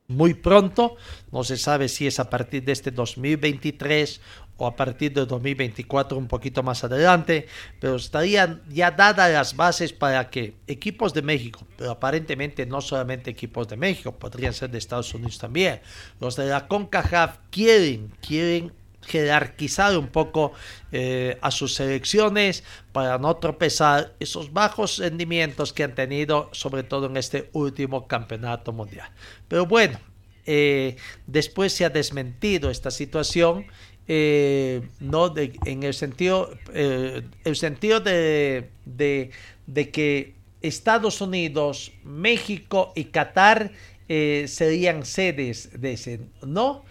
muy 0.09 0.35
pronto. 0.35 0.97
No 1.33 1.45
se 1.45 1.57
sabe 1.57 1.89
si 1.89 2.07
es 2.07 2.21
a 2.21 2.31
partir 2.31 2.65
de 2.65 2.73
este 2.73 2.91
2023 2.91 4.21
o 4.57 4.67
a 4.67 4.77
partir 4.77 5.13
de 5.13 5.27
2024 5.27 6.17
un 6.17 6.29
poquito 6.29 6.63
más 6.63 6.83
adelante, 6.85 7.47
pero 7.81 7.97
estarían 7.97 8.63
ya 8.69 8.91
dadas 8.91 9.33
las 9.33 9.57
bases 9.57 9.93
para 9.93 10.31
que 10.31 10.55
equipos 10.67 11.13
de 11.13 11.23
México, 11.23 11.67
pero 11.77 11.91
aparentemente 11.91 12.67
no 12.67 12.81
solamente 12.81 13.31
equipos 13.31 13.69
de 13.69 13.77
México, 13.77 14.13
podrían 14.13 14.53
ser 14.53 14.71
de 14.71 14.79
Estados 14.79 15.13
Unidos 15.15 15.39
también, 15.39 15.81
los 16.21 16.37
de 16.37 16.47
la 16.47 16.67
CONCACAF 16.69 17.39
quieren, 17.51 18.13
quieren 18.21 18.73
jerarquizar 19.07 19.97
un 19.97 20.09
poco 20.09 20.53
eh, 20.93 21.39
a 21.41 21.51
sus 21.51 21.75
selecciones 21.75 22.65
para 22.93 23.19
no 23.19 23.37
tropezar 23.37 24.15
esos 24.21 24.53
bajos 24.53 24.99
rendimientos 24.99 25.73
que 25.73 25.85
han 25.85 25.95
tenido, 25.95 26.49
sobre 26.53 26.83
todo 26.83 27.07
en 27.07 27.17
este 27.17 27.49
último 27.53 28.09
campeonato 28.09 28.73
mundial. 28.73 29.09
Pero 29.49 29.67
bueno, 29.67 29.99
eh, 30.47 30.97
después 31.27 31.73
se 31.73 31.85
ha 31.85 31.91
desmentido 31.91 32.71
esta 32.71 32.91
situación. 32.91 33.67
Eh, 34.09 34.83
no 35.01 35.35
en 35.37 35.83
el 35.83 35.93
sentido 35.93 36.51
el 36.73 37.57
sentido 37.57 37.99
de, 37.99 38.71
de, 38.85 39.91
que 39.91 40.35
Estados 40.63 41.21
Unidos 41.21 41.91
México 42.05 42.93
y 42.95 43.07
Qatar 43.07 43.73
serían 44.07 45.05
sedes 45.05 45.81
de 45.81 45.93
ese 45.95 46.21
no 46.43 46.85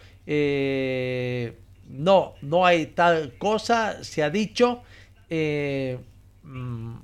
no, 1.87 2.33
no 2.41 2.65
hay 2.65 2.87
tal 2.87 3.37
cosa, 3.37 4.03
se 4.03 4.23
ha 4.23 4.29
dicho. 4.29 4.81
Eh, 5.29 5.97
mm, 6.43 6.95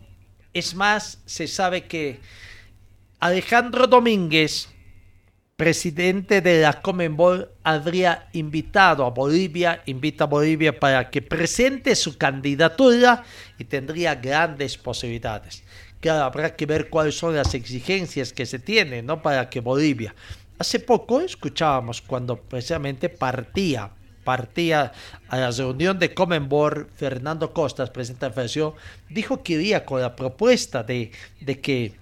es 0.53 0.75
más, 0.75 1.19
se 1.25 1.47
sabe 1.47 1.85
que 1.87 2.19
Alejandro 3.19 3.87
Domínguez, 3.87 4.69
presidente 5.61 6.41
de 6.41 6.59
la 6.59 6.81
Comenbol, 6.81 7.51
habría 7.63 8.27
invitado 8.33 9.05
a 9.05 9.11
Bolivia, 9.11 9.83
invita 9.85 10.23
a 10.23 10.27
Bolivia 10.27 10.79
para 10.79 11.11
que 11.11 11.21
presente 11.21 11.95
su 11.95 12.17
candidatura 12.17 13.23
y 13.59 13.65
tendría 13.65 14.15
grandes 14.15 14.75
posibilidades. 14.75 15.61
Claro, 15.99 16.23
habrá 16.23 16.55
que 16.55 16.65
ver 16.65 16.89
cuáles 16.89 17.15
son 17.15 17.35
las 17.35 17.53
exigencias 17.53 18.33
que 18.33 18.47
se 18.47 18.57
tienen, 18.57 19.05
¿no? 19.05 19.21
Para 19.21 19.51
que 19.51 19.59
Bolivia. 19.59 20.15
Hace 20.57 20.79
poco 20.79 21.21
escuchábamos 21.21 22.01
cuando 22.01 22.41
precisamente 22.41 23.07
partía 23.07 23.91
partía 24.23 24.91
a 25.29 25.37
la 25.37 25.51
reunión 25.51 25.99
de 25.99 26.15
Comenbor, 26.15 26.89
Fernando 26.95 27.53
Costas, 27.53 27.91
presidente 27.91 28.25
de 28.25 28.29
la 28.29 28.33
Federación, 28.33 28.73
dijo 29.09 29.43
que 29.43 29.53
iría 29.53 29.85
con 29.85 30.01
la 30.01 30.15
propuesta 30.15 30.81
de, 30.81 31.11
de 31.39 31.59
que 31.59 31.93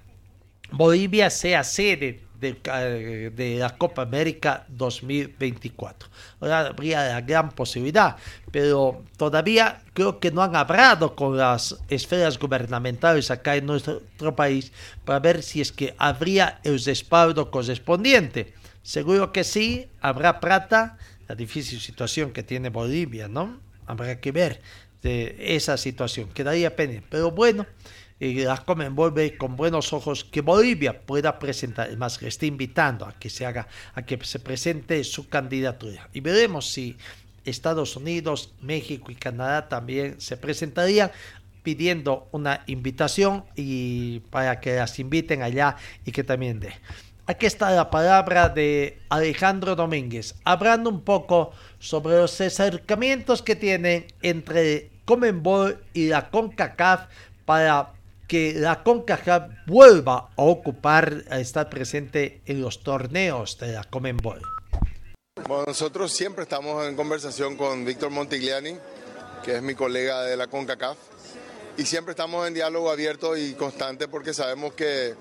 Bolivia 0.72 1.30
sea 1.30 1.66
sede 1.66 2.29
de, 2.40 3.58
la 3.60 3.78
Copa 3.78 4.04
América 4.04 4.66
2024. 4.70 6.10
Ahora 6.40 6.60
habría 6.68 7.08
la 7.08 7.22
gran 7.22 7.52
posibilidad, 7.52 8.16
pero 8.52 9.04
todavía 9.18 9.84
creo 9.94 10.20
que 10.20 10.32
no 10.32 10.42
han 10.42 10.56
hablado 10.56 11.16
con 11.16 11.38
las 11.38 11.78
esferas 11.90 12.40
gubernamentales 12.40 13.30
acá 13.32 13.56
en 13.56 13.66
nuestro 13.66 14.36
país 14.36 14.72
para 15.06 15.20
ver 15.20 15.44
si 15.44 15.62
es 15.62 15.72
que 15.72 15.96
habría 15.98 16.60
el 16.64 16.84
respaldo 16.84 17.52
correspondiente. 17.52 18.54
Seguro 18.82 19.32
que 19.32 19.44
sí, 19.44 19.88
habrá 20.02 20.40
plata, 20.40 20.98
la 21.28 21.36
difícil 21.36 21.80
situación 21.80 22.32
que 22.32 22.44
tiene 22.44 22.70
Bolivia, 22.70 23.28
¿no? 23.28 23.60
Habrá 23.86 24.20
que 24.20 24.32
ver 24.32 24.62
de 25.02 25.36
esa 25.56 25.78
situación, 25.78 26.30
quedaría 26.30 26.76
pendiente. 26.76 27.08
Pero 27.10 27.32
bueno, 27.32 27.66
y 28.20 28.34
la 28.42 28.58
Comenbol 28.58 29.12
ve 29.12 29.38
con 29.38 29.56
buenos 29.56 29.94
ojos 29.94 30.26
que 30.26 30.42
Bolivia 30.42 31.02
pueda 31.02 31.40
presentar, 31.40 31.96
más 31.98 32.22
le 32.22 32.28
está 32.28 32.46
invitando 32.46 33.06
a 33.06 33.14
que 33.14 33.30
se 33.30 33.46
haga, 33.46 33.68
a 33.94 34.02
que 34.02 34.20
se 34.24 34.40
presente 34.40 35.04
su 35.04 35.30
candidatura. 35.30 36.10
Y 36.14 36.20
veremos 36.20 36.70
si 36.70 36.98
Estados 37.46 37.96
Unidos, 37.96 38.54
México 38.62 39.12
y 39.12 39.16
Canadá 39.16 39.70
también 39.70 40.20
se 40.20 40.36
presentarían 40.38 41.12
pidiendo 41.64 42.28
una 42.32 42.64
invitación 42.68 43.46
y 43.56 44.20
para 44.32 44.60
que 44.60 44.76
las 44.76 45.00
inviten 45.00 45.42
allá 45.42 45.78
y 46.06 46.12
que 46.12 46.24
también 46.24 46.60
dé. 46.60 46.74
Aquí 47.26 47.46
está 47.46 47.70
la 47.72 47.90
palabra 47.90 48.50
de 48.50 49.00
Alejandro 49.10 49.76
Domínguez, 49.76 50.36
hablando 50.44 50.90
un 50.90 51.02
poco 51.02 51.52
sobre 51.78 52.16
los 52.16 52.42
acercamientos 52.42 53.44
que 53.44 53.56
tienen 53.56 54.08
entre 54.24 54.90
Comenbol 55.06 55.84
y 55.94 56.08
la 56.08 56.30
CONCACAF 56.30 57.08
para 57.46 57.94
que 58.30 58.54
la 58.54 58.84
CONCACAF 58.84 59.50
vuelva 59.66 60.30
a 60.38 60.44
ocupar, 60.44 61.24
a 61.32 61.40
estar 61.40 61.68
presente 61.68 62.42
en 62.46 62.62
los 62.62 62.84
torneos 62.84 63.58
de 63.58 63.74
la 63.74 63.84
Comenbol. 63.84 64.40
Bueno, 65.48 65.66
nosotros 65.66 66.14
siempre 66.14 66.44
estamos 66.44 66.88
en 66.88 66.96
conversación 66.96 67.58
con 67.58 67.84
Víctor 67.84 68.12
Montigliani, 68.12 68.78
que 69.44 69.56
es 69.56 69.64
mi 69.64 69.74
colega 69.74 70.22
de 70.22 70.38
la 70.38 70.46
CONCACAF, 70.46 70.96
y 71.78 71.86
siempre 71.86 72.12
estamos 72.12 72.48
en 72.48 72.54
diálogo 72.54 72.92
abierto 72.92 73.36
y 73.36 73.56
constante 73.56 74.08
porque 74.08 74.34
sabemos 74.34 74.74
que 74.74 75.16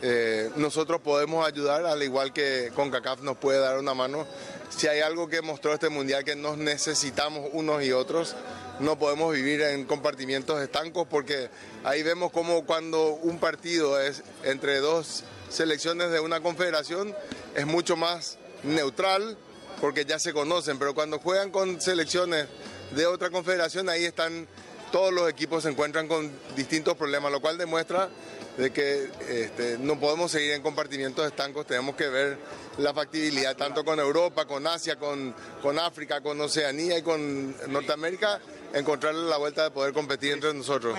eh, 0.00 0.48
nosotros 0.54 1.00
podemos 1.00 1.44
ayudar, 1.44 1.86
al 1.86 2.04
igual 2.04 2.32
que 2.32 2.70
CONCACAF 2.76 3.22
nos 3.22 3.36
puede 3.36 3.58
dar 3.58 3.78
una 3.80 3.94
mano. 3.94 4.26
Si 4.70 4.86
hay 4.86 5.00
algo 5.00 5.28
que 5.28 5.42
mostró 5.42 5.74
este 5.74 5.88
mundial 5.88 6.22
que 6.22 6.36
nos 6.36 6.56
necesitamos 6.56 7.50
unos 7.52 7.82
y 7.82 7.90
otros, 7.90 8.36
no 8.80 8.98
podemos 8.98 9.34
vivir 9.34 9.62
en 9.62 9.84
compartimientos 9.84 10.60
estancos 10.60 11.06
porque 11.08 11.50
ahí 11.84 12.02
vemos 12.02 12.32
como 12.32 12.64
cuando 12.64 13.14
un 13.14 13.38
partido 13.38 14.00
es 14.00 14.22
entre 14.44 14.78
dos 14.78 15.24
selecciones 15.48 16.10
de 16.10 16.20
una 16.20 16.40
confederación 16.40 17.14
es 17.54 17.66
mucho 17.66 17.96
más 17.96 18.38
neutral 18.62 19.36
porque 19.80 20.04
ya 20.04 20.18
se 20.18 20.32
conocen, 20.32 20.78
pero 20.78 20.94
cuando 20.94 21.18
juegan 21.18 21.50
con 21.50 21.80
selecciones 21.80 22.46
de 22.94 23.06
otra 23.06 23.30
confederación 23.30 23.88
ahí 23.88 24.04
están 24.04 24.46
todos 24.90 25.12
los 25.12 25.28
equipos 25.28 25.62
se 25.62 25.70
encuentran 25.70 26.06
con 26.06 26.30
distintos 26.54 26.96
problemas, 26.96 27.32
lo 27.32 27.40
cual 27.40 27.58
demuestra 27.58 28.10
de 28.56 28.70
que 28.70 29.08
este, 29.28 29.78
no 29.78 29.98
podemos 29.98 30.30
seguir 30.30 30.52
en 30.52 30.62
compartimientos 30.62 31.26
estancos, 31.26 31.66
tenemos 31.66 31.96
que 31.96 32.08
ver 32.08 32.38
la 32.78 32.92
factibilidad 32.92 33.56
tanto 33.56 33.84
con 33.84 33.98
Europa, 33.98 34.44
con 34.44 34.66
Asia, 34.66 34.96
con, 34.96 35.34
con 35.62 35.78
África, 35.78 36.20
con 36.20 36.40
Oceanía 36.40 36.98
y 36.98 37.02
con 37.02 37.56
Norteamérica, 37.72 38.40
encontrar 38.74 39.14
la 39.14 39.36
vuelta 39.36 39.64
de 39.64 39.70
poder 39.70 39.92
competir 39.92 40.32
entre 40.32 40.52
nosotros. 40.54 40.98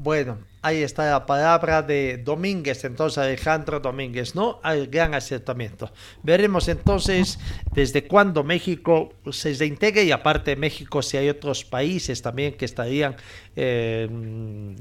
Bueno, 0.00 0.38
ahí 0.62 0.84
está 0.84 1.10
la 1.10 1.26
palabra 1.26 1.82
de 1.82 2.18
Domínguez, 2.18 2.84
entonces 2.84 3.18
Alejandro 3.18 3.80
Domínguez, 3.80 4.36
¿no? 4.36 4.60
Al 4.62 4.86
gran 4.86 5.12
acertamiento. 5.12 5.90
Veremos 6.22 6.68
entonces 6.68 7.40
desde 7.72 8.06
cuándo 8.06 8.44
México 8.44 9.12
se 9.32 9.54
reintegre 9.54 10.04
y 10.04 10.12
aparte 10.12 10.52
de 10.52 10.56
México 10.56 11.02
si 11.02 11.16
hay 11.16 11.28
otros 11.28 11.64
países 11.64 12.22
también 12.22 12.54
que 12.54 12.64
estarían 12.64 13.16
eh, 13.56 14.08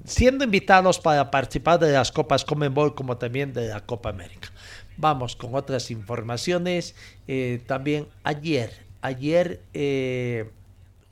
siendo 0.05 0.43
invitados 0.43 0.99
para 0.99 1.31
participar 1.31 1.79
de 1.79 1.91
las 1.91 2.11
Copas 2.11 2.45
Comenbol 2.45 2.93
como 2.93 3.17
también 3.17 3.53
de 3.53 3.69
la 3.69 3.85
Copa 3.85 4.09
América. 4.09 4.49
Vamos 4.97 5.35
con 5.35 5.55
otras 5.55 5.89
informaciones. 5.89 6.95
Eh, 7.27 7.61
también 7.65 8.07
ayer, 8.23 8.71
ayer 9.01 9.61
eh, 9.73 10.51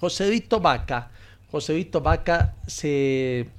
José 0.05 0.29
Vito 0.29 0.59
Vaca, 0.59 1.09
José 1.49 1.73
Vito 1.73 1.99
Vaca 1.99 2.53
se 2.67 3.49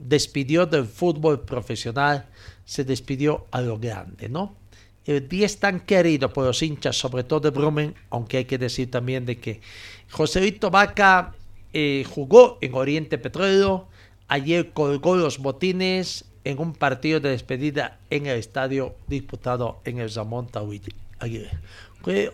despidió 0.00 0.66
del 0.66 0.84
fútbol 0.84 1.42
profesional, 1.44 2.26
se 2.64 2.82
despidió 2.82 3.46
a 3.52 3.60
lo 3.60 3.78
grande, 3.78 4.28
¿no? 4.28 4.56
El 5.06 5.28
día 5.28 5.46
es 5.46 5.60
tan 5.60 5.78
querido 5.78 6.32
por 6.32 6.44
los 6.44 6.60
hinchas, 6.60 6.96
sobre 6.96 7.22
todo 7.22 7.38
de 7.38 7.50
Brumen, 7.50 7.94
aunque 8.10 8.38
hay 8.38 8.46
que 8.46 8.58
decir 8.58 8.90
también 8.90 9.24
de 9.26 9.38
que 9.38 9.60
Joselito 10.10 10.72
Vaca 10.72 11.36
eh, 11.72 12.04
jugó 12.12 12.58
en 12.60 12.74
Oriente 12.74 13.16
Petróleo, 13.16 13.86
ayer 14.26 14.72
colgó 14.72 15.14
los 15.14 15.38
botines 15.38 16.24
en 16.42 16.58
un 16.58 16.72
partido 16.72 17.20
de 17.20 17.30
despedida 17.30 18.00
en 18.10 18.26
el 18.26 18.38
estadio 18.38 18.96
disputado 19.06 19.80
en 19.84 20.00
el 20.00 20.12
Ramón 20.12 20.48
Aguirre 21.20 21.60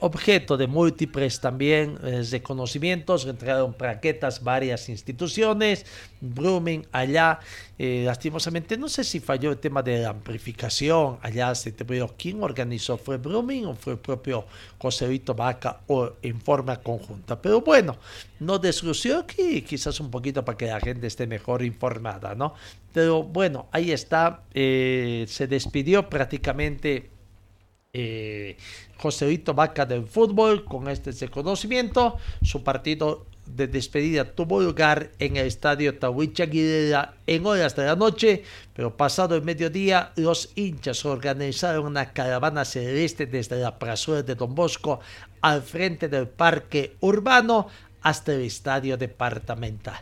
objeto 0.01 0.57
de 0.57 0.67
múltiples 0.67 1.41
también 1.41 1.99
eh, 2.03 2.23
reconocimientos, 2.31 3.27
entregaron 3.27 3.75
plaquetas 3.75 4.43
varias 4.43 4.89
instituciones, 4.89 5.85
Brumming 6.21 6.87
allá, 6.93 7.41
eh, 7.79 8.05
lastimosamente 8.07 8.79
no 8.79 8.89
sé 8.89 9.05
si 9.05 9.21
falló 9.21 9.51
el 9.51 9.59
tema 9.59 9.83
de 9.83 9.99
la 10.03 10.11
amplificación, 10.11 11.19
allá 11.21 11.55
se 11.55 11.73
te 11.73 11.85
veo 11.85 12.15
quién 12.17 12.43
organizó, 12.43 12.97
fue 12.97 13.17
Brumming 13.17 13.67
o 13.67 13.75
fue 13.75 13.95
el 13.95 13.99
propio 13.99 14.47
Joséito 14.79 15.35
Vaca 15.35 15.81
o 15.89 16.13
en 16.23 16.41
forma 16.41 16.77
conjunta, 16.81 17.41
pero 17.41 17.61
bueno, 17.61 17.97
no 18.39 18.59
deslució 18.59 19.27
que 19.27 19.65
quizás 19.65 19.99
un 20.01 20.11
poquito 20.11 20.45
para 20.45 20.57
que 20.57 20.67
la 20.67 20.81
gente 20.81 21.07
esté 21.07 21.27
mejor 21.27 21.63
informada, 21.63 22.35
¿no? 22.35 22.55
Pero 22.93 23.23
bueno, 23.23 23.67
ahí 23.73 23.93
está, 23.93 24.43
eh, 24.55 25.27
se 25.29 25.47
despidió 25.47 26.09
prácticamente 26.09 27.11
eh, 27.99 28.59
Joséito 28.99 29.55
Vaca 29.55 29.87
del 29.87 30.07
fútbol 30.07 30.65
con 30.65 30.87
este 30.89 31.13
reconocimiento. 31.13 32.19
Su 32.43 32.63
partido 32.63 33.25
de 33.47 33.69
despedida 33.69 34.25
tuvo 34.25 34.61
lugar 34.61 35.13
en 35.19 35.37
el 35.37 35.47
estadio 35.47 35.99
Tahuicha 35.99 36.45
en 36.45 37.47
horas 37.47 37.75
de 37.75 37.87
la 37.87 37.97
noche, 37.97 38.43
pero 38.75 38.97
pasado 38.97 39.35
el 39.35 39.43
mediodía 39.43 40.13
los 40.17 40.51
hinchas 40.57 41.07
organizaron 41.07 41.87
una 41.87 42.13
caravana 42.13 42.67
celeste 42.67 43.25
desde 43.25 43.57
la 43.57 43.79
plaza 43.79 44.23
de 44.23 44.35
Don 44.35 44.55
Bosco 44.55 45.01
al 45.41 45.63
frente 45.63 46.09
del 46.09 46.29
parque 46.29 46.97
urbano 47.01 47.69
hasta 48.03 48.35
el 48.35 48.43
estadio 48.43 48.99
departamental. 48.99 50.01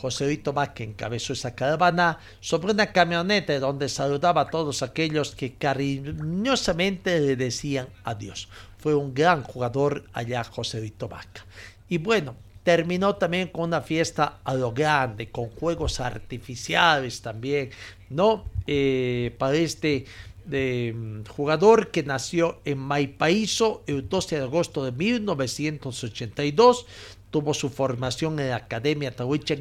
Joséito 0.00 0.52
Vázquez 0.52 0.88
encabezó 0.88 1.34
esa 1.34 1.54
caravana 1.54 2.18
sobre 2.40 2.72
una 2.72 2.92
camioneta 2.92 3.58
donde 3.58 3.88
saludaba 3.88 4.42
a 4.42 4.50
todos 4.50 4.82
aquellos 4.82 5.34
que 5.34 5.54
cariñosamente 5.54 7.20
le 7.20 7.36
decían 7.36 7.88
adiós. 8.04 8.48
Fue 8.78 8.94
un 8.94 9.12
gran 9.12 9.42
jugador 9.42 10.04
allá 10.14 10.42
Joséito 10.44 11.08
Vázquez. 11.08 11.44
Y 11.88 11.98
bueno, 11.98 12.34
terminó 12.62 13.16
también 13.16 13.48
con 13.48 13.64
una 13.64 13.82
fiesta 13.82 14.38
a 14.44 14.54
lo 14.54 14.72
grande, 14.72 15.30
con 15.30 15.50
juegos 15.50 16.00
artificiales 16.00 17.20
también, 17.20 17.70
¿no? 18.08 18.44
Eh, 18.66 19.34
para 19.38 19.56
este 19.56 20.06
mm, 20.46 21.24
jugador 21.28 21.90
que 21.90 22.02
nació 22.02 22.60
en 22.64 22.78
Maipaíso 22.78 23.82
el 23.86 24.08
12 24.08 24.36
de 24.36 24.42
agosto 24.42 24.84
de 24.84 24.92
1982, 24.92 26.86
tuvo 27.30 27.54
su 27.54 27.70
formación 27.70 28.38
en 28.40 28.50
la 28.50 28.56
Academia 28.56 29.14
Tahuicha 29.14 29.54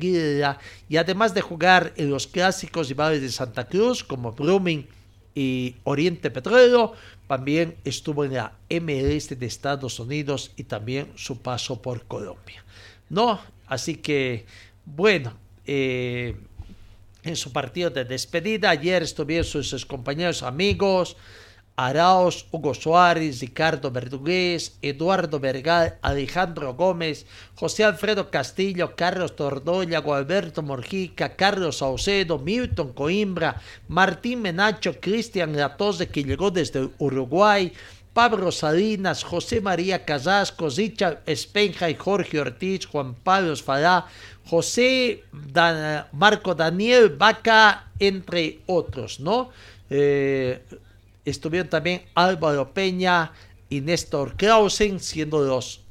y 0.89 0.97
además 0.97 1.33
de 1.33 1.41
jugar 1.41 1.93
en 1.95 2.09
los 2.09 2.27
clásicos 2.27 2.89
rivales 2.89 3.21
de 3.21 3.29
Santa 3.29 3.67
Cruz 3.67 4.03
como 4.03 4.31
Brumming 4.31 4.87
y 5.35 5.75
Oriente 5.83 6.31
Petróleo, 6.31 6.93
también 7.27 7.77
estuvo 7.83 8.25
en 8.25 8.33
la 8.33 8.53
MLS 8.69 9.39
de 9.39 9.45
Estados 9.45 9.99
Unidos 9.99 10.51
y 10.57 10.63
también 10.63 11.11
su 11.15 11.41
paso 11.41 11.81
por 11.81 12.05
Colombia. 12.05 12.63
No, 13.09 13.39
así 13.67 13.95
que 13.95 14.45
bueno, 14.85 15.33
eh, 15.65 16.35
en 17.23 17.35
su 17.35 17.51
partido 17.51 17.89
de 17.89 18.05
despedida 18.05 18.71
ayer 18.71 19.03
estuvieron 19.03 19.45
sus 19.45 19.85
compañeros 19.85 20.41
amigos, 20.41 21.15
Araos, 21.79 22.45
Hugo 22.51 22.73
Suárez, 22.73 23.39
Ricardo 23.39 23.89
Verdugués, 23.89 24.77
Eduardo 24.81 25.39
Vergal, 25.39 25.97
Alejandro 26.01 26.73
Gómez, 26.73 27.25
José 27.55 27.85
Alfredo 27.85 28.29
Castillo, 28.29 28.97
Carlos 28.97 29.37
Tordoya, 29.37 29.99
Gualberto 29.99 30.61
Morjica, 30.61 31.37
Carlos 31.37 31.77
Saucedo, 31.77 32.37
Milton 32.37 32.91
Coimbra, 32.91 33.61
Martín 33.87 34.41
Menacho, 34.41 34.99
Cristian 34.99 35.55
Latose, 35.55 36.09
que 36.09 36.25
llegó 36.25 36.51
desde 36.51 36.89
Uruguay, 36.97 37.71
Pablo 38.11 38.51
Salinas, 38.51 39.23
José 39.23 39.61
María 39.61 40.03
Casasco, 40.03 40.67
Richard 40.67 41.21
Espenja 41.25 41.89
y 41.89 41.95
Jorge 41.95 42.41
Ortiz, 42.41 42.87
Juan 42.87 43.15
Pablo 43.15 43.55
Falá, 43.55 44.05
José 44.45 45.23
Marco 46.11 46.55
Daniel 46.55 47.11
Vaca, 47.11 47.87
entre 47.99 48.59
otros, 48.65 49.21
¿no? 49.21 49.51
Eh, 49.89 50.61
estuvieron 51.29 51.69
también 51.69 52.03
Álvaro 52.15 52.73
Peña 52.73 53.31
y 53.69 53.81
Néstor 53.81 54.35
Clausen 54.35 54.99
siendo 54.99 55.41
los, 55.41 55.81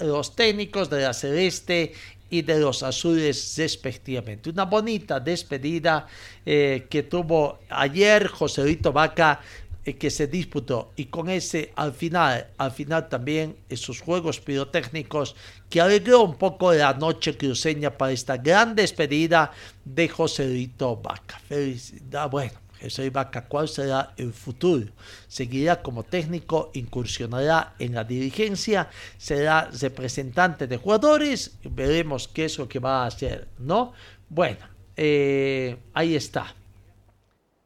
los 0.00 0.34
técnicos 0.34 0.90
de 0.90 1.02
la 1.02 1.14
Celeste 1.14 1.92
y 2.30 2.42
de 2.42 2.58
los 2.60 2.82
azules 2.82 3.54
respectivamente. 3.56 4.50
Una 4.50 4.64
bonita 4.64 5.20
despedida 5.20 6.06
eh, 6.46 6.86
que 6.88 7.02
tuvo 7.02 7.58
ayer 7.68 8.28
Joselito 8.28 8.92
Vaca 8.92 9.40
eh, 9.84 9.96
que 9.96 10.10
se 10.10 10.26
disputó 10.26 10.92
y 10.94 11.06
con 11.06 11.28
ese 11.28 11.72
al 11.74 11.92
final, 11.92 12.48
al 12.58 12.70
final 12.70 13.08
también 13.08 13.56
esos 13.68 14.00
juegos 14.00 14.38
pirotécnicos 14.38 15.34
que 15.68 15.80
alegró 15.80 16.22
un 16.22 16.36
poco 16.36 16.72
la 16.72 16.92
noche 16.94 17.36
cruceña 17.36 17.90
para 17.96 18.12
esta 18.12 18.36
gran 18.36 18.74
despedida 18.74 19.50
de 19.84 20.08
Joselito 20.08 20.96
Vaca. 20.96 21.40
Felicidad, 21.48 22.30
bueno, 22.30 22.52
José 22.80 23.10
Vaca, 23.10 23.46
¿cuál 23.46 23.68
será 23.68 24.14
el 24.16 24.32
futuro? 24.32 24.86
¿Seguirá 25.28 25.82
como 25.82 26.02
técnico? 26.02 26.70
¿Incursionará 26.74 27.74
en 27.78 27.94
la 27.94 28.04
dirigencia? 28.04 28.88
¿Será 29.18 29.70
representante 29.70 30.66
de 30.66 30.76
jugadores? 30.76 31.52
Veremos 31.64 32.28
qué 32.28 32.46
es 32.46 32.58
lo 32.58 32.68
que 32.68 32.78
va 32.78 33.04
a 33.04 33.06
hacer, 33.06 33.48
¿no? 33.58 33.92
Bueno, 34.28 34.58
eh, 34.96 35.76
ahí 35.94 36.14
está. 36.14 36.54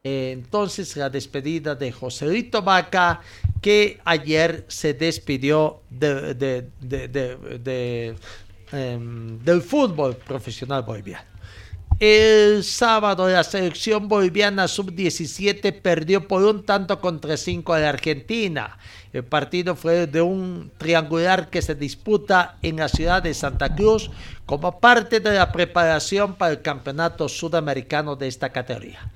entonces 0.06 0.96
la 0.98 1.08
despedida 1.08 1.74
de 1.74 1.90
Joselito 1.90 2.60
Vaca, 2.60 3.22
que 3.62 3.98
ayer 4.04 4.66
se 4.68 4.92
despidió 4.92 5.80
de, 5.88 6.68
em, 8.70 9.38
del 9.42 9.62
fútbol 9.62 10.16
profesional 10.16 10.82
boliviano. 10.82 11.33
El 12.06 12.64
sábado 12.64 13.30
la 13.30 13.42
selección 13.42 14.08
boliviana 14.08 14.68
sub-17 14.68 15.80
perdió 15.80 16.28
por 16.28 16.42
un 16.42 16.62
tanto 16.62 17.00
contra 17.00 17.38
cinco 17.38 17.72
a 17.72 17.78
la 17.78 17.88
Argentina. 17.88 18.76
El 19.14 19.24
partido 19.24 19.74
fue 19.74 20.06
de 20.06 20.20
un 20.20 20.70
triangular 20.76 21.48
que 21.48 21.62
se 21.62 21.74
disputa 21.74 22.58
en 22.60 22.76
la 22.76 22.90
ciudad 22.90 23.22
de 23.22 23.32
Santa 23.32 23.74
Cruz 23.74 24.10
como 24.44 24.80
parte 24.80 25.18
de 25.18 25.32
la 25.32 25.50
preparación 25.50 26.34
para 26.34 26.52
el 26.52 26.60
campeonato 26.60 27.26
sudamericano 27.26 28.16
de 28.16 28.28
esta 28.28 28.50
categoría. 28.50 29.10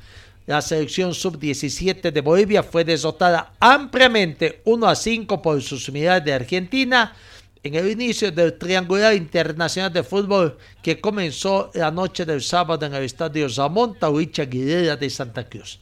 La 0.47 0.62
selección 0.62 1.12
sub-17 1.12 2.11
de 2.11 2.20
Bolivia 2.22 2.62
fue 2.62 2.84
desotada 2.84 3.53
ampliamente 3.61 4.62
1 4.64 4.86
a 4.89 4.97
5 4.97 5.43
por 5.43 5.61
su 5.61 5.76
sumidad 5.76 6.22
de 6.22 6.32
Argentina 6.32 7.12
en 7.63 7.75
el 7.75 7.91
inicio 7.91 8.31
del 8.31 8.59
Triangular 8.59 9.15
Internacional 9.15 9.93
de 9.93 10.03
Fútbol 10.03 10.59
que 10.83 11.01
comenzó 11.01 11.71
la 11.75 11.91
noche 11.91 12.25
del 12.25 12.43
sábado 12.43 12.87
en 12.87 12.95
el 12.95 13.05
estadio 13.05 13.49
Ramón 13.49 13.99
Tauricha 13.99 14.43
Aguilera 14.43 14.97
de 14.97 15.11
Santa 15.11 15.49
Cruz. 15.49 15.81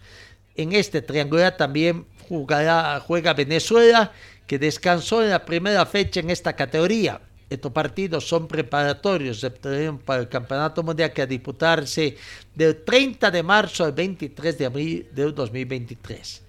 En 0.54 0.72
este 0.72 1.02
triangular 1.02 1.56
también 1.56 2.06
jugará, 2.28 2.98
juega 3.00 3.34
Venezuela, 3.34 4.12
que 4.46 4.58
descansó 4.58 5.22
en 5.22 5.30
la 5.30 5.44
primera 5.44 5.84
fecha 5.84 6.20
en 6.20 6.30
esta 6.30 6.54
categoría. 6.54 7.20
Estos 7.48 7.70
partidos 7.72 8.26
son 8.26 8.48
preparatorios 8.48 9.46
para 10.04 10.20
el 10.20 10.28
Campeonato 10.28 10.82
Mundial 10.82 11.12
que 11.12 11.22
a 11.22 11.26
disputarse 11.26 12.16
del 12.54 12.82
30 12.82 13.30
de 13.30 13.42
marzo 13.42 13.84
al 13.84 13.92
23 13.92 14.58
de 14.58 14.66
abril 14.66 15.08
del 15.12 15.34
2023. 15.34 16.42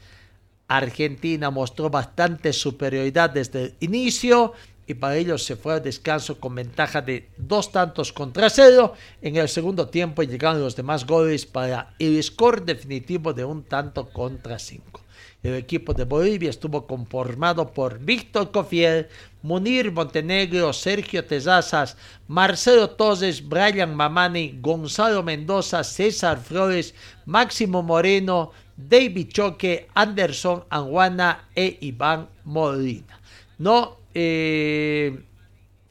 Argentina 0.68 1.50
mostró 1.50 1.90
bastante 1.90 2.52
superioridad 2.52 3.30
desde 3.30 3.64
el 3.64 3.76
inicio 3.80 4.54
y 4.88 4.94
para 4.94 5.18
ellos 5.18 5.44
se 5.44 5.58
fue 5.58 5.74
al 5.74 5.84
descanso 5.84 6.40
con 6.40 6.56
ventaja 6.56 7.02
de 7.02 7.30
dos 7.38 7.72
tantos 7.72 8.14
contra 8.14 8.50
cero. 8.50 8.94
En 9.22 9.36
el 9.36 9.50
segundo 9.50 9.88
tiempo 9.88 10.24
llegaron 10.24 10.62
los 10.62 10.78
demás 10.78 11.06
goles 11.06 11.46
para 11.46 11.94
el 12.00 12.24
score 12.24 12.64
definitivo 12.64 13.34
de 13.34 13.44
un 13.44 13.64
tanto 13.64 14.10
contra 14.10 14.58
cinco. 14.58 15.02
El 15.44 15.56
equipo 15.56 15.94
de 15.94 16.06
Bolivia 16.06 16.50
estuvo 16.50 16.88
conformado 16.88 17.72
por 17.72 18.00
Víctor 18.00 18.52
Cofiel, 18.52 19.08
Munir 19.44 19.92
Montenegro, 19.92 20.74
Sergio 20.74 21.24
Tezazas, 21.24 21.96
Marcelo 22.28 22.90
Toses, 22.90 23.48
Brian 23.48 23.94
Mamani, 23.94 24.58
Gonzalo 24.62 25.22
Mendoza, 25.22 25.84
César 25.84 26.40
Flores, 26.40 26.96
Máximo 27.26 27.84
Moreno, 27.84 28.52
David 28.78 29.28
Choque, 29.30 29.88
Anderson 29.94 30.64
Anguana 30.70 31.48
e 31.56 31.78
Iván 31.82 32.30
Molina. 32.44 33.20
No 33.60 33.98
eh, 34.20 35.16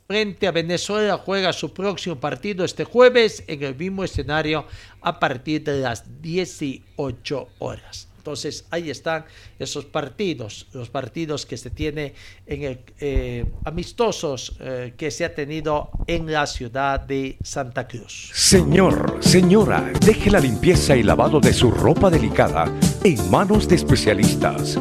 frente 0.08 0.48
a 0.48 0.50
Venezuela 0.50 1.16
juega 1.24 1.52
su 1.52 1.72
próximo 1.72 2.16
partido 2.16 2.64
este 2.64 2.82
jueves 2.82 3.44
en 3.46 3.62
el 3.62 3.76
mismo 3.76 4.02
escenario 4.02 4.66
a 5.00 5.20
partir 5.20 5.62
de 5.62 5.78
las 5.78 6.22
18 6.22 7.48
horas. 7.60 8.08
Entonces 8.18 8.66
ahí 8.72 8.90
están 8.90 9.24
esos 9.60 9.84
partidos, 9.84 10.66
los 10.72 10.90
partidos 10.90 11.46
que 11.46 11.56
se 11.56 11.70
tiene 11.70 12.14
en 12.46 12.80
eh, 12.98 13.44
amistosos 13.64 14.56
eh, 14.58 14.94
que 14.96 15.12
se 15.12 15.24
ha 15.24 15.32
tenido 15.32 15.90
en 16.08 16.32
la 16.32 16.48
ciudad 16.48 16.98
de 16.98 17.36
Santa 17.44 17.86
Cruz. 17.86 18.32
Señor, 18.34 19.18
señora, 19.20 19.92
deje 20.04 20.32
la 20.32 20.40
limpieza 20.40 20.96
y 20.96 21.04
lavado 21.04 21.38
de 21.38 21.52
su 21.52 21.70
ropa 21.70 22.10
delicada 22.10 22.64
en 23.04 23.30
manos 23.30 23.68
de 23.68 23.76
especialistas. 23.76 24.80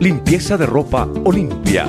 Limpieza 0.00 0.56
de 0.56 0.66
ropa 0.66 1.08
Olimpia 1.24 1.88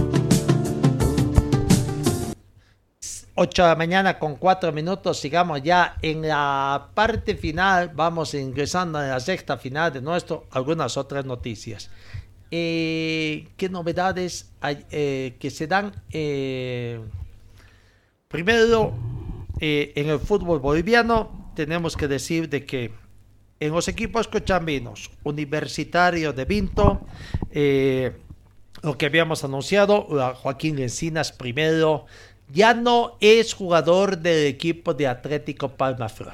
8 3.35 3.63
de 3.63 3.67
la 3.69 3.75
mañana 3.75 4.19
con 4.19 4.35
4 4.35 4.71
minutos, 4.73 5.19
sigamos 5.19 5.61
ya 5.63 5.95
en 6.01 6.27
la 6.27 6.89
parte 6.93 7.35
final, 7.35 7.91
vamos 7.93 8.33
ingresando 8.33 9.01
en 9.01 9.09
la 9.09 9.19
sexta 9.19 9.57
final 9.57 9.93
de 9.93 10.01
nuestro, 10.01 10.47
algunas 10.51 10.97
otras 10.97 11.23
noticias. 11.25 11.89
Eh, 12.53 13.47
¿Qué 13.55 13.69
novedades 13.69 14.51
hay, 14.59 14.85
eh, 14.91 15.37
que 15.39 15.49
se 15.49 15.67
dan? 15.67 15.93
Eh, 16.11 16.99
primero, 18.27 18.93
en 19.61 20.09
el 20.09 20.19
fútbol 20.19 20.59
boliviano 20.59 21.51
tenemos 21.55 21.95
que 21.95 22.09
decir 22.09 22.49
de 22.49 22.65
que 22.65 22.91
en 23.61 23.71
los 23.71 23.87
equipos 23.87 24.27
cochambinos, 24.27 25.11
Universitario 25.23 26.33
de 26.33 26.45
Vinto, 26.45 27.01
lo 28.81 28.97
que 28.97 29.05
habíamos 29.05 29.43
anunciado, 29.43 30.07
Joaquín 30.41 30.79
Encinas 30.79 31.31
primero, 31.31 32.05
ya 32.51 32.73
no 32.73 33.17
es 33.19 33.53
jugador 33.53 34.17
del 34.17 34.47
equipo 34.47 34.93
de 34.93 35.07
Atlético 35.07 35.69
Palmaflor. 35.69 36.33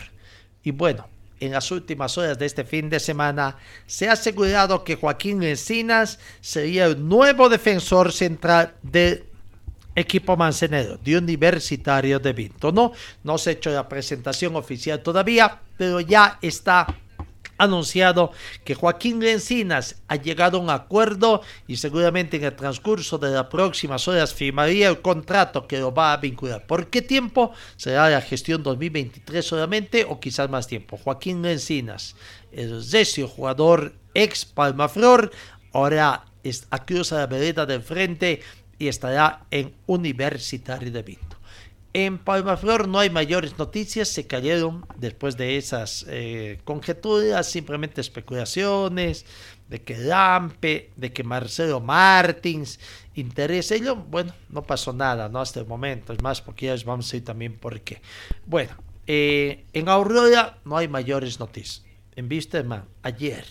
Y 0.64 0.72
bueno, 0.72 1.08
en 1.40 1.52
las 1.52 1.72
últimas 1.72 2.18
horas 2.18 2.38
de 2.40 2.46
este 2.46 2.64
fin 2.64 2.90
de 2.90 3.00
semana 3.00 3.58
se 3.86 4.10
ha 4.10 4.14
asegurado 4.14 4.84
que 4.84 4.96
Joaquín 4.96 5.44
Encinas 5.44 6.20
sería 6.42 6.86
el 6.86 7.08
nuevo 7.08 7.50
defensor 7.50 8.12
central 8.12 8.74
del 8.82 9.26
equipo 9.96 10.38
mancenero 10.38 10.98
de 10.98 11.18
Universitario 11.18 12.20
de 12.20 12.34
Vinto. 12.34 12.72
No, 12.72 12.92
no 13.24 13.38
se 13.38 13.50
ha 13.50 13.54
hecho 13.54 13.72
la 13.72 13.88
presentación 13.88 14.56
oficial 14.56 15.02
todavía, 15.02 15.60
pero 15.78 16.00
ya 16.00 16.38
está 16.42 16.88
anunciado 17.58 18.32
que 18.64 18.76
Joaquín 18.76 19.20
Lencinas 19.20 20.02
ha 20.08 20.16
llegado 20.16 20.58
a 20.58 20.62
un 20.62 20.70
acuerdo 20.70 21.42
y 21.68 21.78
seguramente 21.78 22.38
en 22.38 22.44
el 22.44 22.56
transcurso 22.56 23.18
de 23.18 23.32
las 23.32 23.46
próximas 23.46 24.08
horas 24.08 24.34
firmaría 24.34 24.90
el 24.90 25.02
contrato 25.02 25.68
que 25.68 25.80
lo 25.80 25.94
va 25.94 26.14
a 26.14 26.18
vincular. 26.18 26.66
¿Por 26.66 26.88
qué 26.88 27.02
tiempo? 27.02 27.52
¿Será 27.76 28.10
la 28.10 28.22
gestión 28.22 28.64
2023 28.64 29.46
solamente 29.46 30.06
o 30.08 30.20
quizás 30.20 30.50
más 30.50 30.68
tiempo? 30.68 30.98
Joaquín 30.98 31.42
Lencinas, 31.42 32.16
el 32.52 32.84
recio 32.92 33.28
jugador 33.28 33.94
ex 34.14 34.46
Palmaflor, 34.46 35.32
ahora 35.74 36.26
cruza 36.86 37.18
la 37.18 37.28
vereda 37.28 37.66
del 37.66 37.82
frente 37.82 38.42
y 38.80 38.88
estará 38.88 39.46
en 39.52 39.74
Universitario 39.86 40.92
de 40.92 41.04
Vinto. 41.04 41.37
En 41.94 42.18
Palmaflor 42.20 42.88
no 42.88 43.00
hay 43.00 43.10
mayores 43.10 43.58
noticias, 43.58 44.10
se 44.10 44.28
cayeron 44.28 44.86
después 44.98 45.38
de 45.38 45.58
esas 45.58 46.06
eh, 46.10 46.60
conjeturas, 46.64 47.50
simplemente 47.50 48.02
especulaciones 48.02 49.26
de 49.70 49.82
que 49.82 49.98
Lampe, 49.98 50.92
de 50.96 51.12
que 51.12 51.24
Marcelo 51.24 51.80
Martins 51.80 52.80
interesa. 53.16 53.76
Y 53.76 53.82
bueno, 54.10 54.34
no 54.50 54.64
pasó 54.64 54.94
nada, 54.94 55.30
¿no? 55.30 55.40
Hasta 55.40 55.60
el 55.60 55.66
momento, 55.66 56.14
es 56.14 56.22
más, 56.22 56.42
porque 56.42 56.68
ya 56.68 56.74
les 56.74 56.86
vamos 56.86 57.12
a 57.12 57.18
ir 57.18 57.24
también 57.24 57.58
por 57.58 57.80
qué. 57.82 58.02
Bueno, 58.46 58.76
eh, 59.08 59.66
en 59.74 59.90
Aurora 59.90 60.60
no 60.66 60.78
hay 60.78 60.88
mayores 60.88 61.40
noticias. 61.40 61.84
En 62.16 62.28
Wisterman, 62.30 62.86
ayer, 63.04 63.46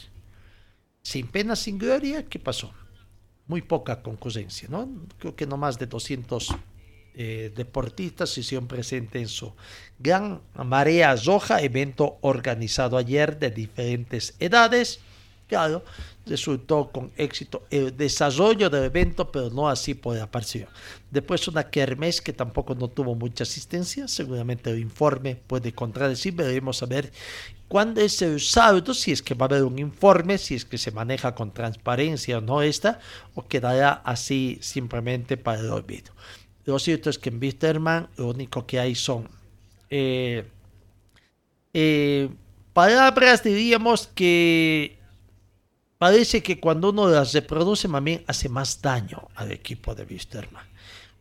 sin 1.02 1.26
pena, 1.28 1.56
sin 1.56 1.78
gloria, 1.78 2.24
¿qué 2.26 2.38
pasó? 2.38 2.72
Muy 3.46 3.62
poca 3.62 4.02
concurrencia, 4.02 4.68
¿no? 4.68 4.88
Creo 5.18 5.36
que 5.36 5.46
no 5.46 5.56
más 5.56 5.78
de 5.78 5.86
200 5.86 6.54
eh, 7.18 7.50
deportistas 7.56 8.36
hicieron 8.36 8.68
presentes 8.68 9.22
en 9.22 9.28
su 9.28 9.52
gran 9.98 10.42
marea 10.54 11.16
roja, 11.16 11.62
evento 11.62 12.18
organizado 12.20 12.98
ayer 12.98 13.38
de 13.38 13.50
diferentes 13.50 14.34
edades. 14.38 15.00
Claro, 15.48 15.84
resultó 16.26 16.90
con 16.90 17.12
éxito 17.16 17.62
el 17.70 17.96
desarrollo 17.96 18.68
del 18.68 18.84
evento, 18.84 19.30
pero 19.30 19.48
no 19.48 19.68
así 19.68 19.94
por 19.94 20.16
la 20.16 20.30
participación. 20.30 20.68
Después 21.10 21.48
una 21.48 21.70
kermés 21.70 22.20
que 22.20 22.32
tampoco 22.32 22.74
no 22.74 22.88
tuvo 22.88 23.14
mucha 23.14 23.44
asistencia, 23.44 24.08
seguramente 24.08 24.70
el 24.70 24.80
informe 24.80 25.36
puede 25.36 25.72
contradecir, 25.72 26.34
veremos 26.34 26.82
a 26.82 26.86
ver 26.86 27.12
cuándo 27.68 28.00
es 28.00 28.20
el 28.22 28.40
saldo, 28.40 28.92
si 28.92 29.12
es 29.12 29.22
que 29.22 29.34
va 29.34 29.46
a 29.46 29.48
haber 29.48 29.62
un 29.62 29.78
informe, 29.78 30.36
si 30.36 30.56
es 30.56 30.64
que 30.64 30.78
se 30.78 30.90
maneja 30.90 31.34
con 31.34 31.54
transparencia 31.54 32.38
o 32.38 32.40
no 32.40 32.60
esta, 32.60 32.98
o 33.34 33.46
quedará 33.46 33.92
así 34.04 34.58
simplemente 34.60 35.36
para 35.36 35.60
el 35.60 35.70
olvido. 35.70 36.12
Lo 36.66 36.78
cierto 36.78 37.10
es 37.10 37.18
que 37.18 37.30
en 37.30 37.40
Wisterman 37.40 38.08
lo 38.16 38.28
único 38.28 38.66
que 38.66 38.78
hay 38.78 38.94
son 38.94 39.28
eh, 39.88 40.44
eh, 41.72 42.28
palabras, 42.72 43.42
diríamos 43.42 44.08
que 44.08 44.98
parece 45.98 46.42
que 46.42 46.58
cuando 46.58 46.90
uno 46.90 47.08
las 47.08 47.32
reproduce, 47.32 47.88
también 47.88 48.24
hace 48.26 48.48
más 48.48 48.82
daño 48.82 49.28
al 49.34 49.52
equipo 49.52 49.94
de 49.94 50.04
Wisterman. 50.04 50.66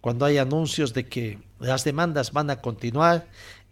Cuando 0.01 0.25
hay 0.25 0.37
anuncios 0.37 0.93
de 0.93 1.07
que 1.07 1.39
las 1.59 1.83
demandas 1.83 2.31
van 2.31 2.49
a 2.49 2.61
continuar, 2.61 3.27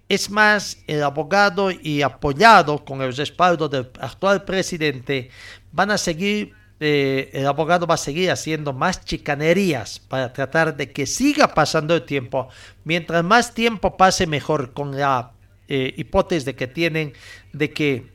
es 0.09 0.29
más, 0.29 0.77
el 0.87 1.01
abogado 1.01 1.71
y 1.71 2.01
apoyado 2.01 2.83
con 2.85 3.01
el 3.01 3.15
respaldo 3.15 3.67
del 3.67 3.89
actual 3.99 4.43
presidente 4.43 5.29
van 5.71 5.91
a 5.91 5.97
seguir, 5.97 6.53
eh, 6.79 7.29
el 7.33 7.47
abogado 7.47 7.87
va 7.87 7.95
a 7.95 7.97
seguir 7.97 8.31
haciendo 8.31 8.73
más 8.73 9.05
chicanerías 9.05 9.99
para 9.99 10.33
tratar 10.33 10.75
de 10.75 10.91
que 10.91 11.05
siga 11.05 11.53
pasando 11.53 11.95
el 11.95 12.03
tiempo. 12.03 12.49
Mientras 12.83 13.23
más 13.23 13.53
tiempo 13.53 13.95
pase 13.95 14.27
mejor 14.27 14.73
con 14.73 14.97
la 14.97 15.31
eh, 15.67 15.93
hipótesis 15.97 16.45
de 16.45 16.55
que 16.55 16.67
tienen 16.67 17.13
de 17.53 17.71
que 17.71 18.13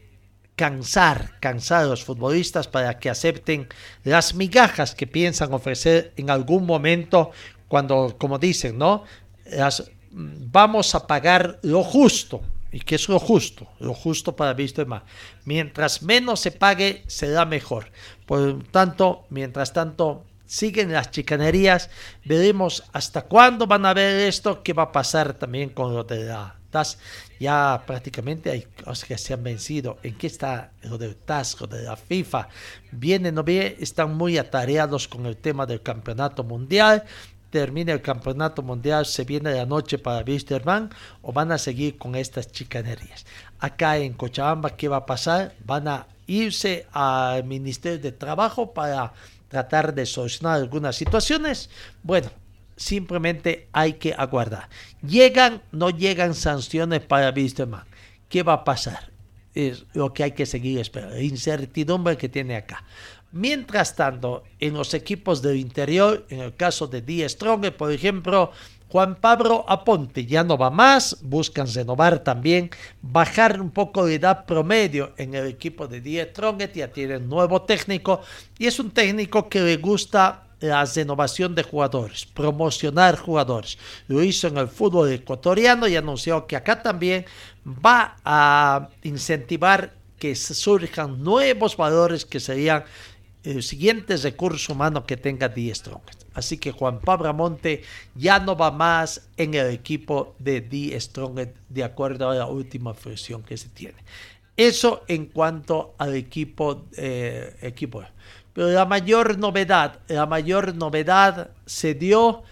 cansar, 0.56 1.38
cansar 1.40 1.84
a 1.84 1.86
los 1.86 2.04
futbolistas 2.04 2.66
para 2.66 2.98
que 2.98 3.08
acepten 3.08 3.68
las 4.02 4.34
migajas 4.34 4.94
que 4.94 5.06
piensan 5.06 5.54
ofrecer 5.54 6.12
en 6.16 6.30
algún 6.30 6.66
momento 6.66 7.30
cuando, 7.68 8.16
como 8.18 8.38
dicen, 8.38 8.76
¿no? 8.76 9.04
Las, 9.46 9.90
vamos 10.10 10.94
a 10.94 11.06
pagar 11.06 11.60
lo 11.62 11.82
justo. 11.84 12.42
¿Y 12.70 12.80
qué 12.80 12.96
es 12.96 13.08
lo 13.08 13.18
justo? 13.18 13.66
Lo 13.80 13.94
justo 13.94 14.36
para 14.36 14.52
visto 14.52 14.84
más. 14.84 15.02
Mientras 15.44 16.02
menos 16.02 16.40
se 16.40 16.52
pague, 16.52 17.02
será 17.06 17.44
mejor. 17.44 17.90
Por 18.26 18.62
tanto, 18.64 19.24
mientras 19.30 19.72
tanto, 19.72 20.24
siguen 20.44 20.92
las 20.92 21.10
chicanerías. 21.10 21.88
Veremos 22.24 22.84
hasta 22.92 23.22
cuándo 23.22 23.66
van 23.66 23.86
a 23.86 23.94
ver 23.94 24.28
esto, 24.28 24.62
qué 24.62 24.72
va 24.72 24.84
a 24.84 24.92
pasar 24.92 25.34
también 25.34 25.70
con 25.70 25.94
lo 25.94 26.04
de 26.04 26.24
la 26.24 26.56
TAS. 26.70 26.98
Ya 27.40 27.84
prácticamente 27.86 28.50
hay 28.50 28.62
cosas 28.84 29.04
que 29.04 29.16
se 29.16 29.34
han 29.34 29.44
vencido. 29.44 29.98
¿En 30.02 30.16
qué 30.16 30.26
está 30.26 30.72
lo 30.82 30.98
del 30.98 31.16
TAS, 31.16 31.60
lo 31.60 31.66
de 31.66 31.84
la 31.84 31.96
FIFA? 31.96 32.48
Vienen 32.90 33.34
no 33.34 33.44
bien, 33.44 33.76
están 33.78 34.14
muy 34.14 34.38
atareados 34.38 35.08
con 35.08 35.26
el 35.26 35.36
tema 35.36 35.64
del 35.64 35.82
campeonato 35.82 36.44
mundial. 36.44 37.04
Termina 37.50 37.92
el 37.92 38.02
campeonato 38.02 38.62
mundial, 38.62 39.06
se 39.06 39.24
viene 39.24 39.54
la 39.54 39.64
noche 39.64 39.98
para 39.98 40.24
Wisterman 40.24 40.90
o 41.22 41.32
van 41.32 41.50
a 41.50 41.58
seguir 41.58 41.96
con 41.96 42.14
estas 42.14 42.52
chicanerías. 42.52 43.24
Acá 43.58 43.96
en 43.96 44.12
Cochabamba, 44.12 44.76
¿qué 44.76 44.88
va 44.88 44.98
a 44.98 45.06
pasar? 45.06 45.54
Van 45.64 45.88
a 45.88 46.06
irse 46.26 46.86
al 46.92 47.44
Ministerio 47.44 47.98
de 47.98 48.12
Trabajo 48.12 48.72
para 48.74 49.14
tratar 49.48 49.94
de 49.94 50.04
solucionar 50.06 50.56
algunas 50.56 50.94
situaciones. 50.94 51.70
Bueno, 52.02 52.30
simplemente 52.76 53.68
hay 53.72 53.94
que 53.94 54.14
aguardar. 54.14 54.68
Llegan, 55.02 55.62
no 55.72 55.90
llegan 55.90 56.34
sanciones 56.34 57.00
para 57.00 57.30
Wisterman. 57.30 57.84
¿Qué 58.28 58.42
va 58.42 58.52
a 58.52 58.64
pasar? 58.64 59.10
Es 59.54 59.86
lo 59.94 60.12
que 60.12 60.24
hay 60.24 60.32
que 60.32 60.46
seguir 60.46 60.78
esperando. 60.78 61.18
Incertidumbre 61.18 62.16
que 62.16 62.28
tiene 62.28 62.56
acá. 62.56 62.84
Mientras 63.32 63.94
tanto, 63.94 64.44
en 64.58 64.74
los 64.74 64.94
equipos 64.94 65.42
del 65.42 65.56
interior, 65.56 66.24
en 66.30 66.40
el 66.40 66.56
caso 66.56 66.86
de 66.86 67.02
Die 67.02 67.28
Strong, 67.28 67.72
por 67.72 67.92
ejemplo, 67.92 68.52
Juan 68.88 69.16
Pablo 69.16 69.66
Aponte 69.68 70.24
ya 70.24 70.42
no 70.42 70.56
va 70.56 70.70
más, 70.70 71.18
buscan 71.20 71.66
renovar 71.72 72.20
también, 72.20 72.70
bajar 73.02 73.60
un 73.60 73.70
poco 73.70 74.06
de 74.06 74.14
edad 74.14 74.46
promedio 74.46 75.12
en 75.18 75.34
el 75.34 75.46
equipo 75.46 75.86
de 75.86 76.00
Die 76.00 76.24
Strong, 76.24 76.72
ya 76.74 76.88
tienen 76.88 77.28
nuevo 77.28 77.60
técnico 77.62 78.22
y 78.58 78.66
es 78.66 78.80
un 78.80 78.90
técnico 78.90 79.48
que 79.50 79.60
le 79.60 79.76
gusta 79.76 80.44
la 80.60 80.86
renovación 80.86 81.54
de 81.54 81.62
jugadores, 81.62 82.24
promocionar 82.24 83.18
jugadores. 83.18 83.78
Lo 84.08 84.22
hizo 84.22 84.48
en 84.48 84.56
el 84.56 84.68
fútbol 84.68 85.12
ecuatoriano 85.12 85.86
y 85.86 85.94
anunció 85.94 86.46
que 86.46 86.56
acá 86.56 86.82
también 86.82 87.26
va 87.66 88.16
a 88.24 88.88
incentivar 89.02 89.92
que 90.18 90.34
surjan 90.34 91.22
nuevos 91.22 91.76
valores 91.76 92.24
que 92.24 92.40
serían 92.40 92.84
el 93.44 93.62
siguiente 93.62 94.16
recurso 94.16 94.72
humano 94.72 95.06
que 95.06 95.16
tenga 95.16 95.48
Die 95.48 95.74
Strongest. 95.74 96.24
Así 96.34 96.58
que 96.58 96.72
Juan 96.72 97.00
Pablo 97.00 97.32
Monte 97.34 97.82
ya 98.14 98.38
no 98.38 98.56
va 98.56 98.70
más 98.70 99.28
en 99.36 99.54
el 99.54 99.70
equipo 99.70 100.34
de 100.38 100.60
Die 100.60 100.98
Strongest 101.00 101.56
de 101.68 101.84
acuerdo 101.84 102.30
a 102.30 102.34
la 102.34 102.46
última 102.46 102.92
versión 102.92 103.42
que 103.42 103.56
se 103.56 103.68
tiene. 103.68 103.98
Eso 104.56 105.04
en 105.08 105.26
cuanto 105.26 105.94
al 105.98 106.14
equipo, 106.14 106.86
eh, 106.96 107.56
equipo. 107.62 108.02
Pero 108.52 108.70
la 108.70 108.84
mayor 108.84 109.38
novedad, 109.38 110.00
la 110.08 110.26
mayor 110.26 110.74
novedad 110.74 111.50
se 111.64 111.94
dio 111.94 112.42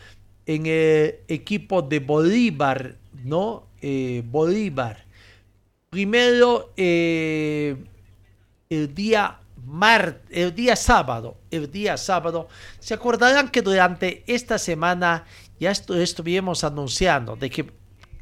en 0.47 0.67
el 0.67 1.17
equipo 1.27 1.83
de 1.83 1.99
Bolívar, 1.99 2.97
¿no? 3.25 3.67
Eh, 3.83 4.23
Bolívar. 4.25 5.05
Primero, 5.91 6.73
eh, 6.77 7.77
el 8.71 8.95
día 8.95 9.39
el 10.31 10.55
día 10.55 10.77
sábado, 10.77 11.39
el 11.51 11.71
día 11.71 11.97
sábado, 11.97 12.49
se 12.79 12.95
acordarán 12.95 13.49
que 13.49 13.63
durante 13.63 14.23
esta 14.27 14.59
semana 14.59 15.25
ya 15.59 15.71
estuvimos 15.71 16.65
anunciando 16.65 17.37
de 17.37 17.51
que 17.51 17.73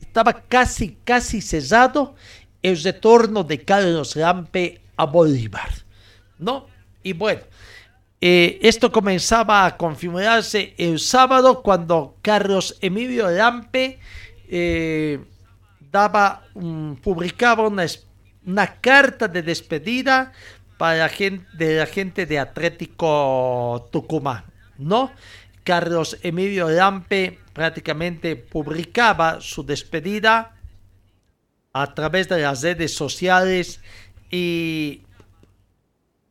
estaba 0.00 0.32
casi, 0.32 0.98
casi 1.04 1.40
cesado 1.40 2.14
el 2.62 2.82
retorno 2.82 3.44
de 3.44 3.62
Carlos 3.62 4.16
Lampe 4.16 4.80
a 4.96 5.04
Bolívar, 5.04 5.70
¿no? 6.38 6.66
Y 7.02 7.12
bueno, 7.12 7.42
eh, 8.20 8.58
esto 8.62 8.90
comenzaba 8.90 9.66
a 9.66 9.76
configurarse 9.76 10.74
el 10.78 10.98
sábado 10.98 11.62
cuando 11.62 12.16
Carlos 12.22 12.78
Emilio 12.80 13.30
Lampe 13.30 13.98
eh, 14.48 15.20
daba, 15.90 16.44
publicaba 17.02 17.68
una, 17.68 17.84
una 18.46 18.80
carta 18.80 19.28
de 19.28 19.42
despedida 19.42 20.32
para 20.78 20.98
la 20.98 21.08
gente, 21.08 21.46
de 21.56 21.76
la 21.76 21.86
gente 21.86 22.26
de 22.26 22.38
Atlético 22.38 23.88
Tucumán, 23.92 24.44
¿no? 24.78 25.12
Carlos 25.62 26.18
Emilio 26.22 26.68
Lampe 26.68 27.38
prácticamente 27.52 28.36
publicaba 28.36 29.40
su 29.40 29.64
despedida 29.64 30.56
a 31.72 31.94
través 31.94 32.28
de 32.28 32.42
las 32.42 32.62
redes 32.62 32.94
sociales 32.94 33.80
y 34.30 35.02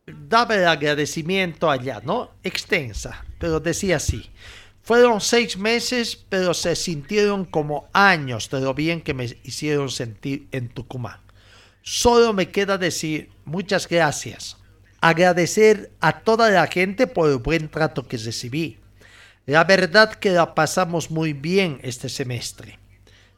daba 0.06 0.54
el 0.54 0.66
agradecimiento 0.66 1.70
allá, 1.70 2.00
¿no? 2.04 2.30
Extensa, 2.42 3.24
pero 3.38 3.60
decía 3.60 3.96
así. 3.96 4.30
Fueron 4.82 5.20
seis 5.20 5.56
meses, 5.56 6.16
pero 6.28 6.52
se 6.52 6.76
sintieron 6.76 7.46
como 7.46 7.88
años 7.94 8.50
de 8.50 8.60
lo 8.60 8.74
bien 8.74 9.00
que 9.00 9.14
me 9.14 9.24
hicieron 9.42 9.88
sentir 9.90 10.46
en 10.52 10.68
Tucumán. 10.68 11.23
Solo 11.86 12.32
me 12.32 12.50
queda 12.50 12.78
decir 12.78 13.28
muchas 13.44 13.86
gracias. 13.86 14.56
Agradecer 15.02 15.92
a 16.00 16.20
toda 16.20 16.48
la 16.48 16.66
gente 16.66 17.06
por 17.06 17.28
el 17.28 17.36
buen 17.36 17.68
trato 17.68 18.08
que 18.08 18.16
recibí. 18.16 18.78
La 19.44 19.64
verdad 19.64 20.14
que 20.14 20.30
la 20.30 20.54
pasamos 20.54 21.10
muy 21.10 21.34
bien 21.34 21.78
este 21.82 22.08
semestre. 22.08 22.78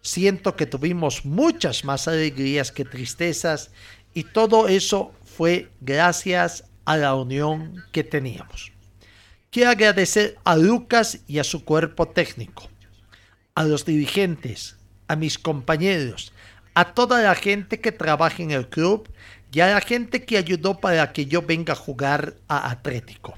Siento 0.01 0.55
que 0.55 0.67
tuvimos 0.67 1.25
muchas 1.25 1.85
más 1.85 2.07
alegrías 2.07 2.71
que 2.71 2.85
tristezas 2.85 3.73
y 4.15 4.23
todo 4.23 4.69
eso 4.69 5.13
fue 5.25 5.73
gracias 5.81 6.63
a 6.85 6.97
la 6.97 7.17
unión 7.17 7.83
que 7.91 8.05
teníamos. 8.05 8.71
Quiero 9.51 9.71
agradecer 9.71 10.39
a 10.45 10.55
Lucas 10.57 11.19
y 11.27 11.41
a 11.41 11.45
su 11.45 11.65
cuerpo 11.65 12.07
técnico, 12.07 12.69
a 13.57 13.65
los 13.65 13.85
dirigentes, 13.85 14.77
a 15.09 15.17
mis 15.17 15.37
compañeros, 15.37 16.33
a 16.77 16.93
toda 16.93 17.23
la 17.23 17.35
gente 17.35 17.81
que 17.81 17.91
trabaja 17.91 18.43
en 18.43 18.51
el 18.51 18.69
club 18.69 19.09
y 19.51 19.61
a 19.61 19.69
la 19.69 19.81
gente 19.81 20.27
que 20.27 20.37
ayudó 20.37 20.79
para 20.79 21.11
que 21.11 21.25
yo 21.25 21.41
venga 21.41 21.73
a 21.73 21.77
jugar 21.77 22.35
a 22.49 22.71
Atlético. 22.71 23.33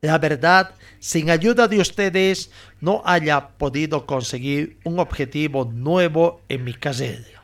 La 0.00 0.18
verdad, 0.18 0.72
sin 1.00 1.30
ayuda 1.30 1.66
de 1.66 1.80
ustedes 1.80 2.52
no 2.80 3.02
haya 3.04 3.48
podido 3.58 4.06
conseguir 4.06 4.78
un 4.84 5.00
objetivo 5.00 5.64
nuevo 5.64 6.42
en 6.48 6.62
mi 6.62 6.74
carrera. 6.74 7.42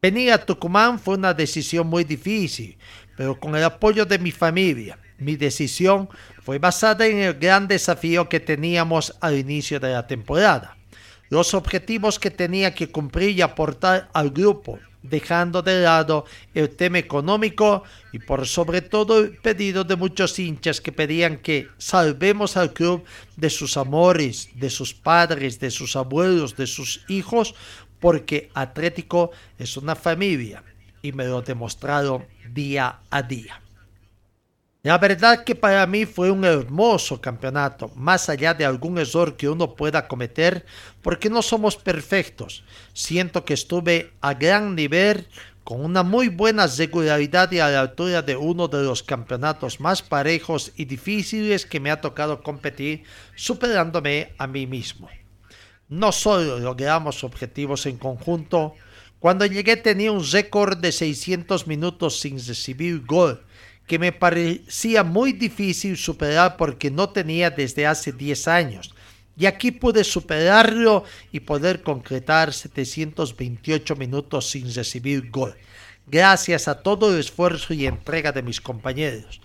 Venir 0.00 0.30
a 0.30 0.46
Tucumán 0.46 1.00
fue 1.00 1.16
una 1.16 1.34
decisión 1.34 1.88
muy 1.88 2.04
difícil, 2.04 2.78
pero 3.16 3.40
con 3.40 3.56
el 3.56 3.64
apoyo 3.64 4.06
de 4.06 4.20
mi 4.20 4.30
familia, 4.30 5.00
mi 5.18 5.34
decisión 5.34 6.08
fue 6.44 6.60
basada 6.60 7.08
en 7.08 7.18
el 7.18 7.34
gran 7.34 7.66
desafío 7.66 8.28
que 8.28 8.38
teníamos 8.38 9.16
al 9.20 9.36
inicio 9.36 9.80
de 9.80 9.94
la 9.94 10.06
temporada 10.06 10.77
los 11.30 11.54
objetivos 11.54 12.18
que 12.18 12.30
tenía 12.30 12.74
que 12.74 12.90
cumplir 12.90 13.30
y 13.30 13.42
aportar 13.42 14.08
al 14.12 14.30
grupo, 14.30 14.78
dejando 15.02 15.62
de 15.62 15.82
lado 15.82 16.24
el 16.54 16.70
tema 16.70 16.98
económico 16.98 17.84
y 18.12 18.18
por 18.18 18.46
sobre 18.46 18.82
todo 18.82 19.20
el 19.20 19.36
pedido 19.36 19.84
de 19.84 19.96
muchos 19.96 20.38
hinchas 20.38 20.80
que 20.80 20.92
pedían 20.92 21.38
que 21.38 21.68
salvemos 21.78 22.56
al 22.56 22.72
club 22.72 23.04
de 23.36 23.50
sus 23.50 23.76
amores, 23.76 24.48
de 24.54 24.70
sus 24.70 24.94
padres, 24.94 25.60
de 25.60 25.70
sus 25.70 25.96
abuelos, 25.96 26.56
de 26.56 26.66
sus 26.66 27.04
hijos, 27.08 27.54
porque 28.00 28.50
Atlético 28.54 29.30
es 29.58 29.76
una 29.76 29.94
familia 29.94 30.62
y 31.02 31.12
me 31.12 31.26
lo 31.26 31.42
demostraron 31.42 32.26
día 32.52 33.00
a 33.10 33.22
día. 33.22 33.60
La 34.84 34.96
verdad 34.96 35.42
que 35.42 35.56
para 35.56 35.84
mí 35.88 36.06
fue 36.06 36.30
un 36.30 36.44
hermoso 36.44 37.20
campeonato, 37.20 37.90
más 37.96 38.28
allá 38.28 38.54
de 38.54 38.64
algún 38.64 38.96
error 38.98 39.36
que 39.36 39.48
uno 39.48 39.74
pueda 39.74 40.06
cometer, 40.06 40.64
porque 41.02 41.28
no 41.28 41.42
somos 41.42 41.76
perfectos. 41.76 42.62
Siento 42.92 43.44
que 43.44 43.54
estuve 43.54 44.12
a 44.20 44.34
gran 44.34 44.76
nivel, 44.76 45.26
con 45.64 45.84
una 45.84 46.04
muy 46.04 46.28
buena 46.28 46.68
regularidad 46.68 47.50
y 47.50 47.58
a 47.58 47.68
la 47.68 47.80
altura 47.80 48.22
de 48.22 48.36
uno 48.36 48.68
de 48.68 48.84
los 48.84 49.02
campeonatos 49.02 49.80
más 49.80 50.00
parejos 50.00 50.72
y 50.76 50.84
difíciles 50.84 51.66
que 51.66 51.80
me 51.80 51.90
ha 51.90 52.00
tocado 52.00 52.42
competir, 52.42 53.02
superándome 53.34 54.32
a 54.38 54.46
mí 54.46 54.68
mismo. 54.68 55.08
No 55.88 56.12
solo 56.12 56.60
logramos 56.60 57.24
objetivos 57.24 57.84
en 57.86 57.98
conjunto, 57.98 58.74
cuando 59.18 59.44
llegué 59.44 59.76
tenía 59.76 60.12
un 60.12 60.24
récord 60.24 60.78
de 60.78 60.92
600 60.92 61.66
minutos 61.66 62.20
sin 62.20 62.36
recibir 62.36 63.04
gol, 63.04 63.44
que 63.88 63.98
me 63.98 64.12
parecía 64.12 65.02
muy 65.02 65.32
difícil 65.32 65.96
superar 65.96 66.56
porque 66.58 66.90
no 66.90 67.08
tenía 67.08 67.50
desde 67.50 67.86
hace 67.86 68.12
10 68.12 68.46
años. 68.46 68.94
Y 69.36 69.46
aquí 69.46 69.70
pude 69.70 70.04
superarlo 70.04 71.04
y 71.32 71.40
poder 71.40 71.82
concretar 71.82 72.52
728 72.52 73.96
minutos 73.96 74.50
sin 74.50 74.72
recibir 74.74 75.30
gol, 75.30 75.56
gracias 76.06 76.68
a 76.68 76.82
todo 76.82 77.14
el 77.14 77.20
esfuerzo 77.20 77.72
y 77.72 77.86
entrega 77.86 78.30
de 78.30 78.42
mis 78.42 78.60
compañeros. 78.60 79.40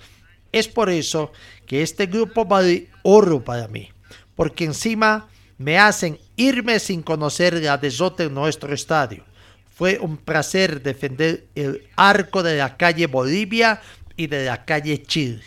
Es 0.51 0.67
por 0.67 0.89
eso 0.89 1.31
que 1.65 1.81
este 1.81 2.07
grupo 2.07 2.43
vale 2.45 2.89
oro 3.03 3.43
para 3.43 3.67
mí, 3.67 3.91
porque 4.35 4.65
encima 4.65 5.29
me 5.57 5.77
hacen 5.77 6.19
irme 6.35 6.79
sin 6.79 7.01
conocer 7.01 7.53
la 7.61 7.77
desota 7.77 8.23
en 8.23 8.33
nuestro 8.33 8.73
estadio. 8.73 9.23
Fue 9.75 9.99
un 9.99 10.17
placer 10.17 10.81
defender 10.81 11.45
el 11.55 11.87
arco 11.95 12.43
de 12.43 12.57
la 12.57 12.77
calle 12.77 13.07
Bolivia 13.07 13.81
y 14.15 14.27
de 14.27 14.45
la 14.45 14.65
calle 14.65 15.03
Chile. 15.03 15.43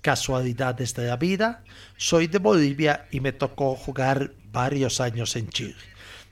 Casualidades 0.00 0.94
de 0.94 1.06
la 1.06 1.16
vida, 1.16 1.62
soy 1.96 2.26
de 2.26 2.38
Bolivia 2.38 3.06
y 3.10 3.20
me 3.20 3.32
tocó 3.32 3.76
jugar 3.76 4.32
varios 4.50 5.00
años 5.00 5.36
en 5.36 5.48
Chile. 5.50 5.76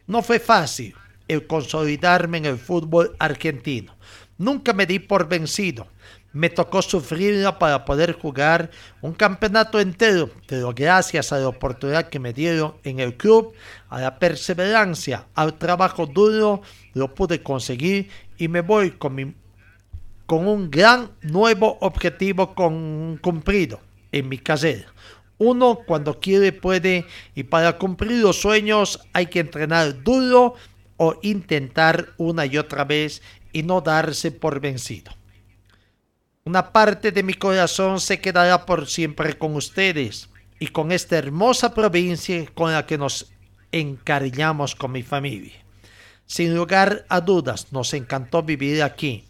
No 0.07 0.22
fue 0.22 0.39
fácil 0.39 0.95
el 1.28 1.47
consolidarme 1.47 2.39
en 2.39 2.47
el 2.47 2.59
fútbol 2.59 3.14
argentino. 3.18 3.95
Nunca 4.39 4.72
me 4.72 4.86
di 4.86 4.99
por 4.99 5.28
vencido. 5.28 5.86
Me 6.32 6.49
tocó 6.49 6.82
sufrirla 6.82 7.59
para 7.59 7.84
poder 7.84 8.12
jugar 8.12 8.70
un 9.01 9.12
campeonato 9.12 9.80
entero, 9.80 10.30
pero 10.47 10.72
gracias 10.74 11.32
a 11.32 11.39
la 11.39 11.49
oportunidad 11.49 12.09
que 12.09 12.18
me 12.18 12.32
dieron 12.32 12.74
en 12.84 13.01
el 13.01 13.16
club, 13.16 13.53
a 13.89 14.01
la 14.01 14.18
perseverancia, 14.18 15.26
al 15.34 15.59
trabajo 15.59 16.07
duro, 16.07 16.62
lo 16.95 17.14
pude 17.14 17.43
conseguir 17.43 18.09
y 18.36 18.49
me 18.49 18.61
voy 18.61 18.93
con 18.93 19.14
mi 19.14 19.34
con 20.29 20.47
un 20.47 20.70
gran 20.70 21.11
nuevo 21.22 21.79
objetivo 21.81 22.55
cumplido 22.55 23.81
en 24.12 24.29
mi 24.29 24.37
carrera. 24.37 24.93
Uno 25.39 25.81
cuando 25.87 26.20
quiere 26.20 26.53
puede 26.53 27.07
y 27.35 27.45
para 27.45 27.79
cumplir 27.79 28.20
los 28.20 28.39
sueños 28.39 29.01
hay 29.14 29.29
que 29.29 29.41
entrenar 29.41 30.03
duro 30.03 30.55
o 30.99 31.16
intentar 31.22 32.11
una 32.18 32.45
y 32.45 32.59
otra 32.59 32.85
vez 32.85 33.22
y 33.55 33.62
no 33.62 33.81
darse 33.81 34.31
por 34.31 34.61
vencido. 34.61 35.12
Una 36.45 36.72
parte 36.72 37.11
de 37.11 37.22
mi 37.22 37.33
corazón 37.33 37.99
se 37.99 38.20
quedará 38.20 38.66
por 38.66 38.87
siempre 38.87 39.39
con 39.39 39.57
ustedes 39.57 40.29
y 40.61 40.66
con 40.66 40.93
esta 40.93 41.16
hermosa 41.16 41.72
provincia 41.72 42.45
con 42.53 42.70
la 42.70 42.85
que 42.85 42.99
nos 42.99 43.33
encariñamos 43.72 44.74
con 44.74 44.93
mi 44.93 45.03
familia. 45.03 45.55
Sin 46.26 46.55
lugar 46.55 47.07
a 47.09 47.22
dudas, 47.22 47.72
nos 47.72 47.95
encantó 47.95 48.43
vivir 48.43 48.83
aquí 48.83 49.24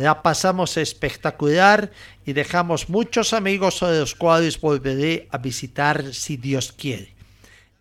la 0.00 0.22
pasamos 0.22 0.78
espectacular 0.78 1.90
y 2.24 2.32
dejamos 2.32 2.88
muchos 2.88 3.34
amigos 3.34 3.82
a 3.82 3.90
los 3.90 4.14
cuales 4.14 4.58
volveré 4.58 5.28
a 5.30 5.36
visitar 5.36 6.14
si 6.14 6.38
Dios 6.38 6.72
quiere. 6.72 7.14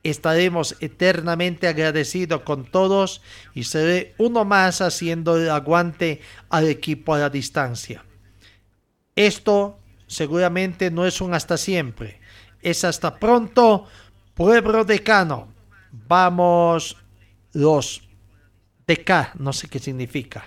Estaremos 0.03 0.76
eternamente 0.82 1.70
agradecidos 1.70 2.41
con 2.41 2.65
todos 2.65 3.22
y 3.53 3.63
seré 3.63 4.15
uno 4.17 4.43
más 4.43 4.82
haciendo 4.82 5.38
el 5.38 5.49
aguante 5.49 6.20
al 6.49 6.67
equipo 6.67 7.13
a 7.13 7.20
la 7.20 7.30
distancia. 7.30 8.03
Esto 9.15 9.80
seguramente 10.05 10.91
no 10.91 11.05
es 11.05 11.22
un 11.22 11.34
hasta 11.34 11.55
siempre, 11.55 12.20
es 12.61 12.84
hasta 12.84 13.17
pronto, 13.17 13.86
pueblo 14.34 14.84
decano. 14.84 15.53
Vamos 15.93 16.97
los 17.53 18.01
de 18.86 19.05
no 19.36 19.53
sé 19.53 19.70
qué 19.70 19.80
significa 19.80 20.43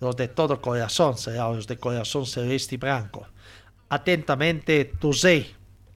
los 0.00 0.16
de 0.16 0.28
todo 0.28 0.60
corazón, 0.60 1.16
será 1.16 1.48
los 1.50 1.66
de 1.66 1.76
corazón 1.76 2.26
celeste 2.26 2.74
y 2.76 2.78
blanco. 2.78 3.26
Atentamente, 3.88 4.84
Tuzé, 4.84 5.46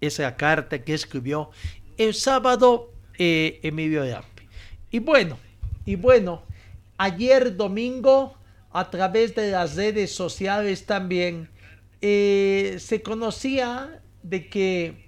esa 0.01 0.37
carta 0.37 0.83
que 0.83 0.95
escribió 0.95 1.51
el 1.97 2.15
sábado 2.15 2.93
eh, 3.19 3.61
Emilio 3.63 4.05
Lampi. 4.05 4.49
Y 4.91 4.99
bueno, 4.99 5.39
y 5.87 5.97
bueno, 5.97 6.43
ayer 6.99 7.57
domingo, 7.57 8.37
a 8.73 8.91
través 8.91 9.35
de 9.35 9.51
las 9.51 9.77
redes 9.77 10.15
sociales 10.15 10.85
también, 10.85 11.49
eh, 12.01 12.77
se 12.79 13.03
conocía 13.03 14.03
de 14.23 14.49
que 14.49 15.05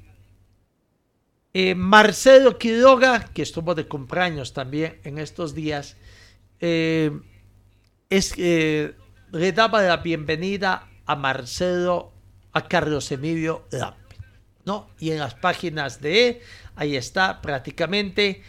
eh, 1.52 1.74
Marcelo 1.74 2.58
Quiroga, 2.58 3.30
que 3.34 3.42
estuvo 3.42 3.74
de 3.74 3.86
cumpleaños 3.86 4.52
también 4.52 5.00
en 5.04 5.18
estos 5.18 5.54
días, 5.54 5.96
es, 8.10 8.34
eh, 8.36 8.94
le 9.32 9.52
daba 9.52 9.82
la 9.82 9.98
bienvenida 9.98 10.88
a 11.06 11.16
Marcelo, 11.16 12.12
a 12.52 12.68
Carlos 12.68 13.10
Emilio 13.10 13.66
Lampe, 13.70 14.16
¿no? 14.64 14.88
Y 14.98 15.10
en 15.10 15.18
las 15.18 15.34
páginas 15.34 16.00
de, 16.00 16.40
ahí 16.76 16.96
está 16.96 17.42
prácticamente 17.42 18.42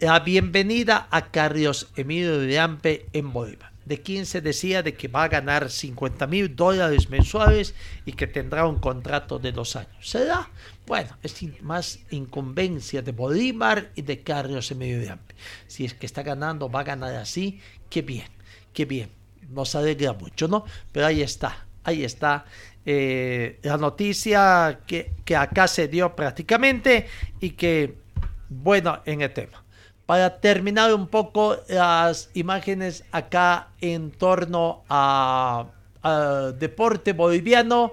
la 0.00 0.20
bienvenida 0.20 1.08
a 1.10 1.30
Carlos 1.30 1.88
Emilio 1.96 2.38
Lampe 2.40 3.06
en 3.12 3.32
Bolívar. 3.32 3.72
De 3.84 4.02
quien 4.02 4.26
se 4.26 4.40
decía 4.40 4.82
de 4.82 4.94
que 4.94 5.06
va 5.06 5.22
a 5.22 5.28
ganar 5.28 5.70
50 5.70 6.26
mil 6.26 6.56
dólares 6.56 7.08
mensuales 7.08 7.72
y 8.04 8.14
que 8.14 8.26
tendrá 8.26 8.66
un 8.66 8.80
contrato 8.80 9.38
de 9.38 9.52
dos 9.52 9.76
años. 9.76 9.94
¿Será? 10.00 10.50
Bueno, 10.84 11.16
es 11.22 11.40
más 11.62 12.00
incumbencia 12.10 13.00
de 13.00 13.12
Bolívar 13.12 13.92
y 13.94 14.02
de 14.02 14.24
Carlos 14.24 14.72
Emilio 14.72 15.06
Lampe. 15.06 15.36
Si 15.68 15.84
es 15.84 15.94
que 15.94 16.06
está 16.06 16.24
ganando, 16.24 16.68
va 16.68 16.80
a 16.80 16.84
ganar 16.84 17.14
así, 17.14 17.60
qué 17.88 18.02
bien 18.02 18.35
qué 18.76 18.84
bien, 18.84 19.08
nos 19.48 19.74
alegra 19.74 20.12
mucho, 20.12 20.48
¿no? 20.48 20.66
Pero 20.92 21.06
ahí 21.06 21.22
está, 21.22 21.64
ahí 21.82 22.04
está 22.04 22.44
eh, 22.84 23.58
la 23.62 23.78
noticia 23.78 24.80
que, 24.86 25.12
que, 25.24 25.34
acá 25.34 25.66
se 25.66 25.88
dio 25.88 26.14
prácticamente 26.14 27.06
y 27.40 27.50
que, 27.52 27.94
bueno, 28.50 29.00
en 29.06 29.22
el 29.22 29.32
tema. 29.32 29.64
Para 30.04 30.40
terminar 30.40 30.92
un 30.92 31.06
poco 31.08 31.56
las 31.68 32.28
imágenes 32.34 33.02
acá 33.12 33.68
en 33.80 34.10
torno 34.10 34.84
al 34.90 36.58
deporte 36.58 37.14
boliviano, 37.14 37.92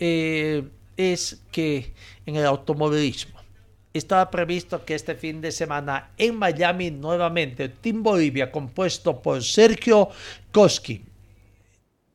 eh, 0.00 0.68
es 0.96 1.42
que 1.52 1.94
en 2.26 2.34
el 2.34 2.44
automovilismo 2.44 3.33
estaba 3.94 4.28
previsto 4.28 4.84
que 4.84 4.94
este 4.94 5.14
fin 5.14 5.40
de 5.40 5.52
semana 5.52 6.10
en 6.18 6.36
Miami 6.36 6.90
nuevamente 6.90 7.68
Team 7.68 8.02
Bolivia 8.02 8.50
compuesto 8.50 9.22
por 9.22 9.42
Sergio 9.42 10.08
Koski, 10.50 11.04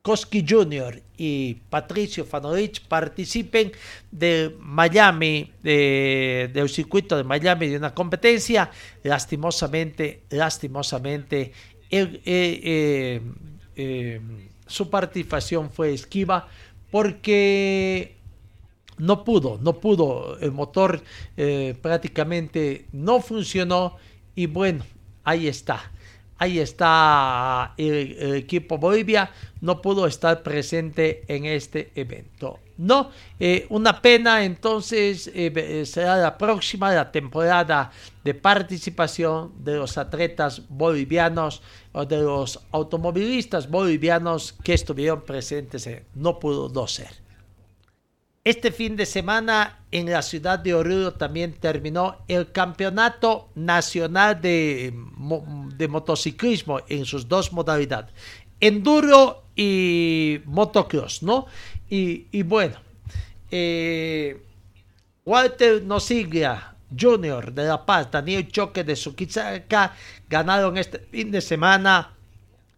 Koski 0.02 0.46
Jr. 0.48 1.02
y 1.18 1.56
Patricio 1.70 2.26
Fanovich 2.26 2.86
participen 2.86 3.72
de 4.12 4.56
Miami, 4.60 5.52
del 5.64 6.70
circuito 6.70 7.16
de 7.16 7.24
Miami 7.24 7.68
de 7.68 7.78
una 7.78 7.94
competencia. 7.94 8.70
Lastimosamente, 9.04 10.24
lastimosamente, 10.30 11.54
eh, 11.90 12.22
eh, 12.26 13.22
eh, 13.76 14.22
su 14.68 14.90
participación 14.90 15.72
fue 15.72 15.94
esquiva 15.94 16.48
porque 16.92 18.19
no 19.00 19.24
pudo, 19.24 19.58
no 19.62 19.80
pudo, 19.80 20.38
el 20.40 20.52
motor 20.52 21.02
eh, 21.38 21.76
prácticamente 21.82 22.86
no 22.92 23.22
funcionó 23.22 23.98
y 24.36 24.46
bueno, 24.46 24.86
ahí 25.24 25.48
está. 25.48 25.92
ahí 26.38 26.60
está 26.60 27.74
el, 27.78 28.16
el, 28.20 28.36
equipo 28.36 28.78
Bolivia, 28.78 29.32
no 29.62 29.82
pudo 29.82 30.06
estar 30.06 30.44
presente 30.44 31.24
en 31.28 31.46
este 31.46 31.92
evento. 31.96 32.60
No, 32.78 33.12
eh, 33.40 33.66
una 33.70 34.02
pena, 34.02 34.46
entonces 34.46 35.30
eh, 35.34 35.84
será 35.86 36.16
la 36.16 36.38
próxima 36.38 36.94
la 36.94 37.12
temporada 37.12 37.92
de 38.24 38.34
participación 38.34 39.52
de 39.66 39.76
los 39.76 39.98
atletas 39.98 40.62
bolivianos 40.70 41.62
o 41.92 42.06
de 42.06 42.18
los 42.18 42.60
automovilistas 42.72 43.70
bolivianos 43.70 44.54
que 44.64 44.74
estuvieron 44.74 45.24
presentes. 45.24 45.90
no 46.16 46.40
pudo 46.40 46.70
no 46.70 46.88
ser. 46.88 47.29
Este 48.44 48.72
fin 48.72 48.96
de 48.96 49.06
semana 49.06 49.80
en 49.92 50.10
la 50.10 50.22
ciudad 50.22 50.60
de 50.60 50.74
Oruro 50.74 51.14
también 51.14 51.54
terminó 51.54 52.18
el 52.28 52.52
Campeonato 52.52 53.50
Nacional 53.56 54.42
de, 54.42 54.94
de 55.76 55.88
Motociclismo 55.88 56.80
en 56.88 57.06
sus 57.06 57.28
dos 57.28 57.52
modalidades, 57.52 58.14
enduro 58.60 59.44
y 59.56 60.40
motocross, 60.46 61.22
¿no? 61.22 61.48
Y, 61.90 62.44
bueno, 62.44 62.78
eh, 63.52 64.42
Walter 65.26 65.84
Nosiglia 65.84 66.76
Jr. 66.98 67.52
de 67.52 67.66
La 67.66 67.86
Paz, 67.86 68.10
Daniel 68.10 68.48
Choque 68.48 68.84
de 68.84 68.96
Suquizaca 68.96 69.94
ganaron 70.30 70.78
este 70.78 71.00
fin 71.00 71.30
de 71.30 71.42
semana 71.42 72.14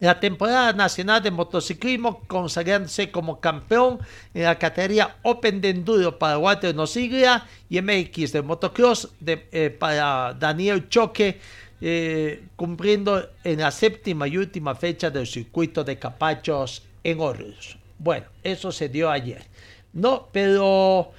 la 0.02 0.20
temporada 0.20 0.74
nacional 0.74 1.22
de 1.22 1.30
motociclismo, 1.30 2.22
consagrándose 2.28 3.12
como 3.12 3.40
campeón 3.40 4.00
en 4.34 4.44
la 4.44 4.58
categoría 4.58 5.18
Open 5.22 5.62
de 5.62 5.70
Enduro 5.70 6.18
para 6.18 6.40
Walter 6.40 6.74
Nosiglia 6.74 7.46
y 7.70 7.80
MX 7.80 8.32
de 8.32 8.42
motocross 8.42 9.10
eh, 9.24 9.70
para 9.70 10.34
Daniel 10.34 10.90
Choque, 10.90 11.40
eh, 11.80 12.44
cumpliendo 12.56 13.30
en 13.44 13.60
la 13.60 13.70
séptima 13.70 14.28
y 14.28 14.38
última 14.38 14.74
fecha 14.74 15.12
del 15.12 15.28
circuito 15.28 15.84
de 15.84 16.00
Capachos 16.00 16.82
en 17.04 17.20
Orus. 17.20 17.78
Bueno, 18.00 18.26
eso 18.44 18.72
se 18.72 18.90
dio 18.90 19.12
ayer. 19.12 19.46
No, 19.94 20.30
pero 20.32 21.12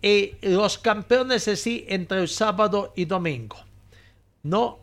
eh, 0.00 0.38
los 0.40 0.78
campeones 0.78 1.46
así 1.46 1.84
entre 1.86 2.22
el 2.22 2.28
sábado 2.28 2.94
y 2.96 3.04
domingo. 3.04 3.58
No, 4.44 4.78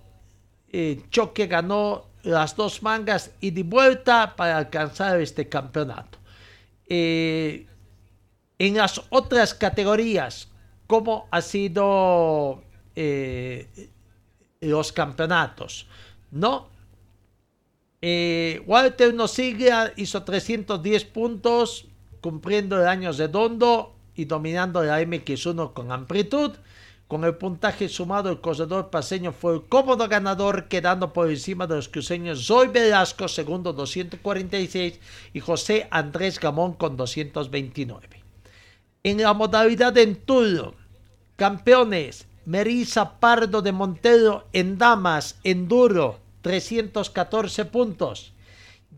Choque 1.09 1.47
ganó 1.47 2.08
las 2.29 2.55
dos 2.55 2.83
mangas 2.83 3.31
y 3.41 3.51
de 3.51 3.63
vuelta 3.63 4.35
para 4.35 4.57
alcanzar 4.57 5.19
este 5.19 5.49
campeonato. 5.49 6.19
Eh, 6.87 7.65
en 8.57 8.77
las 8.77 9.01
otras 9.09 9.53
categorías, 9.53 10.49
¿cómo 10.85 11.27
ha 11.31 11.41
sido 11.41 12.63
eh, 12.95 13.67
los 14.61 14.91
campeonatos? 14.91 15.87
¿No? 16.31 16.67
Eh, 18.01 18.61
Walter 18.65 19.13
Nosiglia 19.13 19.93
hizo 19.95 20.23
310 20.23 21.05
puntos, 21.05 21.87
cumpliendo 22.21 22.79
el 22.79 22.87
año 22.87 23.11
redondo 23.11 23.95
y 24.15 24.25
dominando 24.25 24.83
la 24.83 25.01
MX1 25.01 25.73
con 25.73 25.91
amplitud. 25.91 26.51
Con 27.09 27.23
el 27.23 27.37
puntaje 27.37 27.89
sumado, 27.89 28.29
el 28.29 28.39
corredor 28.39 28.91
paseño 28.91 29.31
fue 29.31 29.55
el 29.55 29.63
cómodo 29.63 30.07
ganador, 30.07 30.67
quedando 30.67 31.11
por 31.11 31.27
encima 31.27 31.65
de 31.65 31.73
los 31.73 31.89
cruceños 31.89 32.45
Zoe 32.45 32.67
Velasco, 32.67 33.27
segundo 33.27 33.73
246, 33.73 34.99
y 35.33 35.39
José 35.39 35.87
Andrés 35.89 36.39
Gamón 36.39 36.73
con 36.73 36.97
229. 36.97 38.07
En 39.01 39.23
la 39.23 39.33
modalidad 39.33 39.91
de 39.91 40.03
enduro, 40.03 40.75
campeones, 41.35 42.27
Merisa 42.45 43.19
Pardo 43.19 43.63
de 43.63 43.71
Montero 43.71 44.45
en 44.53 44.77
damas, 44.77 45.39
enduro, 45.43 46.19
314 46.43 47.65
puntos. 47.65 48.33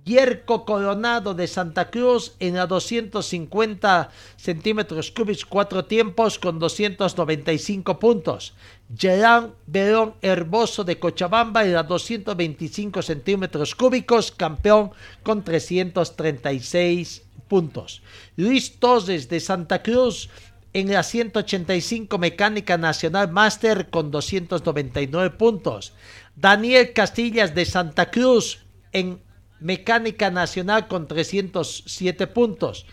Yerko 0.04 0.66
Coronado 0.66 1.34
de 1.34 1.48
Santa 1.48 1.92
Cruz 1.92 2.36
en 2.40 2.58
a 2.58 2.66
250 2.66 4.10
centímetros 4.36 5.12
cúbicos, 5.12 5.46
cuatro 5.46 5.86
tiempos 5.86 6.40
con 6.40 6.58
295 6.58 8.00
puntos. 8.00 8.54
Gerán 8.98 9.54
Verón 9.68 10.16
Herboso 10.22 10.84
de 10.84 10.98
Cochabamba 11.00 11.66
en 11.66 11.76
a 11.76 11.84
225 11.84 13.02
centímetros 13.02 13.76
cúbicos, 13.76 14.32
campeón 14.32 14.92
con 15.24 15.44
336 15.44 17.24
puntos. 17.48 18.02
Luis 18.38 18.80
Toses 18.80 19.30
de 19.30 19.40
Santa 19.40 19.84
Cruz 19.84 20.30
en 20.74 20.92
la 20.92 21.04
185 21.04 22.18
Mecánica 22.18 22.78
Nacional 22.78 23.32
Master 23.32 23.90
con 23.90 24.10
299 24.10 25.32
puntos. 25.32 25.94
Daniel 26.36 26.94
Castillas 26.94 27.54
de 27.54 27.66
Santa 27.66 28.10
Cruz 28.10 28.60
en 28.94 29.22
Mecánica 29.62 30.30
Nacional 30.30 30.88
con 30.88 31.08
307 31.08 32.28
puntos 32.28 32.86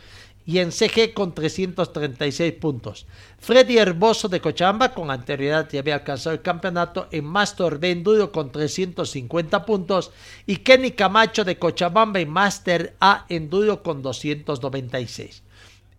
y 0.48 0.60
en 0.60 0.72
CG 0.72 1.12
con 1.12 1.34
336 1.34 2.54
puntos. 2.54 3.06
Freddy 3.38 3.76
Herboso 3.76 4.28
de 4.28 4.40
Cochabamba 4.40 4.94
con 4.94 5.10
anterioridad 5.10 5.68
ya 5.70 5.80
había 5.80 5.96
alcanzado 5.96 6.34
el 6.34 6.40
campeonato 6.40 7.06
en 7.10 7.26
Master 7.26 7.78
de 7.78 7.90
Enduro 7.90 8.32
con 8.32 8.50
350 8.50 9.66
puntos 9.66 10.10
y 10.46 10.56
Kenny 10.56 10.92
Camacho 10.92 11.44
de 11.44 11.58
Cochabamba 11.58 12.20
en 12.20 12.30
Master 12.30 12.96
A 12.98 13.26
Enduro 13.28 13.82
con 13.82 14.00
296. 14.00 15.42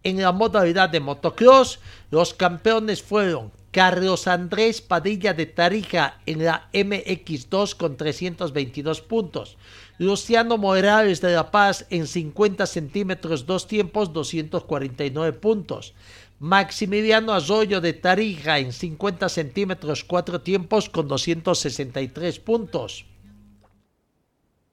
En 0.01 0.19
la 0.19 0.31
modalidad 0.31 0.89
de 0.89 0.99
motocross, 0.99 1.79
los 2.09 2.33
campeones 2.33 3.03
fueron 3.03 3.51
Carlos 3.71 4.27
Andrés 4.27 4.81
Padilla 4.81 5.35
de 5.35 5.45
Tarija 5.45 6.21
en 6.25 6.43
la 6.43 6.69
MX2 6.73 7.75
con 7.75 7.97
322 7.97 9.01
puntos. 9.01 9.57
Luciano 9.99 10.57
Morales 10.57 11.19
de 11.19 11.33
La 11.33 11.51
Paz 11.51 11.85
en 11.89 12.07
50 12.07 12.65
centímetros, 12.65 13.45
dos 13.45 13.67
tiempos, 13.67 14.13
249 14.13 15.33
puntos. 15.33 15.93
Maximiliano 16.39 17.33
Arroyo 17.33 17.81
de 17.81 17.91
Tarija 17.91 18.59
en 18.59 18.71
50 18.71 19.27
centímetros, 19.27 20.05
cuatro 20.05 20.39
tiempos, 20.39 20.89
con 20.89 21.09
263 21.09 22.39
puntos. 22.39 23.05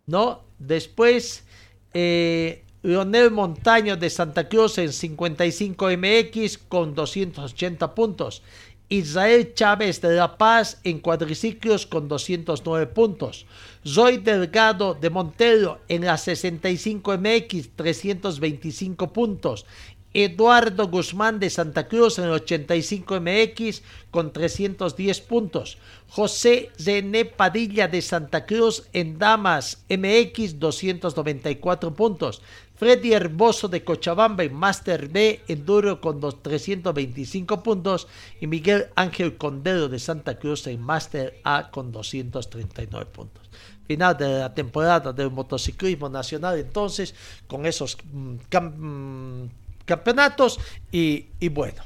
¿No? 0.07 0.45
Después, 0.61 1.45
eh, 1.93 2.65
Leonel 2.83 3.33
Montaño 3.33 3.97
de 3.97 4.09
Santa 4.11 4.49
Cruz 4.49 4.79
en 4.79 4.93
55 4.93 5.89
MX 5.91 6.59
con 6.59 6.95
280 6.95 7.97
puntos. 7.97 8.45
Israel 8.89 9.53
Chávez 9.55 10.01
de 10.01 10.15
La 10.15 10.39
Paz 10.39 10.79
en 10.85 11.01
cuadriciclos 11.01 11.87
con 11.87 12.07
209 12.07 12.87
puntos. 12.87 13.47
Zoe 13.85 14.19
Delgado 14.19 14.95
de 14.95 15.11
Montero 15.11 15.81
en 15.89 16.05
la 16.05 16.17
65 16.17 17.19
MX 17.19 17.71
325 17.75 19.13
puntos. 19.13 19.67
Eduardo 20.15 20.89
Guzmán 20.89 21.39
de 21.41 21.51
Santa 21.51 21.89
Cruz 21.89 22.19
en 22.19 22.25
el 22.25 22.31
85 22.31 23.21
MX 23.21 23.83
con 24.11 24.33
310 24.33 25.21
puntos. 25.21 25.77
José 26.09 26.71
Zené 26.81 27.27
Padilla 27.27 27.87
de 27.87 28.01
Santa 28.01 28.47
Cruz 28.47 28.85
en 28.95 29.19
Damas 29.19 29.85
MX 29.91 30.59
294 30.59 31.95
puntos. 31.95 32.41
Freddy 32.77 33.15
Herboso 33.15 33.69
de 33.69 33.83
Cochabamba 33.83 34.45
en 34.45 34.55
Master 34.55 35.09
B 35.09 35.41
Enduro 35.49 36.01
con 36.01 36.21
325 36.21 37.63
puntos 37.63 38.07
y 38.41 38.47
Miguel 38.47 38.89
Ángel 38.95 39.37
Condero 39.37 39.89
de 39.89 39.99
Santa 39.99 40.39
Cruz 40.39 40.67
en 40.67 40.81
Master 40.83 41.41
A 41.43 41.71
con 41.71 41.91
239 41.91 43.07
puntos. 43.07 43.49
Final 43.87 44.17
de 44.17 44.41
la 44.41 44.55
temporada 44.55 45.13
del 45.13 45.31
motociclismo 45.31 46.09
nacional 46.09 46.59
entonces 46.59 47.15
con 47.47 47.65
esos 47.65 47.97
mm, 48.13 48.37
mm, 48.55 49.51
campeonatos 49.87 50.61
y, 50.93 51.49
bueno. 51.49 51.83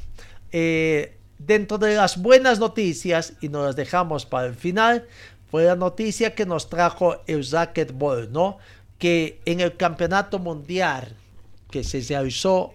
Eh, 0.51 1.17
dentro 1.39 1.79
de 1.79 1.95
las 1.95 2.21
buenas 2.21 2.59
noticias, 2.59 3.35
y 3.41 3.49
nos 3.49 3.65
las 3.65 3.77
dejamos 3.77 4.27
para 4.27 4.49
el 4.49 4.55
final, 4.55 5.07
fue 5.51 5.65
la 5.65 5.77
noticia 5.77 6.35
que 6.35 6.47
nos 6.47 6.69
trajo 6.69 7.23
el 7.27 7.45
¿no? 8.31 8.59
Que 9.01 9.41
en 9.47 9.61
el 9.61 9.77
campeonato 9.77 10.39
mundial 10.39 11.17
que 11.71 11.83
se 11.83 12.03
realizó 12.03 12.75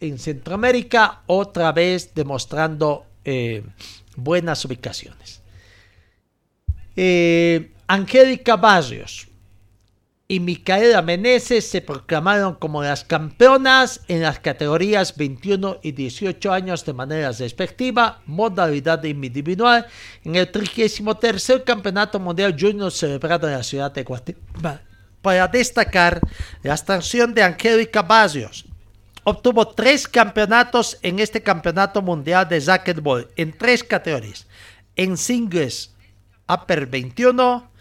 en 0.00 0.18
Centroamérica, 0.18 1.22
otra 1.26 1.72
vez 1.72 2.14
demostrando 2.14 3.06
eh, 3.24 3.64
buenas 4.14 4.64
ubicaciones. 4.64 5.42
Eh, 6.94 7.72
Angélica 7.86 8.56
Barrios 8.56 9.28
y 10.28 10.40
Micaela 10.40 11.00
Meneses 11.00 11.66
se 11.66 11.80
proclamaron 11.80 12.56
como 12.56 12.82
las 12.82 13.04
campeonas 13.04 14.02
en 14.08 14.22
las 14.22 14.40
categorías 14.40 15.16
21 15.16 15.78
y 15.82 15.92
18 15.92 16.52
años 16.52 16.84
de 16.84 16.92
manera 16.92 17.32
respectiva, 17.32 18.20
modalidad 18.26 19.02
individual, 19.04 19.86
en 20.24 20.36
el 20.36 20.50
33 20.50 21.62
Campeonato 21.64 22.20
Mundial 22.20 22.56
Junior 22.58 22.92
celebrado 22.92 23.46
en 23.48 23.54
la 23.54 23.62
ciudad 23.62 23.92
de 23.92 24.02
Guatemala 24.02 24.91
para 25.22 25.48
destacar 25.48 26.20
la 26.62 26.74
extensión 26.74 27.32
de 27.32 27.42
Angélica 27.42 28.02
Barrios. 28.02 28.66
Obtuvo 29.24 29.68
tres 29.68 30.08
campeonatos 30.08 30.98
en 31.00 31.20
este 31.20 31.42
campeonato 31.42 32.02
mundial 32.02 32.48
de 32.48 32.58
racquetball 32.60 33.28
en 33.36 33.56
tres 33.56 33.84
categorías. 33.84 34.46
En 34.96 35.16
singles 35.16 35.94
upper 36.48 36.86
21, 36.86 37.72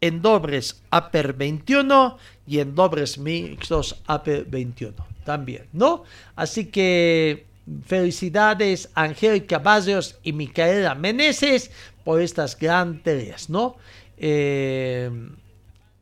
en 0.00 0.22
dobles 0.22 0.82
Upper 0.92 1.34
21 1.34 2.18
y 2.46 2.58
en 2.58 2.74
dobles 2.74 3.18
mixtos 3.18 4.02
Upper 4.08 4.44
21 4.46 4.94
también, 5.24 5.66
¿no? 5.72 6.04
Así 6.34 6.66
que 6.66 7.46
felicidades 7.84 8.88
Angélica 8.94 9.58
Barrios 9.58 10.18
y 10.22 10.32
Micaela 10.32 10.94
Meneses 10.94 11.70
por 12.04 12.20
estas 12.20 12.58
grandes 12.58 13.02
peleas, 13.02 13.50
¿no? 13.50 13.76
Eh, 14.16 15.10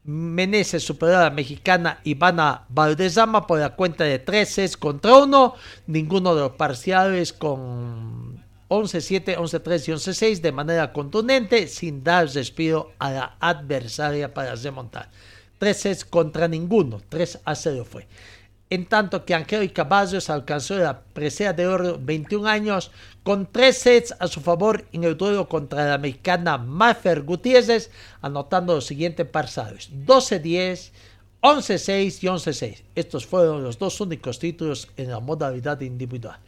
Meneses 0.09 0.82
superó 0.82 1.18
a 1.18 1.24
la 1.24 1.30
mexicana 1.30 2.01
Ivana 2.02 2.64
Valdezama 2.70 3.47
por 3.47 3.59
la 3.59 3.76
cuenta 3.76 4.05
de 4.05 4.18
13 4.18 4.70
contra 4.78 5.18
1, 5.18 5.55
ninguno 5.86 6.35
de 6.35 6.40
los 6.40 6.52
parciales 6.52 7.35
con 7.35 8.43
11-7, 8.70 9.36
11-3 9.36 9.89
y 9.89 9.93
11-6 9.93 10.40
de 10.40 10.52
manera 10.52 10.94
contundente, 10.94 11.66
sin 11.66 12.02
dar 12.02 12.26
respiro 12.26 12.93
a 12.98 13.10
la 13.10 13.36
adversaria 13.39 14.32
para 14.32 14.55
remontar. 14.55 15.10
3 15.59 15.76
sets 15.76 16.05
contra 16.06 16.48
ninguno, 16.48 17.02
3 17.10 17.40
a 17.44 17.55
0 17.55 17.85
fue. 17.85 18.06
En 18.70 18.85
tanto 18.85 19.24
que 19.24 19.35
Angélica 19.35 19.85
Barrios 19.85 20.28
alcanzó 20.28 20.77
la 20.77 21.01
presea 21.01 21.55
de 21.55 21.66
oro 21.66 21.99
21 21.99 22.47
años 22.47 22.90
con 23.23 23.51
3 23.51 23.77
sets 23.77 24.15
a 24.19 24.28
su 24.28 24.40
favor 24.40 24.85
en 24.93 25.05
el 25.05 25.16
duelo 25.16 25.49
contra 25.49 25.86
la 25.86 25.97
mexicana 25.97 26.59
Maffer 26.59 27.23
Gutiérrez, 27.23 27.90
anotando 28.20 28.74
los 28.74 28.85
siguientes 28.85 29.27
parciales: 29.27 29.90
12-10, 30.07 30.90
11-6 31.40 32.23
y 32.23 32.27
11-6. 32.27 32.82
Estos 32.95 33.24
fueron 33.24 33.62
los 33.62 33.78
dos 33.78 34.01
únicos 34.03 34.39
títulos 34.39 34.89
en 34.99 35.11
la 35.11 35.20
modalidad 35.20 35.81
individual. 35.81 36.39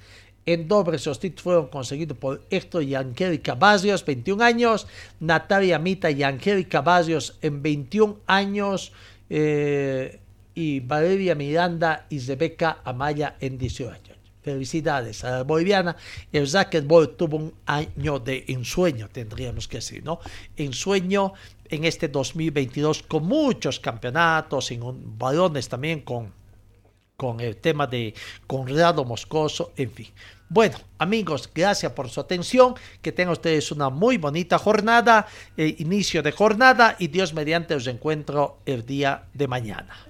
En 0.44 0.68
dobles 0.68 1.06
los 1.06 1.20
títulos 1.20 1.42
fueron 1.42 1.66
conseguidos 1.68 2.18
por 2.18 2.42
Héctor 2.50 2.82
y 2.82 2.94
Angélica 2.94 3.54
Barrios, 3.54 4.04
21 4.04 4.42
años, 4.42 4.86
Natalia 5.20 5.78
Mita 5.78 6.10
y 6.10 6.22
Angélica 6.22 6.82
Barrios 6.82 7.38
en 7.40 7.62
21 7.62 8.18
años, 8.26 8.92
eh, 9.28 10.19
y 10.54 10.80
Valeria 10.80 11.34
Miranda 11.34 12.06
y 12.08 12.18
Rebeca 12.20 12.80
Amaya 12.84 13.36
en 13.40 13.58
18 13.58 13.90
años. 13.90 14.18
Felicidades 14.42 15.22
a 15.22 15.30
la 15.30 15.42
boliviana. 15.42 15.96
El 16.32 16.50
racquetball 16.50 17.14
tuvo 17.16 17.36
un 17.36 17.54
año 17.66 18.18
de 18.18 18.44
ensueño, 18.48 19.08
tendríamos 19.10 19.68
que 19.68 19.78
decir, 19.78 20.02
¿no? 20.02 20.20
Ensueño 20.56 21.34
en 21.68 21.84
este 21.84 22.08
2022 22.08 23.02
con 23.02 23.26
muchos 23.26 23.78
campeonatos, 23.78 24.70
en 24.70 25.18
balones 25.18 25.68
también 25.68 26.00
con, 26.00 26.32
con 27.16 27.40
el 27.40 27.58
tema 27.58 27.86
de 27.86 28.14
Conrado 28.46 29.04
Moscoso, 29.04 29.72
en 29.76 29.90
fin. 29.90 30.08
Bueno, 30.48 30.78
amigos, 30.98 31.48
gracias 31.54 31.92
por 31.92 32.08
su 32.08 32.18
atención. 32.18 32.74
Que 33.00 33.12
tengan 33.12 33.32
ustedes 33.32 33.70
una 33.70 33.88
muy 33.88 34.16
bonita 34.16 34.58
jornada, 34.58 35.28
eh, 35.56 35.76
inicio 35.78 36.24
de 36.24 36.32
jornada 36.32 36.96
y 36.98 37.06
Dios 37.06 37.34
mediante 37.34 37.74
os 37.74 37.86
encuentro 37.86 38.58
el 38.66 38.84
día 38.84 39.26
de 39.32 39.46
mañana. 39.46 40.09